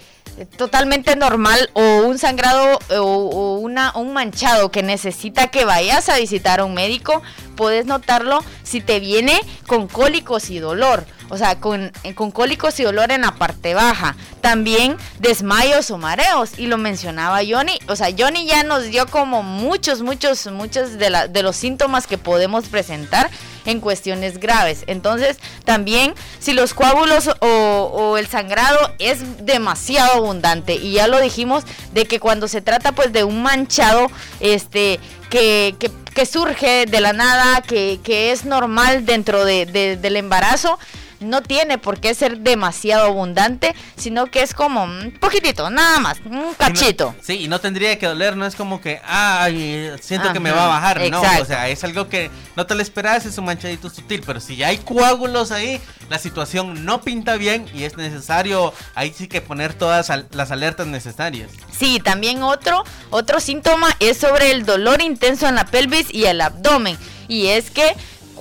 totalmente 0.57 1.17
normal 1.17 1.71
o 1.75 2.03
un 2.05 2.19
sangrado 2.19 2.79
o, 2.99 3.59
una, 3.59 3.93
un 3.97 4.13
manchado 4.13 4.71
que 4.71 4.83
necesita 4.83 5.49
que 5.49 5.65
vayas 5.65 6.09
a 6.09 6.19
visitar 6.19 6.61
a 6.61 6.65
un 6.65 6.75
médico, 6.75 7.23
puedes 7.57 7.87
notarlo 7.87 8.45
si 8.63 8.81
te 8.81 9.01
viene 9.01 9.41
con 9.67 9.87
cólicos 9.87 10.51
y 10.51 10.59
dolor, 10.59 11.07
o 11.29 11.37
sea, 11.37 11.61
con, 11.61 11.93
con 12.15 12.31
cólicos 12.31 12.79
y 12.81 12.85
dolor 12.85 13.13
en 13.13 13.23
la 13.23 13.33
parte 13.33 13.75
baja. 13.75 14.17
También 14.41 14.97
desmayos 15.19 15.91
o 15.91 15.99
mareos, 15.99 16.59
y 16.59 16.67
lo 16.67 16.79
mencionaba 16.79 17.41
Johnny, 17.49 17.79
o 17.89 17.97
sea, 17.97 18.09
Johnny 18.17 18.47
ya 18.47 18.63
nos 18.63 18.85
dio 18.85 19.07
como 19.07 19.43
muchos, 19.43 20.03
muchos, 20.03 20.47
muchos 20.47 20.99
de, 20.99 21.11
la, 21.11 21.29
de 21.29 21.43
los 21.43 21.57
síntomas 21.57 22.07
que 22.07 22.19
podemos 22.19 22.67
presentar 22.67 23.31
en 23.65 23.81
cuestiones 23.81 24.39
graves. 24.39 24.85
Entonces, 24.87 25.39
también 25.65 26.15
si 26.39 26.53
los 26.53 26.75
coágulos 26.75 27.31
o, 27.41 28.17
el 28.19 28.27
sangrado 28.29 28.95
es 28.99 29.45
demasiado 29.45 30.15
abundante 30.15 30.75
y 30.75 30.93
ya 30.93 31.09
lo 31.09 31.21
dijimos 31.21 31.65
de 31.93 32.05
que 32.05 32.21
cuando 32.21 32.49
se 32.49 32.61
trata 32.61 32.93
pues 32.93 33.13
de 33.13 33.25
un 33.25 33.43
manchado 33.43 34.07
este 34.41 35.01
que, 35.31 35.75
que, 36.15 36.27
surge 36.27 36.87
de 36.87 37.01
la 37.01 37.13
nada, 37.13 37.61
que, 37.61 37.99
que 38.05 38.31
es 38.31 38.45
normal 38.45 39.05
dentro 39.05 39.45
de, 39.45 39.67
del 39.67 40.17
embarazo, 40.17 40.79
no 41.25 41.43
tiene 41.43 41.79
por 41.79 42.01
qué 42.01 42.15
ser 42.15 42.39
demasiado 42.39 43.07
abundante, 43.07 43.75
sino 43.97 44.27
que 44.27 44.43
es 44.43 44.55
como 44.55 44.85
un 44.85 45.17
poquitito, 45.19 45.71
nada 45.71 45.99
más, 46.01 46.21
un 46.25 46.55
cachito. 46.55 47.15
sí, 47.23 47.45
y 47.45 47.49
no 47.49 47.61
tendría 47.61 47.99
que 47.99 48.07
doler, 48.07 48.37
no 48.37 48.47
es 48.47 48.55
como 48.55 48.81
que, 48.81 49.01
ay, 49.05 49.91
siento 50.01 50.33
que 50.33 50.41
me 50.41 50.51
va 50.51 50.65
a 50.65 50.69
bajar, 50.69 51.01
no, 51.11 51.21
o 51.21 51.45
sea, 51.45 51.69
es 51.69 51.85
algo 51.85 52.09
que 52.09 52.31
no 52.57 52.67
te 52.67 52.75
lo 52.75 52.83
esperas, 52.83 53.27
es 53.27 53.39
un 53.39 53.47
manchadito 53.47 53.91
sutil, 53.91 54.23
pero 54.25 54.41
si 54.41 54.57
ya 54.57 54.69
hay 54.69 54.79
coágulos 54.79 55.51
ahí, 55.51 55.81
la 56.09 56.19
situación 56.19 56.85
no 56.85 57.01
pinta 57.01 57.37
bien 57.37 57.67
y 57.75 57.85
es 57.85 57.97
necesario 57.97 58.73
ahí 58.95 59.13
sí 59.17 59.27
que 59.29 59.41
poner 59.41 59.75
todas 59.75 60.13
las 60.31 60.51
alertas 60.51 60.87
necesarias. 60.87 61.51
Sí, 61.77 62.01
también 62.03 62.43
otro, 62.43 62.85
otro 63.11 63.41
síntoma 63.41 63.89
es 64.01 64.19
sobre 64.19 64.51
el 64.51 64.65
dolor 64.67 65.01
intenso 65.01 65.49
en 65.49 65.55
la 65.55 65.67
pelvis 65.67 66.13
y 66.13 66.25
el 66.25 66.41
abdomen, 66.41 66.99
y 67.29 67.47
es 67.47 67.71
que 67.71 67.95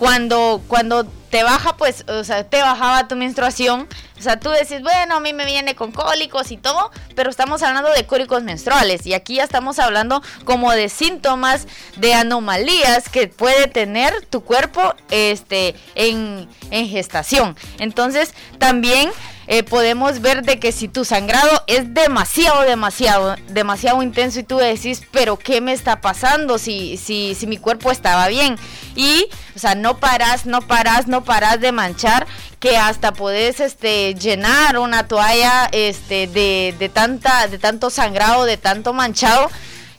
cuando, 0.04 0.62
cuando 0.68 1.06
te 1.06 1.43
baja, 1.43 1.78
pues, 1.78 2.04
o 2.10 2.26
sea, 2.26 2.43
te 2.43 2.62
bajaba 2.62 3.08
tu 3.08 3.16
menstruación. 3.16 3.88
O 4.20 4.22
sea, 4.22 4.38
tú 4.38 4.49
decís, 4.49 4.82
bueno, 4.82 5.16
a 5.16 5.20
mí 5.22 5.32
me 5.32 5.45
viene 5.45 5.76
con 5.76 5.93
cólicos 5.93 6.51
y 6.51 6.58
todo, 6.58 6.91
pero 7.16 7.30
estamos 7.30 7.64
hablando 7.64 7.89
de 7.89 8.06
cólicos 8.06 8.43
menstruales. 8.43 9.08
Y 9.08 9.14
aquí 9.14 9.36
ya 9.36 9.45
estamos 9.45 9.80
hablando 9.80 10.22
como 10.43 10.74
de 10.74 10.89
síntomas, 10.89 11.68
de 11.95 12.14
anomalías 12.16 13.08
que 13.08 13.30
puede 13.30 13.68
tener 13.68 14.26
tu 14.26 14.43
cuerpo 14.43 14.93
este, 15.10 15.74
en, 15.95 16.49
en 16.70 16.89
gestación. 16.89 17.56
Entonces, 17.80 18.34
también 18.58 19.10
eh, 19.48 19.64
podemos 19.64 20.22
ver 20.22 20.44
de 20.44 20.60
que 20.60 20.72
si 20.72 20.88
tu 20.88 21.06
sangrado 21.06 21.64
es 21.68 21.94
demasiado, 21.94 22.62
demasiado, 22.62 23.36
demasiado 23.50 24.02
intenso 24.02 24.39
y 24.39 24.44
tú 24.44 24.58
decís, 24.58 25.02
pero 25.12 25.38
¿qué 25.38 25.62
me 25.62 25.74
está 25.74 26.02
pasando 26.02 26.58
si, 26.58 26.98
si, 26.98 27.36
si 27.36 27.48
mi 27.48 27.58
cuerpo 27.58 27.91
estaba 27.91 28.28
bien? 28.28 28.58
Y, 28.96 29.28
o 29.56 29.60
sea, 29.60 29.76
no 29.76 29.98
paras, 29.98 30.46
no 30.46 30.62
paras, 30.62 31.08
no 31.08 31.24
paras 31.24 31.60
de 31.60 31.72
manchar 31.72 32.28
que 32.60 32.78
hasta 32.78 33.12
podés 33.12 33.60
este, 33.60 34.16
llenar 34.16 34.78
una 34.78 35.08
toalla 35.08 35.68
este, 35.72 36.28
de, 36.28 36.74
de, 36.80 36.89
tanta, 36.89 37.48
de 37.48 37.60
tanto 37.60 37.89
sangrado, 37.89 38.46
de 38.46 38.58
tanto 38.58 38.94
manchado 38.94 39.50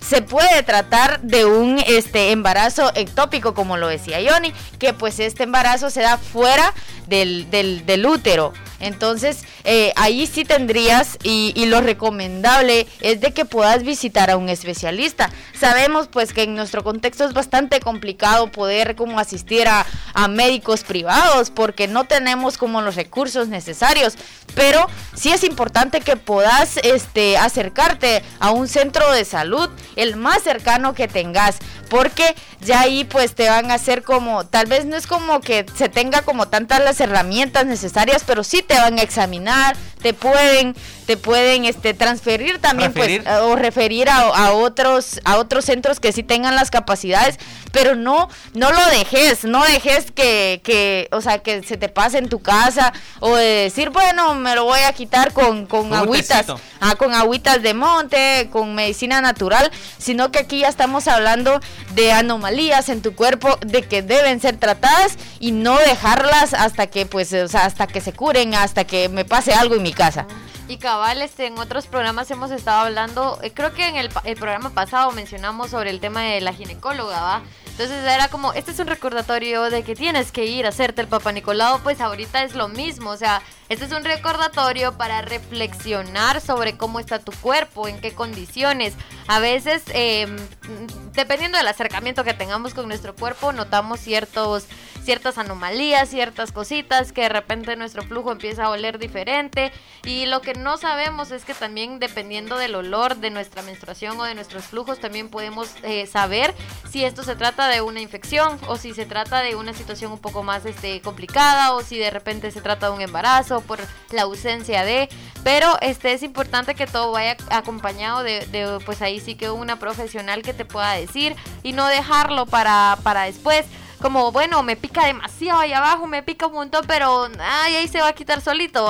se 0.07 0.23
puede 0.23 0.63
tratar 0.63 1.21
de 1.23 1.45
un 1.45 1.79
este 1.87 2.31
embarazo 2.31 2.93
ectópico, 2.95 3.55
como 3.55 3.77
lo 3.77 3.89
decía 3.89 4.19
Johnny, 4.27 4.53
que 4.79 4.93
pues 4.93 5.19
este 5.19 5.45
embarazo 5.45 5.91
se 5.91 6.03
da 6.03 6.19
fuera 6.19 6.75
del, 7.07 7.51
del, 7.51 8.07
útero. 8.07 8.53
Entonces, 8.81 9.45
eh, 9.65 9.93
ahí 9.97 10.27
sí 10.27 10.45
tendrías, 10.45 11.19
y, 11.23 11.53
lo 11.67 11.81
recomendable 11.81 12.87
es 13.01 13.21
de 13.21 13.33
que 13.33 13.47
puedas 13.47 13.83
visitar 13.83 14.31
a 14.31 14.37
un 14.37 14.49
especialista. 14.51 15.31
Sabemos 15.59 16.09
pues 16.09 16.33
que 16.35 16.43
en 16.43 16.55
nuestro 16.55 16.85
contexto 16.85 17.25
es 17.25 17.33
bastante 17.33 17.81
complicado 17.81 18.51
poder 18.53 18.95
como 18.97 19.19
asistir 19.19 19.67
a, 19.69 19.87
médicos 20.29 20.85
privados 20.85 21.51
porque 21.51 21.87
no 21.87 22.05
tenemos 22.05 22.57
como 22.57 22.81
los 22.81 22.97
recursos 22.97 23.49
necesarios, 23.49 24.15
pero 24.55 24.87
sí 25.15 25.33
es 25.33 25.45
importante 25.45 26.01
que 26.01 26.17
puedas 26.17 26.79
este, 26.79 27.37
acercarte 27.37 28.23
a 28.41 28.51
un 28.51 28.69
centro 28.69 29.11
de 29.13 29.25
salud, 29.25 29.69
el 29.97 30.17
más 30.17 30.43
cercano 30.43 30.95
que 30.95 31.09
tengas, 31.09 31.57
porque 31.89 32.35
ya 32.61 32.81
ahí 32.81 33.05
pues 33.05 33.35
te 33.35 33.49
van 33.49 33.71
a 33.71 33.75
hacer 33.75 34.03
como, 34.03 34.45
tal 34.47 34.67
vez 34.67 34.85
no 34.85 34.97
es 34.97 35.07
como 35.07 35.41
que 35.41 35.67
se 35.77 35.89
tenga 35.89 36.23
como 36.23 36.49
tantas 36.49 36.81
las 36.83 37.01
herramientas 37.01 37.67
necesarias, 37.67 38.25
pero 38.27 38.45
sí 38.45 38.63
te 38.63 38.75
van 38.75 38.99
a 38.99 39.03
examinar, 39.03 39.77
te 40.05 40.13
pueden 40.13 40.77
te 41.07 41.17
pueden 41.17 41.65
este 41.65 41.95
transferir 41.95 42.59
también 42.61 42.95
Referir. 42.95 43.25
pues 43.25 43.37
o 43.41 43.57
referir 43.57 44.11
a, 44.11 44.21
a 44.21 44.53
otros 44.53 45.19
a 45.25 45.39
otros 45.39 45.65
centros 45.65 45.99
que 45.99 46.13
sí 46.13 46.23
tengan 46.23 46.55
las 46.55 46.71
capacidades 46.71 47.39
pero 47.73 47.95
no 47.95 48.29
no 48.53 48.71
lo 48.71 48.85
dejes 48.91 49.45
no 49.45 49.65
dejes 49.65 50.11
que, 50.13 50.61
que 50.63 51.09
o 51.11 51.23
sea 51.23 51.39
que 51.39 51.63
se 51.63 51.79
te 51.79 51.89
pase 51.89 52.19
en 52.19 52.29
tu 52.29 52.41
casa 52.41 52.93
o 53.21 53.35
de 53.35 53.47
decir 53.47 53.89
bueno 53.89 54.35
me 54.35 54.55
lo 54.55 54.65
voy 54.65 54.81
a 54.81 54.93
quitar 54.93 55.33
con 55.33 55.65
con 55.65 55.87
un 55.87 55.95
agüitas 55.95 56.47
ah, 56.81 56.95
con 56.97 57.15
agüitas 57.15 57.63
de 57.63 57.73
monte 57.73 58.51
con 58.53 58.75
medicina 58.75 59.23
natural 59.23 59.71
sino 59.97 60.31
que 60.31 60.41
aquí 60.41 60.61
ya 60.61 60.69
estamos 60.69 61.09
hablando 61.09 61.61
de 61.95 62.13
anomalías 62.13 62.91
en 62.91 63.01
tu 63.01 63.15
cuerpo 63.15 63.59
de 63.67 63.83
que 63.83 64.03
deben 64.03 64.39
ser 64.39 64.59
tratadas 64.59 65.17
y 65.41 65.53
no 65.53 65.79
dejarlas 65.79 66.53
hasta 66.53 66.89
que 66.89 67.07
pues 67.07 67.33
o 67.33 67.49
sea 67.49 67.65
hasta 67.65 67.87
que 67.87 68.03
se 68.03 68.13
curen 68.13 68.55
hasta 68.55 68.85
que 68.85 69.09
me 69.09 69.25
pase 69.25 69.55
algo 69.55 69.77
en 69.77 69.83
mi 69.83 69.94
casa 69.95 70.27
Y 70.69 70.79
cabal, 70.79 71.23
este, 71.23 71.47
en 71.47 71.59
otros 71.59 71.87
programas 71.87 72.31
hemos 72.31 72.51
estado 72.51 72.87
hablando, 72.87 73.39
eh, 73.43 73.53
creo 73.53 73.73
que 73.73 73.87
en 73.87 73.97
el, 73.97 74.11
el 74.25 74.37
programa 74.37 74.71
pasado 74.71 75.11
mencionamos 75.13 75.71
sobre 75.71 75.91
el 75.91 76.01
tema 76.01 76.23
de 76.23 76.41
la 76.41 76.53
ginecóloga, 76.53 77.21
¿va? 77.21 77.43
Entonces 77.67 78.05
era 78.05 78.29
como, 78.29 78.53
este 78.53 78.71
es 78.71 78.79
un 78.79 78.87
recordatorio 78.87 79.65
de 79.65 79.83
que 79.83 79.97
tienes 79.97 80.31
que 80.31 80.47
ir 80.47 80.65
a 80.65 80.69
hacerte 80.69 81.01
el 81.01 81.09
papá 81.09 81.33
Nicolau, 81.33 81.81
pues 81.81 82.01
ahorita 82.01 82.45
es 82.45 82.55
lo 82.55 82.69
mismo, 82.69 83.11
o 83.11 83.17
sea, 83.17 83.43
este 83.69 83.87
es 83.87 83.93
un 83.93 84.05
recordatorio 84.05 84.97
para 84.99 85.23
reflexionar 85.23 86.43
sobre 86.43 86.77
cómo 86.77 87.01
está 87.01 87.19
tu 87.19 87.33
cuerpo, 87.33 87.89
en 87.89 87.99
qué 87.99 88.13
condiciones. 88.13 88.95
A 89.27 89.41
veces, 89.41 89.83
mm, 89.87 91.13
dependiendo 91.13 91.57
del 91.57 91.69
acercamiento 91.69 92.25
que 92.25 92.35
tengamos 92.35 92.75
con 92.75 92.89
nuestro 92.89 93.15
cuerpo, 93.15 93.53
notamos 93.53 94.01
ciertos, 94.01 94.67
ciertas 95.03 95.39
anomalías, 95.39 96.11
ciertas 96.11 96.53
cositas, 96.53 97.13
que 97.13 97.23
de 97.23 97.29
repente 97.31 97.77
nuestro 97.77 98.03
flujo 98.03 98.33
empieza 98.33 98.65
a 98.65 98.71
oler 98.71 98.99
diferente. 98.99 99.73
Y 100.05 100.27
lo 100.27 100.43
que 100.43 100.53
no 100.53 100.77
sabemos 100.77 101.31
es 101.31 101.47
que 101.47 101.55
también 101.55 101.99
dependiendo 101.99 102.59
del 102.59 102.75
olor 102.75 103.17
de 103.17 103.31
nuestra 103.31 103.63
menstruación 103.63 104.21
o 104.21 104.25
de 104.25 104.35
nuestros 104.35 104.65
flujos, 104.65 105.01
también 105.01 105.31
podemos 105.31 105.71
eh, 105.83 106.07
saber 106.07 106.55
si 106.91 107.05
esto 107.05 107.23
se 107.23 107.35
trata 107.35 107.69
de 107.69 107.81
una 107.81 108.01
infección 108.01 108.59
o 108.69 108.77
si 108.77 108.93
se 108.93 109.07
trata 109.07 109.41
de 109.41 109.57
una 109.57 109.73
situación 109.73 110.13
un 110.13 110.19
poco 110.19 110.43
más 110.43 110.67
este, 110.67 111.01
complicada 111.01 111.73
o 111.73 111.83
si 111.83 111.99
de 111.99 112.11
repente 112.11 112.51
se 112.51 112.61
trata 112.61 112.89
de 112.89 112.93
un 112.93 113.01
embarazo 113.01 113.54
por 113.61 113.79
la 114.11 114.23
ausencia 114.23 114.85
de. 114.85 115.09
Pero 115.43 115.77
este 115.81 116.13
es 116.13 116.23
importante 116.23 116.75
que 116.75 116.87
todo 116.87 117.13
vaya 117.13 117.37
acompañado 117.51 118.23
de, 118.23 118.81
pues 118.87 119.03
ahí 119.03 119.21
sí 119.21 119.35
que 119.35 119.51
una 119.51 119.79
profesional 119.79 120.43
que 120.43 120.55
te 120.55 120.65
pueda 120.65 120.93
decir 120.93 121.37
y 121.63 121.73
no 121.73 121.87
dejarlo 121.87 122.47
para, 122.47 122.99
para 123.03 123.25
después 123.25 123.67
como 124.05 124.33
bueno, 124.33 124.63
me 124.63 124.77
pica 124.77 125.07
demasiado 125.07 125.61
ahí 125.61 125.73
abajo, 125.73 126.07
me 126.07 126.23
pica 126.23 126.47
un 126.47 126.53
montón, 126.53 126.85
pero 126.87 127.27
ahí 127.41 127.89
se 127.89 128.03
va 128.03 128.09
a 128.09 128.13
quitar 128.13 128.43
solito. 128.43 128.87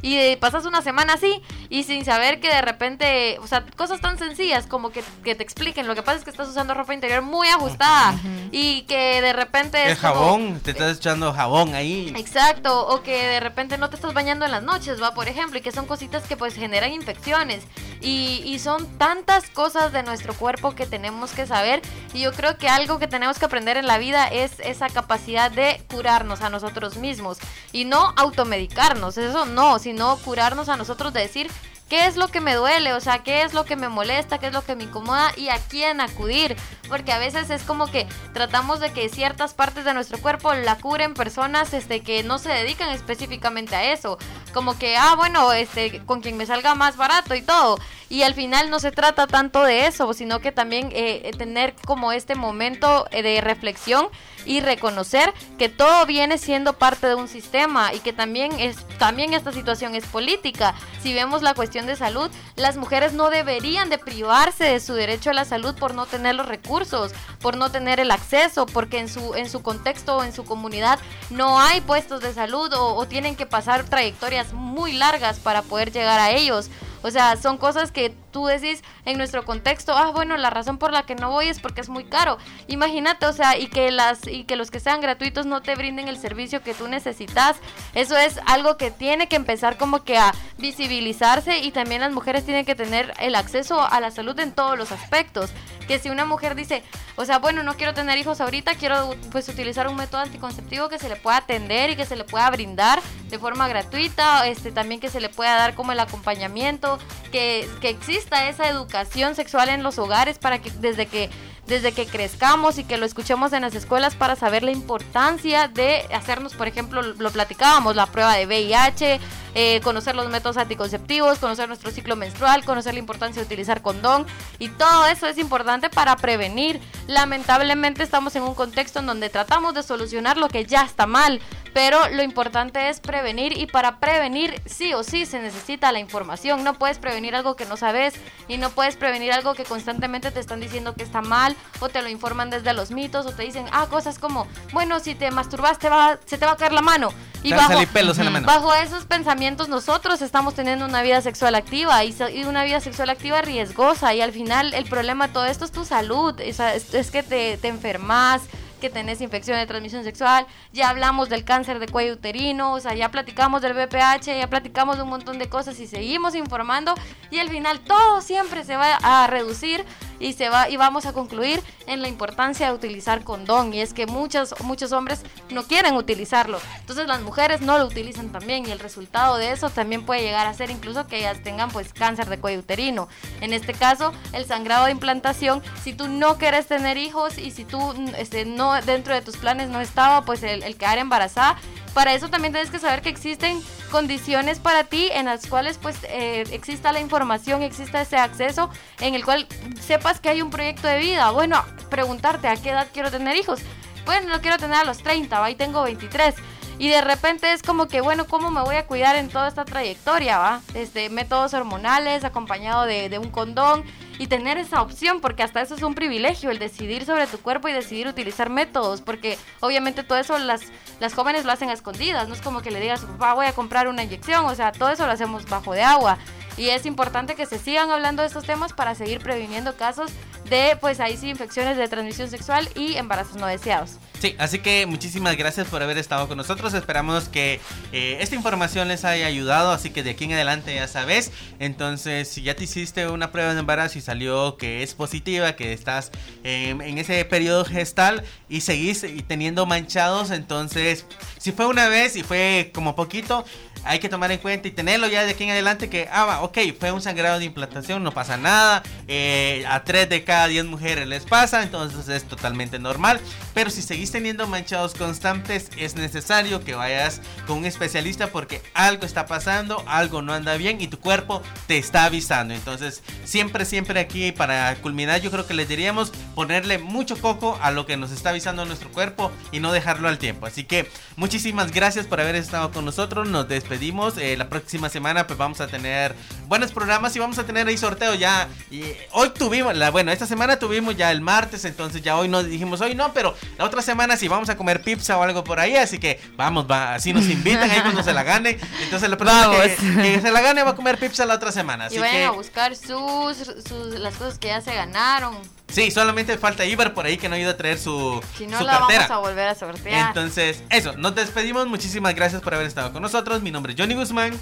Y 0.00 0.16
eh, 0.16 0.38
pasas 0.40 0.64
una 0.64 0.80
semana 0.80 1.14
así 1.14 1.42
y 1.74 1.82
sin 1.82 2.04
saber 2.04 2.38
que 2.38 2.48
de 2.48 2.62
repente, 2.62 3.36
o 3.40 3.48
sea, 3.48 3.64
cosas 3.76 4.00
tan 4.00 4.16
sencillas 4.16 4.66
como 4.68 4.90
que, 4.90 5.02
que 5.24 5.34
te 5.34 5.42
expliquen, 5.42 5.88
lo 5.88 5.96
que 5.96 6.02
pasa 6.04 6.18
es 6.18 6.24
que 6.24 6.30
estás 6.30 6.46
usando 6.48 6.72
ropa 6.72 6.94
interior 6.94 7.20
muy 7.22 7.48
ajustada 7.48 8.14
y 8.52 8.82
que 8.82 9.20
de 9.20 9.32
repente 9.32 9.82
El 9.84 9.90
es 9.90 9.98
como- 9.98 10.14
jabón, 10.14 10.60
te 10.60 10.70
estás 10.70 10.98
echando 10.98 11.32
jabón 11.32 11.74
ahí. 11.74 12.12
Exacto, 12.16 12.86
o 12.86 13.02
que 13.02 13.26
de 13.26 13.40
repente 13.40 13.76
no 13.76 13.90
te 13.90 13.96
estás 13.96 14.14
bañando 14.14 14.44
en 14.44 14.52
las 14.52 14.62
noches, 14.62 15.02
va, 15.02 15.14
por 15.14 15.26
ejemplo, 15.26 15.58
y 15.58 15.62
que 15.62 15.72
son 15.72 15.86
cositas 15.86 16.22
que 16.28 16.36
pues 16.36 16.54
generan 16.54 16.92
infecciones. 16.92 17.64
Y, 18.00 18.42
y 18.44 18.58
son 18.58 18.86
tantas 18.98 19.48
cosas 19.50 19.90
de 19.92 20.02
nuestro 20.02 20.34
cuerpo 20.34 20.74
que 20.76 20.84
tenemos 20.86 21.32
que 21.32 21.46
saber. 21.46 21.80
Y 22.12 22.20
yo 22.20 22.32
creo 22.32 22.56
que 22.58 22.68
algo 22.68 22.98
que 22.98 23.08
tenemos 23.08 23.38
que 23.38 23.46
aprender 23.46 23.78
en 23.78 23.86
la 23.86 23.96
vida 23.98 24.28
es 24.28 24.60
esa 24.60 24.90
capacidad 24.90 25.50
de 25.50 25.82
curarnos 25.90 26.42
a 26.42 26.50
nosotros 26.50 26.98
mismos. 26.98 27.38
Y 27.72 27.84
no 27.86 28.12
automedicarnos, 28.16 29.16
eso 29.18 29.46
no, 29.46 29.78
sino 29.78 30.16
curarnos 30.18 30.68
a 30.68 30.76
nosotros 30.76 31.12
de 31.14 31.20
decir, 31.20 31.50
¿Qué 31.88 32.06
es 32.06 32.16
lo 32.16 32.28
que 32.28 32.40
me 32.40 32.54
duele? 32.54 32.94
O 32.94 33.00
sea, 33.00 33.22
¿qué 33.22 33.42
es 33.42 33.52
lo 33.52 33.64
que 33.64 33.76
me 33.76 33.88
molesta? 33.88 34.38
¿Qué 34.38 34.46
es 34.46 34.52
lo 34.52 34.64
que 34.64 34.74
me 34.74 34.84
incomoda? 34.84 35.32
¿Y 35.36 35.50
a 35.50 35.58
quién 35.58 36.00
acudir? 36.00 36.56
Porque 36.88 37.12
a 37.12 37.18
veces 37.18 37.50
es 37.50 37.62
como 37.62 37.86
que 37.86 38.06
tratamos 38.32 38.80
de 38.80 38.90
que 38.92 39.08
ciertas 39.10 39.52
partes 39.52 39.84
de 39.84 39.92
nuestro 39.92 40.18
cuerpo 40.18 40.54
la 40.54 40.76
curen 40.76 41.12
personas 41.12 41.74
este, 41.74 42.00
que 42.00 42.22
no 42.22 42.38
se 42.38 42.50
dedican 42.50 42.88
específicamente 42.90 43.76
a 43.76 43.92
eso. 43.92 44.18
Como 44.54 44.78
que, 44.78 44.96
ah, 44.96 45.14
bueno, 45.16 45.52
este, 45.52 46.02
con 46.06 46.22
quien 46.22 46.38
me 46.38 46.46
salga 46.46 46.74
más 46.74 46.96
barato 46.96 47.34
y 47.34 47.42
todo. 47.42 47.78
Y 48.08 48.22
al 48.22 48.34
final 48.34 48.70
no 48.70 48.78
se 48.78 48.92
trata 48.92 49.26
tanto 49.26 49.62
de 49.62 49.86
eso, 49.86 50.12
sino 50.14 50.40
que 50.40 50.52
también 50.52 50.90
eh, 50.92 51.30
tener 51.36 51.74
como 51.84 52.12
este 52.12 52.34
momento 52.34 53.06
eh, 53.10 53.22
de 53.22 53.40
reflexión 53.40 54.08
y 54.46 54.60
reconocer 54.60 55.32
que 55.58 55.68
todo 55.68 56.06
viene 56.06 56.38
siendo 56.38 56.74
parte 56.74 57.08
de 57.08 57.14
un 57.14 57.28
sistema 57.28 57.92
y 57.92 58.00
que 58.00 58.12
también 58.12 58.52
es 58.60 58.76
también 58.98 59.32
esta 59.32 59.52
situación 59.52 59.94
es 59.94 60.04
política. 60.06 60.74
Si 61.02 61.12
vemos 61.12 61.42
la 61.42 61.54
cuestión 61.54 61.73
de 61.82 61.96
salud, 61.96 62.30
las 62.56 62.76
mujeres 62.76 63.12
no 63.12 63.30
deberían 63.30 63.90
de 63.90 63.98
privarse 63.98 64.64
de 64.64 64.80
su 64.80 64.94
derecho 64.94 65.30
a 65.30 65.34
la 65.34 65.44
salud 65.44 65.74
por 65.74 65.94
no 65.94 66.06
tener 66.06 66.36
los 66.36 66.46
recursos, 66.46 67.12
por 67.40 67.56
no 67.56 67.70
tener 67.70 67.98
el 67.98 68.12
acceso, 68.12 68.66
porque 68.66 69.00
en 69.00 69.08
su 69.08 69.34
en 69.34 69.50
su 69.50 69.62
contexto 69.62 70.18
o 70.18 70.22
en 70.22 70.32
su 70.32 70.44
comunidad 70.44 71.00
no 71.30 71.60
hay 71.60 71.80
puestos 71.80 72.20
de 72.20 72.32
salud 72.32 72.72
o, 72.72 72.94
o 72.94 73.06
tienen 73.06 73.34
que 73.34 73.46
pasar 73.46 73.84
trayectorias 73.84 74.52
muy 74.52 74.92
largas 74.92 75.40
para 75.40 75.62
poder 75.62 75.92
llegar 75.92 76.20
a 76.20 76.30
ellos. 76.30 76.70
O 77.02 77.10
sea, 77.10 77.36
son 77.36 77.58
cosas 77.58 77.90
que 77.90 78.14
tú 78.34 78.46
decís 78.46 78.82
en 79.04 79.16
nuestro 79.16 79.44
contexto, 79.44 79.96
ah, 79.96 80.10
bueno, 80.10 80.36
la 80.36 80.50
razón 80.50 80.76
por 80.76 80.92
la 80.92 81.04
que 81.06 81.14
no 81.14 81.30
voy 81.30 81.46
es 81.46 81.60
porque 81.60 81.80
es 81.80 81.88
muy 81.88 82.02
caro. 82.02 82.36
Imagínate, 82.66 83.26
o 83.26 83.32
sea, 83.32 83.56
y 83.56 83.68
que 83.68 83.92
las 83.92 84.26
y 84.26 84.42
que 84.42 84.56
los 84.56 84.72
que 84.72 84.80
sean 84.80 85.00
gratuitos 85.00 85.46
no 85.46 85.62
te 85.62 85.76
brinden 85.76 86.08
el 86.08 86.18
servicio 86.18 86.60
que 86.60 86.74
tú 86.74 86.88
necesitas. 86.88 87.56
Eso 87.94 88.16
es 88.16 88.40
algo 88.46 88.76
que 88.76 88.90
tiene 88.90 89.28
que 89.28 89.36
empezar 89.36 89.78
como 89.78 90.02
que 90.02 90.18
a 90.18 90.34
visibilizarse 90.58 91.58
y 91.58 91.70
también 91.70 92.00
las 92.00 92.12
mujeres 92.12 92.44
tienen 92.44 92.64
que 92.64 92.74
tener 92.74 93.14
el 93.20 93.36
acceso 93.36 93.80
a 93.80 94.00
la 94.00 94.10
salud 94.10 94.38
en 94.40 94.50
todos 94.50 94.76
los 94.76 94.90
aspectos. 94.90 95.50
Que 95.86 96.00
si 96.00 96.10
una 96.10 96.24
mujer 96.24 96.56
dice, 96.56 96.82
o 97.14 97.24
sea, 97.24 97.38
bueno, 97.38 97.62
no 97.62 97.74
quiero 97.74 97.94
tener 97.94 98.18
hijos 98.18 98.40
ahorita, 98.40 98.74
quiero 98.74 99.14
pues 99.30 99.48
utilizar 99.48 99.86
un 99.86 99.96
método 99.96 100.22
anticonceptivo 100.22 100.88
que 100.88 100.98
se 100.98 101.08
le 101.08 101.16
pueda 101.16 101.36
atender 101.36 101.90
y 101.90 101.96
que 101.96 102.06
se 102.06 102.16
le 102.16 102.24
pueda 102.24 102.50
brindar 102.50 103.00
de 103.28 103.38
forma 103.38 103.68
gratuita, 103.68 104.46
este 104.48 104.72
también 104.72 105.00
que 105.00 105.10
se 105.10 105.20
le 105.20 105.28
pueda 105.28 105.56
dar 105.56 105.74
como 105.74 105.92
el 105.92 106.00
acompañamiento, 106.00 106.98
que, 107.30 107.68
que 107.80 107.96
esa 108.30 108.68
educación 108.68 109.34
sexual 109.34 109.68
en 109.68 109.82
los 109.82 109.98
hogares 109.98 110.38
para 110.38 110.60
que 110.60 110.70
desde 110.70 111.06
que 111.06 111.30
desde 111.66 111.92
que 111.92 112.06
crezcamos 112.06 112.78
y 112.78 112.84
que 112.84 112.98
lo 112.98 113.06
escuchemos 113.06 113.52
en 113.52 113.62
las 113.62 113.74
escuelas 113.74 114.14
para 114.14 114.36
saber 114.36 114.62
la 114.62 114.70
importancia 114.70 115.68
de 115.68 116.06
hacernos, 116.12 116.54
por 116.54 116.68
ejemplo, 116.68 117.02
lo 117.02 117.30
platicábamos, 117.30 117.96
la 117.96 118.06
prueba 118.06 118.34
de 118.34 118.46
VIH, 118.46 119.20
eh, 119.56 119.80
conocer 119.82 120.16
los 120.16 120.28
métodos 120.30 120.56
anticonceptivos, 120.56 121.38
conocer 121.38 121.68
nuestro 121.68 121.92
ciclo 121.92 122.16
menstrual, 122.16 122.64
conocer 122.64 122.94
la 122.94 122.98
importancia 122.98 123.40
de 123.40 123.46
utilizar 123.46 123.82
condón 123.82 124.26
y 124.58 124.68
todo 124.68 125.06
eso 125.06 125.28
es 125.28 125.38
importante 125.38 125.88
para 125.88 126.16
prevenir. 126.16 126.80
Lamentablemente 127.06 128.02
estamos 128.02 128.34
en 128.34 128.42
un 128.42 128.54
contexto 128.54 128.98
en 128.98 129.06
donde 129.06 129.30
tratamos 129.30 129.72
de 129.74 129.84
solucionar 129.84 130.38
lo 130.38 130.48
que 130.48 130.64
ya 130.64 130.82
está 130.82 131.06
mal, 131.06 131.40
pero 131.72 132.08
lo 132.08 132.24
importante 132.24 132.88
es 132.88 132.98
prevenir 132.98 133.56
y 133.56 133.66
para 133.66 134.00
prevenir 134.00 134.60
sí 134.66 134.92
o 134.92 135.04
sí 135.04 135.24
se 135.24 135.38
necesita 135.38 135.92
la 135.92 136.00
información. 136.00 136.64
No 136.64 136.74
puedes 136.74 136.98
prevenir 136.98 137.36
algo 137.36 137.54
que 137.54 137.64
no 137.64 137.76
sabes 137.76 138.14
y 138.48 138.58
no 138.58 138.70
puedes 138.70 138.96
prevenir 138.96 139.32
algo 139.32 139.54
que 139.54 139.64
constantemente 139.64 140.32
te 140.32 140.40
están 140.40 140.58
diciendo 140.58 140.94
que 140.94 141.04
está 141.04 141.20
mal 141.20 141.53
o 141.80 141.88
te 141.88 142.02
lo 142.02 142.08
informan 142.08 142.50
desde 142.50 142.72
los 142.72 142.90
mitos 142.90 143.26
o 143.26 143.32
te 143.32 143.42
dicen, 143.42 143.66
ah, 143.72 143.86
cosas 143.90 144.18
como, 144.18 144.46
bueno, 144.72 145.00
si 145.00 145.14
te 145.14 145.30
masturbas 145.30 145.78
te 145.78 145.88
va, 145.88 146.18
se 146.24 146.38
te 146.38 146.46
va 146.46 146.52
a 146.52 146.56
caer 146.56 146.72
la 146.72 146.82
mano. 146.82 147.12
Y 147.42 147.50
Te 147.50 147.56
van 147.56 147.64
a 147.66 147.68
salir 147.68 147.88
pelos 147.88 148.18
en 148.18 148.24
la 148.24 148.30
mano. 148.30 148.46
bajo 148.46 148.72
esos 148.74 149.04
pensamientos 149.04 149.68
nosotros 149.68 150.22
estamos 150.22 150.54
teniendo 150.54 150.86
una 150.86 151.02
vida 151.02 151.20
sexual 151.20 151.54
activa 151.54 152.02
y, 152.04 152.14
una 152.46 152.64
vida 152.64 152.80
sexual 152.80 153.10
activa 153.10 153.42
riesgosa 153.42 154.14
y 154.14 154.22
al 154.22 154.32
final 154.32 154.72
el 154.72 154.84
problema 154.86 155.26
de 155.26 155.32
todo 155.34 155.44
esto 155.44 155.64
es 155.66 155.72
tu 155.72 155.84
salud, 155.84 156.38
es, 156.40 156.58
es- 156.60 156.94
es 156.94 157.10
que 157.10 157.22
te, 157.22 157.58
te 157.58 157.68
enfermas, 157.68 158.40
que 158.80 158.88
tenés 158.90 159.20
infección 159.22 159.56
de 159.58 159.66
transmisión 159.66 160.04
sexual, 160.04 160.46
ya 160.72 160.90
hablamos 160.90 161.28
del 161.30 161.44
cáncer 161.44 161.78
de 161.78 161.88
cuello 161.88 162.14
uterino, 162.14 162.72
o 162.74 162.80
sea, 162.80 162.94
ya 162.94 163.10
platicamos 163.10 163.62
del 163.62 163.72
BPH, 163.72 164.24
ya 164.38 164.46
platicamos 164.48 164.96
de 164.96 165.02
un 165.04 165.08
montón 165.10 165.38
de 165.38 165.48
cosas 165.48 165.78
y 165.80 165.86
seguimos 165.86 166.34
informando 166.34 166.94
y 167.30 167.38
al 167.38 167.48
final 167.48 167.80
todo 167.80 168.20
siempre 168.20 168.62
se 168.64 168.76
va 168.76 168.96
a 169.02 169.26
reducir 169.26 169.84
y 170.20 170.34
se 170.34 170.48
va 170.48 170.68
y 170.68 170.76
vamos 170.76 171.06
a 171.06 171.12
concluir 171.12 171.62
en 171.86 172.02
la 172.02 172.08
importancia 172.08 172.68
de 172.68 172.74
utilizar 172.74 173.24
condón 173.24 173.74
y 173.74 173.80
es 173.80 173.92
que 173.94 174.06
muchos 174.06 174.54
muchos 174.62 174.92
hombres 174.92 175.22
no 175.50 175.64
quieren 175.64 175.94
utilizarlo. 175.96 176.58
Entonces 176.80 177.06
las 177.06 177.20
mujeres 177.22 177.60
no 177.60 177.78
lo 177.78 177.86
utilizan 177.86 178.30
también 178.30 178.66
y 178.66 178.70
el 178.70 178.78
resultado 178.78 179.36
de 179.36 179.52
eso 179.52 179.70
también 179.70 180.04
puede 180.04 180.22
llegar 180.22 180.46
a 180.46 180.54
ser 180.54 180.70
incluso 180.70 181.06
que 181.06 181.18
ellas 181.18 181.42
tengan 181.42 181.70
pues 181.70 181.92
cáncer 181.92 182.28
de 182.28 182.38
cuello 182.38 182.60
uterino. 182.60 183.08
En 183.40 183.52
este 183.52 183.74
caso, 183.74 184.12
el 184.32 184.46
sangrado 184.46 184.86
de 184.86 184.92
implantación, 184.92 185.62
si 185.82 185.92
tú 185.92 186.08
no 186.08 186.38
quieres 186.38 186.66
tener 186.66 186.96
hijos 186.96 187.38
y 187.38 187.50
si 187.50 187.64
tú 187.64 187.94
este, 188.16 188.44
no 188.44 188.80
dentro 188.82 189.14
de 189.14 189.22
tus 189.22 189.36
planes 189.36 189.68
no 189.68 189.80
estaba 189.80 190.24
pues 190.24 190.42
el, 190.42 190.62
el 190.62 190.76
quedar 190.76 190.98
embarazada, 190.98 191.56
para 191.94 192.12
eso 192.12 192.28
también 192.28 192.52
tienes 192.52 192.70
que 192.70 192.78
saber 192.78 193.02
que 193.02 193.08
existen 193.08 193.62
condiciones 193.90 194.58
para 194.58 194.84
ti 194.84 195.08
en 195.12 195.26
las 195.26 195.46
cuales 195.46 195.78
pues 195.78 195.96
eh, 196.08 196.44
exista 196.50 196.92
la 196.92 197.00
información, 197.00 197.62
exista 197.62 198.02
ese 198.02 198.16
acceso 198.16 198.68
en 199.00 199.14
el 199.14 199.24
cual 199.24 199.46
sepas 199.80 200.20
que 200.20 200.28
hay 200.28 200.42
un 200.42 200.50
proyecto 200.50 200.88
de 200.88 200.98
vida. 200.98 201.30
Bueno, 201.30 201.64
preguntarte 201.90 202.48
a 202.48 202.56
qué 202.56 202.70
edad 202.70 202.88
quiero 202.92 203.10
tener 203.10 203.36
hijos. 203.36 203.60
Bueno, 204.04 204.28
no 204.28 204.40
quiero 204.40 204.58
tener 204.58 204.76
a 204.76 204.84
los 204.84 204.98
30, 204.98 205.42
ahí 205.42 205.54
tengo 205.54 205.82
23. 205.84 206.34
Y 206.78 206.88
de 206.88 207.00
repente 207.00 207.52
es 207.52 207.62
como 207.62 207.86
que, 207.86 208.00
bueno, 208.00 208.26
¿cómo 208.26 208.50
me 208.50 208.62
voy 208.62 208.76
a 208.76 208.86
cuidar 208.86 209.16
en 209.16 209.28
toda 209.28 209.48
esta 209.48 209.64
trayectoria, 209.64 210.38
va? 210.38 210.60
Este, 210.74 211.08
métodos 211.08 211.54
hormonales 211.54 212.24
acompañado 212.24 212.84
de, 212.84 213.08
de 213.08 213.18
un 213.18 213.30
condón 213.30 213.84
y 214.18 214.26
tener 214.26 214.58
esa 214.58 214.82
opción, 214.82 215.20
porque 215.20 215.42
hasta 215.42 215.60
eso 215.60 215.74
es 215.74 215.82
un 215.82 215.94
privilegio, 215.94 216.50
el 216.50 216.58
decidir 216.58 217.04
sobre 217.04 217.26
tu 217.26 217.38
cuerpo 217.38 217.68
y 217.68 217.72
decidir 217.72 218.06
utilizar 218.06 218.50
métodos, 218.50 219.00
porque 219.00 219.38
obviamente 219.60 220.02
todo 220.02 220.18
eso 220.18 220.38
las, 220.38 220.62
las 221.00 221.14
jóvenes 221.14 221.44
lo 221.44 221.52
hacen 221.52 221.70
a 221.70 221.72
escondidas, 221.72 222.28
no 222.28 222.34
es 222.34 222.40
como 222.40 222.62
que 222.62 222.70
le 222.70 222.80
digas 222.80 223.00
papá 223.00 223.34
voy 223.34 223.46
a 223.46 223.52
comprar 223.52 223.88
una 223.88 224.04
inyección, 224.04 224.44
o 224.44 224.54
sea, 224.54 224.72
todo 224.72 224.90
eso 224.90 225.06
lo 225.06 225.12
hacemos 225.12 225.48
bajo 225.48 225.72
de 225.72 225.82
agua. 225.82 226.18
Y 226.56 226.68
es 226.68 226.86
importante 226.86 227.34
que 227.34 227.46
se 227.46 227.58
sigan 227.58 227.90
hablando 227.90 228.22
de 228.22 228.28
estos 228.28 228.44
temas 228.44 228.72
para 228.72 228.94
seguir 228.94 229.20
previniendo 229.20 229.76
casos 229.76 230.10
de, 230.48 230.76
pues 230.80 231.00
ahí 231.00 231.16
sí, 231.16 231.28
infecciones 231.28 231.76
de 231.76 231.88
transmisión 231.88 232.28
sexual 232.28 232.68
y 232.74 232.94
embarazos 232.96 233.36
no 233.36 233.46
deseados. 233.46 233.98
Sí, 234.20 234.36
así 234.38 234.60
que 234.60 234.86
muchísimas 234.86 235.36
gracias 235.36 235.66
por 235.66 235.82
haber 235.82 235.98
estado 235.98 236.28
con 236.28 236.38
nosotros. 236.38 236.72
Esperamos 236.74 237.28
que 237.28 237.60
eh, 237.92 238.18
esta 238.20 238.34
información 238.34 238.88
les 238.88 239.04
haya 239.04 239.26
ayudado. 239.26 239.72
Así 239.72 239.90
que 239.90 240.02
de 240.02 240.10
aquí 240.10 240.24
en 240.24 240.32
adelante 240.32 240.74
ya 240.74 240.88
sabes. 240.88 241.30
Entonces, 241.58 242.28
si 242.28 242.42
ya 242.42 242.54
te 242.54 242.64
hiciste 242.64 243.08
una 243.08 243.32
prueba 243.32 243.52
de 243.52 243.60
embarazo 243.60 243.98
y 243.98 244.00
salió 244.00 244.56
que 244.56 244.82
es 244.82 244.94
positiva, 244.94 245.56
que 245.56 245.72
estás 245.72 246.10
en 246.42 246.98
ese 246.98 247.24
periodo 247.24 247.64
gestal 247.64 248.24
y 248.48 248.62
seguís 248.62 249.04
teniendo 249.26 249.66
manchados, 249.66 250.30
entonces, 250.30 251.04
si 251.38 251.52
fue 251.52 251.66
una 251.66 251.88
vez 251.88 252.16
y 252.16 252.22
fue 252.22 252.70
como 252.74 252.94
poquito, 252.96 253.44
hay 253.84 253.98
que 253.98 254.08
tomar 254.08 254.32
en 254.32 254.38
cuenta 254.38 254.68
y 254.68 254.70
tenerlo 254.70 255.06
ya 255.08 255.24
de 255.24 255.32
aquí 255.32 255.44
en 255.44 255.50
adelante 255.50 255.90
que, 255.90 256.08
ah, 256.10 256.40
ok, 256.42 256.58
fue 256.78 256.90
un 256.90 257.02
sangrado 257.02 257.38
de 257.38 257.44
implantación, 257.44 258.02
no 258.02 258.12
pasa 258.12 258.36
nada. 258.36 258.82
Eh, 259.08 259.64
a 259.68 259.84
3 259.84 260.08
de 260.08 260.24
cada 260.24 260.46
10 260.48 260.64
mujeres 260.64 261.06
les 261.06 261.24
pasa, 261.24 261.62
entonces 261.62 262.08
es 262.08 262.24
totalmente 262.24 262.78
normal. 262.78 263.20
Pero 263.52 263.70
si 263.70 263.82
seguís 263.82 264.10
teniendo 264.10 264.46
manchados 264.46 264.94
constantes, 264.94 265.70
es 265.76 265.96
necesario 265.96 266.64
que 266.64 266.74
vayas 266.74 267.20
con 267.46 267.58
un 267.58 267.66
especialista 267.66 268.28
porque 268.28 268.62
algo 268.72 269.04
está 269.04 269.26
pasando, 269.26 269.84
algo 269.86 270.22
no 270.22 270.32
anda 270.32 270.56
bien 270.56 270.80
y 270.80 270.88
tu 270.88 270.98
cuerpo 270.98 271.42
te 271.66 271.76
está 271.76 272.04
avisando. 272.04 272.54
Entonces, 272.54 273.02
siempre, 273.24 273.66
siempre 273.66 274.00
aquí 274.00 274.32
para 274.32 274.74
culminar, 274.76 275.20
yo 275.20 275.30
creo 275.30 275.46
que 275.46 275.54
les 275.54 275.68
diríamos 275.68 276.10
ponerle 276.34 276.78
mucho 276.78 277.20
coco 277.20 277.58
a 277.60 277.70
lo 277.70 277.84
que 277.84 277.96
nos 277.96 278.10
está 278.10 278.30
avisando 278.30 278.64
nuestro 278.64 278.90
cuerpo 278.90 279.30
y 279.52 279.60
no 279.60 279.72
dejarlo 279.72 280.08
al 280.08 280.18
tiempo. 280.18 280.46
Así 280.46 280.64
que 280.64 280.88
muchísimas 281.16 281.70
gracias 281.70 282.06
por 282.06 282.20
haber 282.20 282.36
estado 282.36 282.70
con 282.72 282.84
nosotros. 282.86 283.28
Nos 283.28 283.46
despedimos. 283.46 283.73
Eh, 284.18 284.36
la 284.36 284.48
próxima 284.48 284.88
semana 284.88 285.26
pues 285.26 285.38
vamos 285.38 285.60
a 285.60 285.66
tener 285.66 286.14
buenos 286.46 286.72
programas 286.72 287.14
y 287.16 287.18
vamos 287.18 287.38
a 287.38 287.44
tener 287.44 287.66
ahí 287.66 287.76
sorteo 287.76 288.14
ya. 288.14 288.48
Y 288.70 288.82
hoy 289.12 289.30
tuvimos, 289.30 289.76
la, 289.76 289.90
bueno, 289.90 290.12
esta 290.12 290.26
semana 290.26 290.58
tuvimos 290.58 290.96
ya 290.96 291.10
el 291.10 291.20
martes, 291.20 291.64
entonces 291.64 292.02
ya 292.02 292.16
hoy 292.16 292.28
nos 292.28 292.46
dijimos 292.46 292.80
hoy 292.80 292.94
no, 292.94 293.12
pero 293.12 293.34
la 293.58 293.64
otra 293.64 293.82
semana 293.82 294.16
sí 294.16 294.28
vamos 294.28 294.48
a 294.48 294.56
comer 294.56 294.82
pizza 294.82 295.18
o 295.18 295.22
algo 295.22 295.44
por 295.44 295.60
ahí, 295.60 295.76
así 295.76 295.98
que 295.98 296.20
vamos, 296.36 296.66
va, 296.70 296.94
así 296.94 297.12
nos 297.12 297.24
invitan 297.26 297.70
ahí 297.70 297.80
cuando 297.82 298.02
se 298.02 298.12
la 298.12 298.22
gane. 298.22 298.58
Entonces 298.82 299.08
la 299.08 299.16
persona 299.16 299.50
que, 299.50 300.02
que, 300.02 300.20
se 300.20 300.30
la 300.30 300.40
gane 300.40 300.62
va 300.62 300.70
a 300.70 300.76
comer 300.76 300.98
pizza 300.98 301.26
la 301.26 301.34
otra 301.34 301.52
semana. 301.52 301.86
Así 301.86 301.96
y 301.96 301.98
vayan 301.98 302.24
a 302.24 302.30
buscar 302.30 302.76
sus, 302.76 303.36
sus, 303.36 303.98
las 303.98 304.14
cosas 304.14 304.38
que 304.38 304.48
ya 304.48 304.60
se 304.60 304.74
ganaron. 304.74 305.36
Sí, 305.74 305.90
solamente 305.90 306.38
falta 306.38 306.64
Ibar 306.64 306.94
por 306.94 307.04
ahí 307.04 307.16
que 307.16 307.28
no 307.28 307.34
ayuda 307.34 307.50
a 307.50 307.56
traer 307.56 307.78
su, 307.78 308.22
si 308.38 308.46
no, 308.46 308.58
su 308.58 308.64
la 308.64 308.78
cartera. 308.78 309.08
vamos 309.08 309.10
a 309.10 309.28
volver 309.28 309.48
a 309.48 309.54
sortear. 309.56 310.08
Entonces, 310.08 310.62
eso, 310.70 310.96
nos 310.96 311.16
despedimos. 311.16 311.66
Muchísimas 311.66 312.14
gracias 312.14 312.42
por 312.42 312.54
haber 312.54 312.68
estado 312.68 312.92
con 312.92 313.02
nosotros. 313.02 313.42
Mi 313.42 313.50
nombre 313.50 313.72
es 313.72 313.80
Johnny 313.80 313.94
Guzmán. 313.94 314.38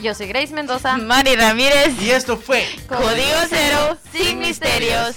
Yo 0.00 0.14
soy 0.14 0.28
Grace 0.28 0.54
Mendoza. 0.54 0.98
Mari 0.98 1.34
Ramírez. 1.34 2.00
Y 2.00 2.10
esto 2.10 2.36
fue 2.36 2.64
Código 2.86 3.40
Cero, 3.48 3.96
sin 4.12 4.38
misterios. 4.38 5.16